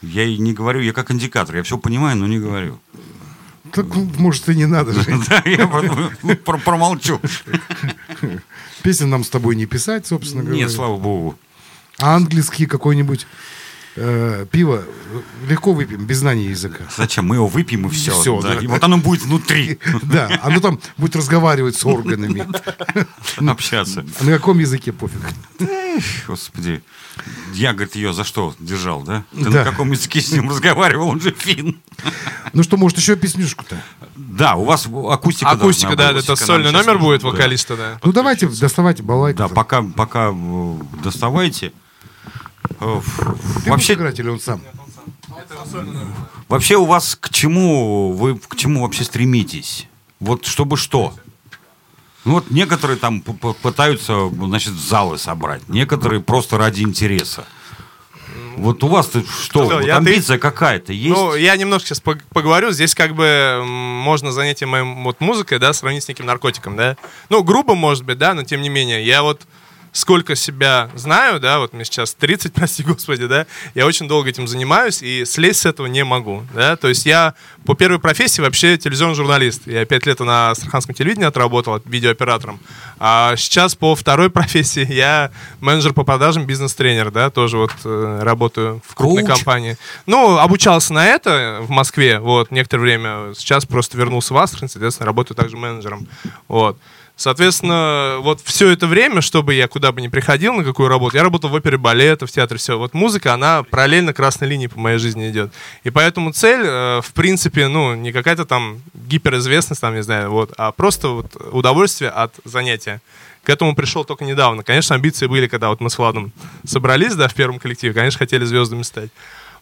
Я 0.00 0.24
и 0.24 0.38
не 0.38 0.52
говорю, 0.52 0.80
я 0.80 0.92
как 0.92 1.10
индикатор. 1.10 1.56
Я 1.56 1.62
все 1.62 1.78
понимаю, 1.78 2.16
но 2.16 2.26
не 2.26 2.38
говорю. 2.38 2.80
Так, 3.72 3.86
ну, 3.94 4.10
может, 4.18 4.48
и 4.48 4.54
не 4.56 4.66
надо 4.66 4.92
же. 4.92 5.04
Да, 5.28 5.42
я 5.46 5.66
ну, 6.22 6.36
про- 6.36 6.58
промолчу. 6.58 7.20
Песен 8.82 9.10
нам 9.10 9.24
с 9.24 9.28
тобой 9.30 9.54
не 9.56 9.66
писать, 9.66 10.06
собственно 10.06 10.42
говоря. 10.42 10.58
Нет, 10.62 10.70
слава 10.70 10.96
богу. 10.96 11.38
А 11.98 12.16
английский 12.16 12.66
какой-нибудь 12.66 13.26
э, 13.96 14.46
пиво 14.50 14.84
легко 15.48 15.72
выпьем, 15.72 16.04
без 16.04 16.18
знания 16.18 16.46
языка. 16.50 16.84
Зачем? 16.96 17.26
Мы 17.26 17.36
его 17.36 17.46
выпьем 17.46 17.86
и 17.86 17.90
все. 17.90 18.12
всё, 18.12 18.40
да. 18.40 18.54
И 18.54 18.66
вот 18.66 18.82
оно 18.82 18.98
будет 18.98 19.22
внутри 19.22 19.78
Да, 20.02 20.30
оно 20.42 20.60
там 20.60 20.80
будет 20.96 21.16
разговаривать 21.16 21.76
с 21.76 21.84
органами. 21.84 22.46
общаться. 23.50 24.04
А 24.20 24.24
На 24.24 24.32
каком 24.32 24.58
языке 24.58 24.92
пофиг. 24.92 25.20
Господи. 26.26 26.82
Я, 27.52 27.72
говорит, 27.72 27.94
ее 27.94 28.12
за 28.14 28.24
что 28.24 28.54
держал, 28.58 29.02
да? 29.02 29.24
Ты 29.32 29.44
Да. 29.50 29.64
на 29.64 29.70
каком 29.70 29.92
языке 29.92 30.20
с 30.20 30.32
ним 30.32 30.48
разговаривал? 30.50 31.08
Он 31.08 31.20
же 31.20 31.30
фин. 31.32 31.80
Ну 32.52 32.62
что, 32.62 32.76
может, 32.76 32.98
еще 32.98 33.16
песнюшку-то? 33.16 33.76
Да, 34.16 34.54
у 34.56 34.64
вас 34.64 34.86
акустика 34.86 35.50
Акустика, 35.50 35.96
да, 35.96 36.12
это 36.12 36.36
сольный 36.36 36.72
номер 36.72 36.98
будет 36.98 37.20
да. 37.22 37.28
вокалиста, 37.28 37.76
да. 37.76 37.98
Ну 38.02 38.12
давайте, 38.12 38.48
доставайте 38.48 39.02
балайку. 39.02 39.38
Да, 39.38 39.48
пока, 39.48 39.82
пока 39.82 40.34
доставайте. 41.04 41.72
Э, 42.80 43.00
Ты 43.64 43.70
Вообще, 43.70 43.94
играть 43.94 44.18
или 44.18 44.28
он 44.28 44.40
сам? 44.40 44.60
вообще 46.48 46.76
у 46.76 46.84
вас 46.84 47.16
к 47.18 47.30
чему 47.30 48.12
вы 48.12 48.38
к 48.38 48.56
чему 48.56 48.82
вообще 48.82 49.04
стремитесь? 49.04 49.88
Вот 50.20 50.46
чтобы 50.46 50.76
что? 50.76 51.14
Ну 52.24 52.34
вот 52.34 52.50
некоторые 52.50 52.98
там 52.98 53.20
пытаются, 53.20 54.28
значит, 54.30 54.74
залы 54.74 55.18
собрать, 55.18 55.68
некоторые 55.68 56.20
просто 56.20 56.56
ради 56.58 56.82
интереса. 56.82 57.44
Вот 58.56 58.84
у 58.84 58.88
вас 58.88 59.08
что, 59.08 59.22
Что, 59.42 59.64
вот 59.64 59.84
я 59.84 59.96
амбиция 59.96 60.38
какая-то 60.38 60.92
есть? 60.92 61.16
Ну, 61.16 61.34
я 61.34 61.56
немножко 61.56 61.88
сейчас 61.88 62.00
пог- 62.02 62.22
поговорю. 62.32 62.70
Здесь 62.70 62.94
как 62.94 63.14
бы 63.14 63.62
можно 63.64 64.30
занятие 64.30 64.66
моим 64.66 65.04
вот 65.04 65.20
музыкой, 65.20 65.58
да, 65.58 65.72
сравнить 65.72 66.04
с 66.04 66.08
неким 66.08 66.26
наркотиком, 66.26 66.76
да. 66.76 66.96
Ну, 67.30 67.42
грубо, 67.42 67.74
может 67.74 68.04
быть, 68.04 68.18
да, 68.18 68.34
но 68.34 68.42
тем 68.44 68.60
не 68.60 68.68
менее. 68.68 69.04
Я 69.04 69.22
вот 69.22 69.42
сколько 69.92 70.34
себя 70.34 70.90
знаю, 70.94 71.38
да, 71.38 71.58
вот 71.58 71.72
мне 71.74 71.84
сейчас 71.84 72.14
30, 72.14 72.52
прости 72.54 72.82
господи, 72.82 73.26
да, 73.26 73.46
я 73.74 73.86
очень 73.86 74.08
долго 74.08 74.30
этим 74.30 74.48
занимаюсь 74.48 75.02
и 75.02 75.24
слезть 75.24 75.60
с 75.60 75.66
этого 75.66 75.86
не 75.86 76.02
могу, 76.02 76.42
да, 76.54 76.76
то 76.76 76.88
есть 76.88 77.06
я 77.06 77.34
по 77.66 77.74
первой 77.74 77.98
профессии 77.98 78.40
вообще 78.40 78.76
телевизионный 78.78 79.14
журналист, 79.14 79.66
я 79.66 79.84
пять 79.84 80.06
лет 80.06 80.20
на 80.20 80.50
Астраханском 80.50 80.94
телевидении 80.94 81.26
отработал 81.26 81.80
видеооператором, 81.84 82.58
а 82.98 83.36
сейчас 83.36 83.74
по 83.74 83.94
второй 83.94 84.30
профессии 84.42 84.90
я 84.90 85.30
менеджер 85.60 85.92
по 85.92 86.04
продажам, 86.04 86.46
бизнес-тренер, 86.46 87.10
да, 87.10 87.30
тоже 87.30 87.58
вот 87.58 87.72
э, 87.84 88.20
работаю 88.22 88.80
в 88.86 88.94
крупной 88.94 89.24
Коуч? 89.24 89.36
компании. 89.36 89.76
Ну, 90.06 90.38
обучался 90.38 90.94
на 90.94 91.06
это 91.06 91.58
в 91.60 91.70
Москве, 91.70 92.18
вот, 92.18 92.50
некоторое 92.50 92.82
время, 92.82 93.34
сейчас 93.36 93.66
просто 93.66 93.98
вернулся 93.98 94.32
в 94.32 94.38
Астрахань, 94.38 94.68
соответственно, 94.68 95.06
работаю 95.06 95.36
также 95.36 95.56
менеджером, 95.56 96.08
вот. 96.48 96.78
Соответственно, 97.22 98.16
вот 98.18 98.40
все 98.42 98.70
это 98.70 98.88
время, 98.88 99.20
чтобы 99.20 99.54
я 99.54 99.68
куда 99.68 99.92
бы 99.92 100.00
ни 100.00 100.08
приходил, 100.08 100.54
на 100.54 100.64
какую 100.64 100.88
работу, 100.88 101.16
я 101.16 101.22
работал 101.22 101.50
в 101.50 101.54
опере 101.54 101.78
балета, 101.78 102.26
в 102.26 102.32
театре, 102.32 102.58
все. 102.58 102.76
Вот 102.76 102.94
музыка, 102.94 103.32
она 103.32 103.62
параллельно 103.62 104.12
красной 104.12 104.48
линии 104.48 104.66
по 104.66 104.80
моей 104.80 104.98
жизни 104.98 105.30
идет. 105.30 105.52
И 105.84 105.90
поэтому 105.90 106.32
цель, 106.32 106.62
э, 106.64 107.00
в 107.00 107.12
принципе, 107.12 107.68
ну, 107.68 107.94
не 107.94 108.10
какая-то 108.10 108.44
там 108.44 108.82
гиперизвестность, 108.92 109.80
там, 109.80 109.94
не 109.94 110.02
знаю, 110.02 110.32
вот, 110.32 110.52
а 110.58 110.72
просто 110.72 111.10
вот 111.10 111.36
удовольствие 111.52 112.10
от 112.10 112.34
занятия. 112.44 113.00
К 113.44 113.50
этому 113.50 113.76
пришел 113.76 114.04
только 114.04 114.24
недавно. 114.24 114.64
Конечно, 114.64 114.96
амбиции 114.96 115.28
были, 115.28 115.46
когда 115.46 115.68
вот 115.68 115.80
мы 115.80 115.90
с 115.90 115.98
Владом 115.98 116.32
собрались, 116.66 117.14
да, 117.14 117.28
в 117.28 117.34
первом 117.34 117.60
коллективе, 117.60 117.94
конечно, 117.94 118.18
хотели 118.18 118.44
звездами 118.44 118.82
стать. 118.82 119.10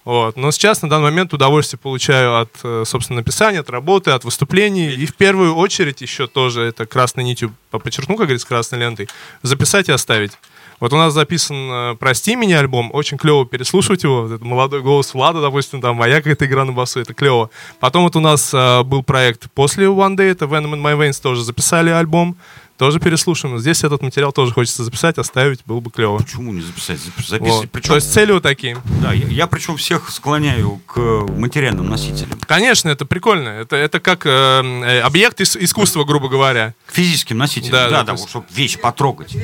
Вот. 0.04 0.36
Но 0.36 0.50
сейчас 0.50 0.80
на 0.82 0.88
данный 0.88 1.04
момент 1.04 1.34
удовольствие 1.34 1.78
получаю 1.78 2.40
от, 2.40 2.50
э, 2.64 2.84
собственно, 2.86 3.20
написания, 3.20 3.60
от 3.60 3.70
работы, 3.70 4.12
от 4.12 4.24
выступлений. 4.24 4.90
И 4.90 5.06
в 5.06 5.14
первую 5.14 5.54
очередь 5.54 6.00
еще 6.00 6.26
тоже 6.26 6.62
это 6.62 6.86
красной 6.86 7.24
нитью, 7.24 7.54
подчеркну, 7.70 8.16
как 8.16 8.26
говорится, 8.26 8.46
красной 8.46 8.78
лентой, 8.78 9.08
записать 9.42 9.88
и 9.88 9.92
оставить. 9.92 10.32
Вот 10.80 10.94
у 10.94 10.96
нас 10.96 11.12
записан 11.12 11.56
э, 11.70 11.96
«Прости 11.96 12.34
меня» 12.34 12.58
альбом, 12.58 12.90
очень 12.94 13.18
клево 13.18 13.44
переслушивать 13.44 14.02
его, 14.02 14.22
вот 14.22 14.40
молодой 14.40 14.80
голос 14.80 15.12
Влада, 15.12 15.42
допустим, 15.42 15.82
там 15.82 15.96
моя 15.96 16.16
какая-то 16.16 16.46
игра 16.46 16.64
на 16.64 16.72
басу, 16.72 17.00
это 17.00 17.12
клево. 17.12 17.50
Потом 17.80 18.04
вот 18.04 18.16
у 18.16 18.20
нас 18.20 18.54
э, 18.54 18.82
был 18.82 19.02
проект 19.02 19.50
после 19.52 19.86
One 19.86 20.16
Day, 20.16 20.30
это 20.30 20.46
Venom 20.46 20.72
in 20.72 20.80
My 20.82 20.98
Veins, 20.98 21.20
тоже 21.20 21.44
записали 21.44 21.90
альбом, 21.90 22.38
тоже 22.80 22.98
переслушаем. 22.98 23.58
Здесь 23.58 23.84
этот 23.84 24.00
материал 24.00 24.32
тоже 24.32 24.54
хочется 24.54 24.82
записать, 24.84 25.18
оставить, 25.18 25.60
было 25.66 25.80
бы 25.80 25.90
клево. 25.90 26.16
Почему 26.16 26.50
не 26.50 26.62
записать? 26.62 26.98
Запис- 26.98 27.12
Вот. 27.18 27.26
Записывать. 27.28 27.70
Причем, 27.70 27.88
То 27.90 27.94
есть 27.96 28.10
цели 28.10 28.32
вот 28.32 28.42
такие. 28.42 28.78
да, 29.02 29.12
я, 29.12 29.26
я 29.26 29.46
причем 29.46 29.76
всех 29.76 30.08
склоняю 30.08 30.80
к 30.86 30.98
материальным 30.98 31.90
носителям. 31.90 32.40
Конечно, 32.46 32.88
это 32.88 33.04
прикольно. 33.04 33.50
Это, 33.50 33.76
это 33.76 34.00
как 34.00 34.24
э, 34.24 34.30
э, 34.30 35.00
объект 35.02 35.42
ис- 35.42 35.58
искусства, 35.62 36.04
грубо 36.04 36.30
говоря. 36.30 36.72
К 36.86 36.92
физическим 36.94 37.36
носителям. 37.36 37.72
Да, 37.72 37.90
Да, 37.90 37.96
да, 37.98 38.02
да, 38.04 38.12
есть- 38.12 38.28
чтобы 38.30 38.46
вещь 38.50 38.78
потрогать. 38.80 39.36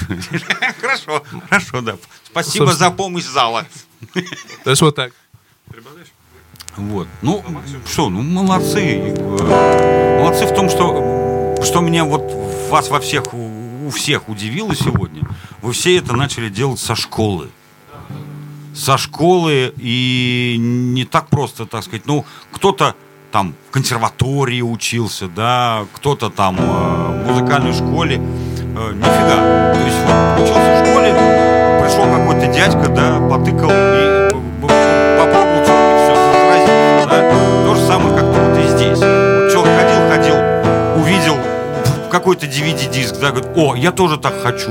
Хорошо, 0.80 1.22
хорошо, 1.48 1.80
да. 1.80 1.96
Спасибо 2.24 2.72
за 2.72 2.90
помощь 2.90 3.24
зала. 3.24 3.66
То 4.64 4.70
есть 4.70 4.82
вот 4.82 4.96
так. 4.96 5.12
Вот. 6.76 7.06
Ну, 7.20 7.44
что, 7.88 8.08
ну, 8.10 8.20
молодцы. 8.22 9.14
Молодцы 10.18 10.46
в 10.46 10.54
том, 10.54 10.68
что, 10.70 11.21
что 11.64 11.80
меня 11.80 12.04
вот 12.04 12.22
вас 12.70 12.88
во 12.90 13.00
всех, 13.00 13.34
у 13.34 13.90
всех 13.90 14.28
удивило 14.28 14.74
сегодня. 14.74 15.22
Вы 15.60 15.72
все 15.72 15.96
это 15.96 16.14
начали 16.14 16.48
делать 16.48 16.80
со 16.80 16.94
школы. 16.94 17.50
Со 18.74 18.96
школы 18.96 19.72
и 19.76 20.56
не 20.58 21.04
так 21.04 21.28
просто, 21.28 21.66
так 21.66 21.84
сказать. 21.84 22.06
Ну, 22.06 22.24
кто-то 22.52 22.94
там 23.30 23.54
в 23.68 23.70
консерватории 23.70 24.62
учился, 24.62 25.28
да, 25.28 25.86
кто-то 25.94 26.30
там 26.30 26.56
э, 26.58 27.24
в 27.24 27.28
музыкальной 27.28 27.72
школе. 27.72 28.16
Э, 28.16 28.92
нифига. 28.94 29.74
То 29.74 29.80
есть 29.84 29.98
вот 30.06 30.42
учился 30.42 30.82
в 30.82 30.86
школе, 30.86 31.12
пришел 31.82 32.04
какой-то 32.04 32.52
дядька, 32.52 32.88
да, 32.88 33.20
потыкал 33.28 33.70
и 33.70 34.11
какой-то 42.12 42.46
DVD-диск, 42.46 43.18
да, 43.18 43.30
говорит, 43.30 43.50
о, 43.56 43.74
я 43.74 43.90
тоже 43.90 44.18
так 44.18 44.40
хочу. 44.42 44.70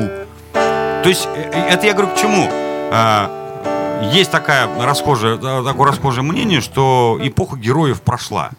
То 0.53 1.03
есть 1.05 1.25
э, 1.25 1.49
э, 1.51 1.59
это 1.73 1.87
я 1.87 1.93
говорю 1.93 2.13
к 2.13 2.15
чему? 2.15 2.47
А, 2.91 4.09
Есть 4.13 4.31
такая 4.31 4.69
расхожее, 4.79 5.37
да, 5.37 5.63
такое 5.63 5.91
расхожее 5.91 6.23
мнение, 6.23 6.61
что 6.61 7.19
эпоха 7.21 7.57
героев 7.57 8.01
прошла. 8.01 8.51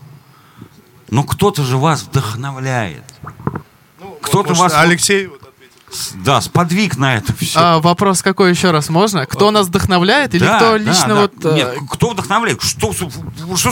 Но 1.08 1.22
кто-то 1.22 1.62
же 1.62 1.76
вас 1.76 2.02
вдохновляет. 2.02 3.04
Кто-то 4.20 4.50
Может, 4.50 4.62
вас 4.62 4.74
Алексей 4.76 5.30
да, 6.24 6.40
сподвиг 6.40 6.96
на 6.96 7.16
это 7.16 7.34
все. 7.34 7.58
А, 7.58 7.80
вопрос 7.80 8.22
какой 8.22 8.50
еще 8.50 8.70
раз 8.70 8.88
можно? 8.88 9.26
Кто 9.26 9.50
нас 9.50 9.66
вдохновляет 9.68 10.34
или 10.34 10.44
Да, 10.44 10.56
кто 10.56 10.70
да, 10.72 10.78
лично 10.78 11.08
да. 11.08 11.14
вот... 11.22 11.32
э, 11.44 11.54
Нет, 11.54 11.78
кто 11.90 12.10
вдохновляет? 12.10 12.62
Что, 12.62 12.92
что 12.92 13.10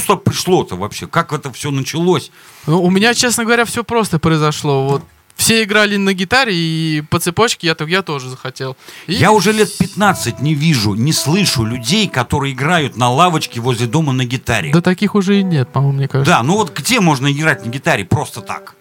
сюда 0.01 0.17
пришло-то 0.17 0.77
вообще? 0.77 1.07
Как 1.07 1.33
это 1.33 1.53
все 1.53 1.71
началось? 1.71 2.31
Ну, 2.67 2.83
у 2.83 2.91
меня, 2.91 3.15
честно 3.15 3.45
говоря, 3.45 3.65
все 3.65 3.85
просто 3.85 4.19
произошло. 4.19 4.89
Вот 4.89 5.03
все 5.37 5.63
играли 5.63 5.97
на 5.97 6.13
гитаре, 6.13 6.53
и 6.55 7.01
по 7.09 7.19
цепочке 7.19 7.67
я, 7.69 7.87
я 7.87 8.03
тоже 8.03 8.29
захотел. 8.29 8.77
И- 9.07 9.15
Я 9.15 9.33
уже 9.33 9.53
лет 9.53 9.75
15 9.79 10.41
не 10.41 10.53
вижу, 10.55 10.95
не 10.95 11.15
слышу 11.15 11.65
людей, 11.65 12.09
которые 12.09 12.53
играют 12.53 12.97
на 12.99 13.11
лавочке 13.11 13.59
возле 13.61 13.87
дома 13.87 14.13
на 14.13 14.27
гитаре. 14.27 14.71
Да 14.71 14.83
таких 14.83 15.15
уже 15.15 15.41
и 15.41 15.43
нет, 15.43 15.71
по-моему, 15.71 15.97
мне 15.97 16.09
кажется. 16.09 16.31
Да, 16.31 16.43
ну 16.43 16.57
вот 16.57 16.77
где 16.77 17.01
можно 17.01 17.33
играть 17.33 17.65
на 17.65 17.71
гитаре 17.71 18.05
просто 18.05 18.43
так? 18.43 18.75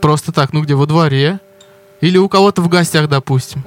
Просто 0.00 0.32
так, 0.32 0.52
ну 0.52 0.62
где, 0.62 0.74
во 0.74 0.86
дворе? 0.86 1.38
Или 2.00 2.18
у 2.18 2.28
кого-то 2.28 2.62
в 2.62 2.68
гостях, 2.68 3.08
допустим. 3.08 3.62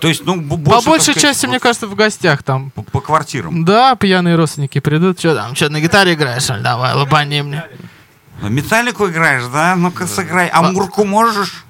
То 0.00 0.08
есть, 0.08 0.24
ну, 0.24 0.34
б- 0.40 0.50
По 0.50 0.56
больше, 0.56 0.88
большей 0.88 1.02
сказать, 1.14 1.22
части, 1.22 1.46
мне 1.46 1.56
вот 1.56 1.62
кажется, 1.62 1.86
в 1.86 1.94
гостях 1.94 2.42
там. 2.42 2.70
по, 2.70 2.82
по 2.82 3.00
квартирам. 3.00 3.64
Да, 3.64 3.94
пьяные 3.94 4.34
родственники 4.34 4.80
придут, 4.80 5.18
что 5.20 5.34
там, 5.36 5.54
что 5.54 5.68
на 5.68 5.80
гитаре 5.80 6.14
играешь, 6.14 6.42
что 6.42 6.54
ли? 6.54 6.62
давай, 6.62 6.92
лобани 6.94 7.42
мне. 7.42 7.64
Металлику 8.42 9.08
играешь, 9.08 9.44
да? 9.52 9.76
Ну-ка 9.76 10.06
сыграй. 10.08 10.48
Амурку 10.48 11.04
можешь? 11.04 11.64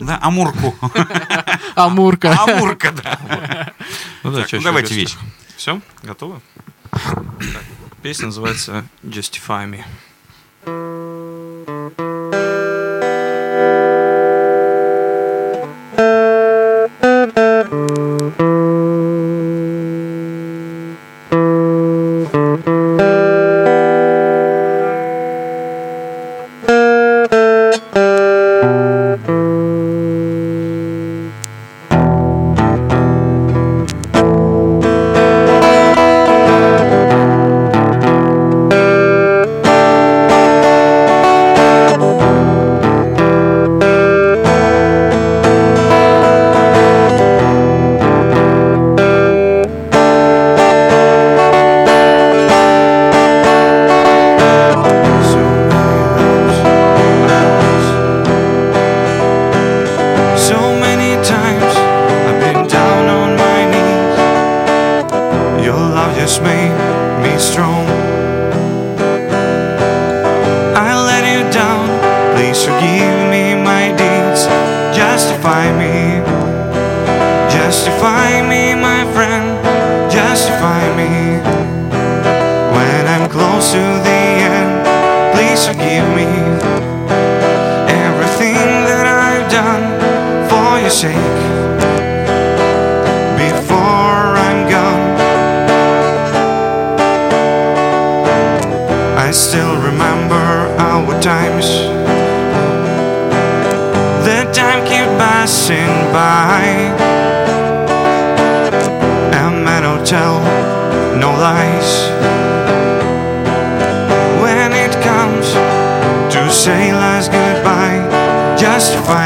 Да, 0.00 0.18
Амурку. 0.20 0.74
Амурка. 1.74 2.38
Амурка, 2.46 2.92
да. 2.92 3.18
Ну 4.22 4.32
да, 4.32 4.44
ну 4.52 4.60
давайте 4.62 4.92
в 4.92 4.96
вещь. 4.96 5.16
Все, 5.56 5.80
готовы? 6.02 6.40
Песня 8.02 8.26
называется 8.26 8.84
Justify 9.02 9.66
Me. 9.66 9.84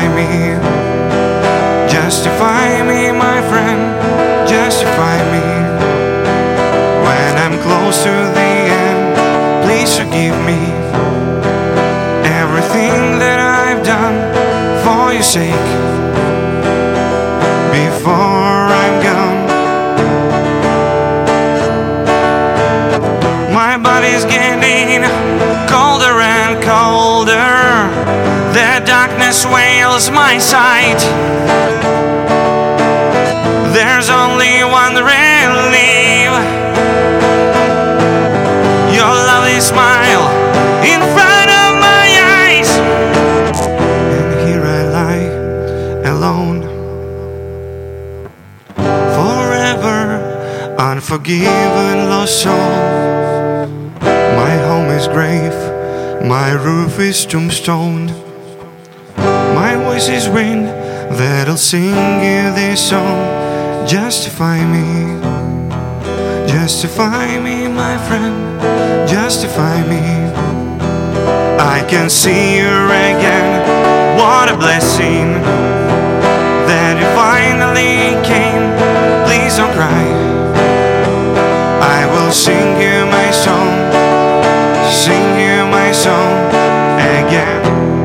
Me, 0.09 0.55
justify 1.89 2.83
me, 2.83 3.13
my 3.13 3.41
friend, 3.51 3.83
justify 4.49 5.17
me. 5.35 5.47
When 7.07 7.33
I'm 7.45 7.57
close 7.67 8.03
to 8.05 8.15
the 8.39 8.51
end, 8.85 9.65
please 9.65 9.97
forgive 9.97 10.37
me. 10.45 10.61
Everything 12.43 13.19
that 13.19 13.39
I've 13.41 13.85
done 13.85 14.17
fills 29.97 30.11
my 30.11 30.37
sight. 30.37 31.01
There's 33.73 34.11
only 34.11 34.63
one 34.65 34.95
relief. 34.95 36.33
Your 38.93 39.15
lovely 39.31 39.59
smile 39.61 40.27
in 40.85 41.01
front 41.17 41.51
of 41.63 41.71
my 41.89 42.07
eyes. 42.45 42.71
And 44.17 44.29
here 44.47 44.65
I 44.65 44.83
lie 44.99 45.29
alone. 46.13 46.61
Forever 49.17 50.77
unforgiven, 50.79 52.11
lost 52.11 52.43
soul. 52.43 53.67
My 54.43 54.55
home 54.69 54.91
is 54.91 55.09
grave, 55.09 55.57
my 56.23 56.53
roof 56.53 56.99
is 56.99 57.25
tombstone. 57.25 58.26
My 59.97 60.03
voice 60.03 60.11
is 60.11 60.29
wind 60.29 60.67
that'll 61.17 61.57
sing 61.57 62.21
you 62.21 62.53
this 62.53 62.91
song. 62.91 63.17
Justify 63.89 64.63
me, 64.63 65.19
justify 66.47 67.41
me, 67.41 67.67
my 67.67 67.97
friend, 68.07 68.61
justify 69.09 69.81
me. 69.89 70.05
I 71.59 71.83
can 71.89 72.11
see 72.11 72.59
you 72.59 72.69
again. 73.09 73.49
What 74.19 74.51
a 74.51 74.57
blessing 74.59 75.33
that 76.69 77.01
you 77.01 77.09
finally 77.17 78.21
came. 78.23 78.65
Please 79.25 79.57
don't 79.57 79.73
cry. 79.73 80.05
I 81.81 82.05
will 82.13 82.33
sing 82.33 82.69
you 82.85 83.07
my 83.07 83.31
song, 83.31 83.73
sing 84.93 85.41
you 85.41 85.65
my 85.73 85.91
song 85.91 86.53
again. 87.01 87.96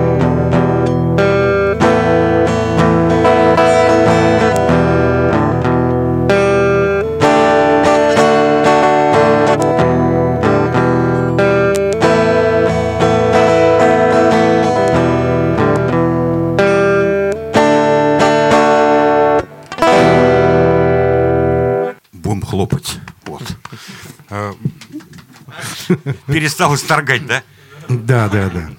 Перестал 26.32 26.76
исторгать, 26.76 27.26
да? 27.26 27.44
Да, 27.90 28.30
да, 28.30 28.50
да. 28.50 28.70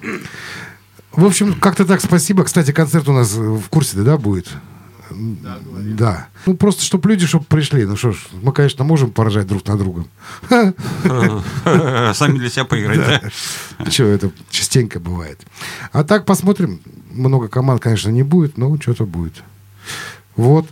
В 1.13 1.27
общем, 1.27 1.55
как-то 1.55 1.85
так, 1.85 2.01
спасибо. 2.01 2.45
Кстати, 2.45 2.73
концерт 2.73 3.09
у 3.09 3.13
нас 3.13 3.33
в 3.35 3.69
курсе, 3.69 3.99
да, 3.99 4.17
будет? 4.17 4.49
Да. 5.11 6.29
Ну, 6.47 6.57
просто, 6.57 6.83
чтобы 6.83 7.11
люди, 7.11 7.27
чтобы 7.27 7.45
пришли. 7.45 7.85
Ну 7.85 7.97
что 7.97 8.13
ж, 8.13 8.27
мы, 8.43 8.53
конечно, 8.53 8.85
можем 8.85 9.11
поражать 9.11 9.47
друг 9.47 9.67
на 9.67 9.77
другом. 9.77 10.09
Сами 10.49 12.39
для 12.39 12.49
себя 12.49 12.65
поиграть, 12.65 12.99
да? 13.79 13.91
Че, 13.91 14.07
это 14.07 14.31
частенько 14.51 15.01
бывает. 15.01 15.41
А 15.93 16.05
так 16.05 16.25
посмотрим. 16.25 16.81
Много 17.11 17.49
команд, 17.49 17.83
конечно, 17.83 18.09
не 18.09 18.23
будет, 18.23 18.57
но 18.57 18.75
что-то 18.81 19.05
будет. 19.05 19.43
Вот. 20.35 20.67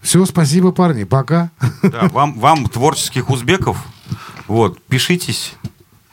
Все, 0.00 0.24
спасибо, 0.24 0.72
парни. 0.72 1.04
Пока. 1.04 1.50
Да, 1.82 2.08
вам, 2.08 2.38
вам, 2.38 2.66
творческих 2.68 3.28
узбеков, 3.30 3.78
вот, 4.46 4.80
пишитесь, 4.82 5.54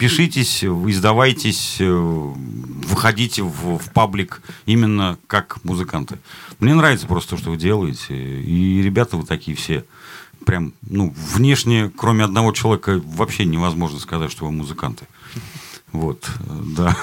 пишитесь, 0.01 0.63
издавайтесь, 0.63 1.75
э, 1.79 1.85
выходите 1.87 3.43
в, 3.43 3.77
в 3.77 3.91
паблик 3.93 4.41
именно 4.65 5.19
как 5.27 5.63
музыканты. 5.63 6.17
Мне 6.59 6.73
нравится 6.73 7.05
просто 7.05 7.31
то, 7.31 7.37
что 7.37 7.51
вы 7.51 7.57
делаете. 7.57 8.15
И 8.15 8.81
ребята 8.81 9.15
вы 9.15 9.27
такие 9.27 9.55
все. 9.55 9.85
Прям, 10.43 10.73
ну, 10.89 11.13
внешне, 11.35 11.91
кроме 11.95 12.23
одного 12.23 12.51
человека, 12.51 12.99
вообще 13.05 13.45
невозможно 13.45 13.99
сказать, 13.99 14.31
что 14.31 14.45
вы 14.45 14.51
музыканты. 14.51 15.05
Вот, 15.91 16.25
да. 16.77 16.95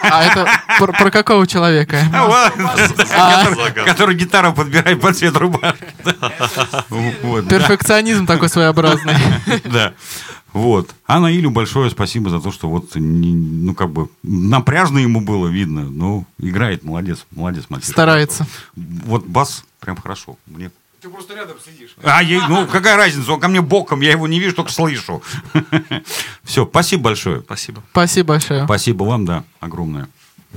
А 0.00 0.22
это 0.24 0.48
про, 0.78 0.92
про 0.92 1.10
какого 1.10 1.44
человека? 1.46 1.98
Который- 2.12 3.84
Который 3.84 4.14
гитару 4.14 4.52
подбирает 4.54 5.00
под 5.00 5.18
цвет 5.18 5.36
рубашки. 5.36 5.84
Вот, 6.88 7.46
да. 7.46 7.58
Перфекционизм 7.58 8.26
такой 8.26 8.48
своеобразный. 8.48 9.16
Да. 9.64 9.92
Вот. 10.52 10.94
А 11.06 11.20
Наилю 11.20 11.50
большое 11.50 11.90
спасибо 11.90 12.30
за 12.30 12.40
то, 12.40 12.50
что 12.50 12.68
вот, 12.68 12.94
не- 12.94 13.34
ну, 13.34 13.74
как 13.74 13.90
бы, 13.90 14.08
напряжно 14.22 14.98
ему 14.98 15.20
было 15.20 15.46
видно. 15.48 15.82
Ну, 15.82 16.24
играет, 16.38 16.84
молодец, 16.84 17.26
молодец, 17.30 17.64
мальчик. 17.68 17.90
Старается. 17.90 18.46
Вот 18.74 19.26
бас 19.26 19.64
прям 19.80 19.96
хорошо. 19.96 20.36
Мне... 20.46 20.70
Ты 21.00 21.08
просто 21.10 21.34
рядом 21.34 21.56
сидишь. 21.64 21.94
А, 22.02 22.22
я- 22.22 22.48
ну, 22.48 22.66
какая 22.66 22.96
разница, 22.96 23.32
он 23.32 23.40
ко 23.40 23.48
мне 23.48 23.60
боком, 23.60 24.00
я 24.00 24.10
его 24.12 24.26
не 24.26 24.40
вижу, 24.40 24.54
только 24.56 24.72
слышу. 24.72 25.22
Все, 26.42 26.66
спасибо 26.66 27.04
большое. 27.04 27.40
Спасибо. 27.42 27.82
Спасибо 27.92 28.28
большое. 28.34 28.64
Спасибо 28.64 29.04
вам, 29.04 29.24
да, 29.24 29.44
огромное. 29.60 30.08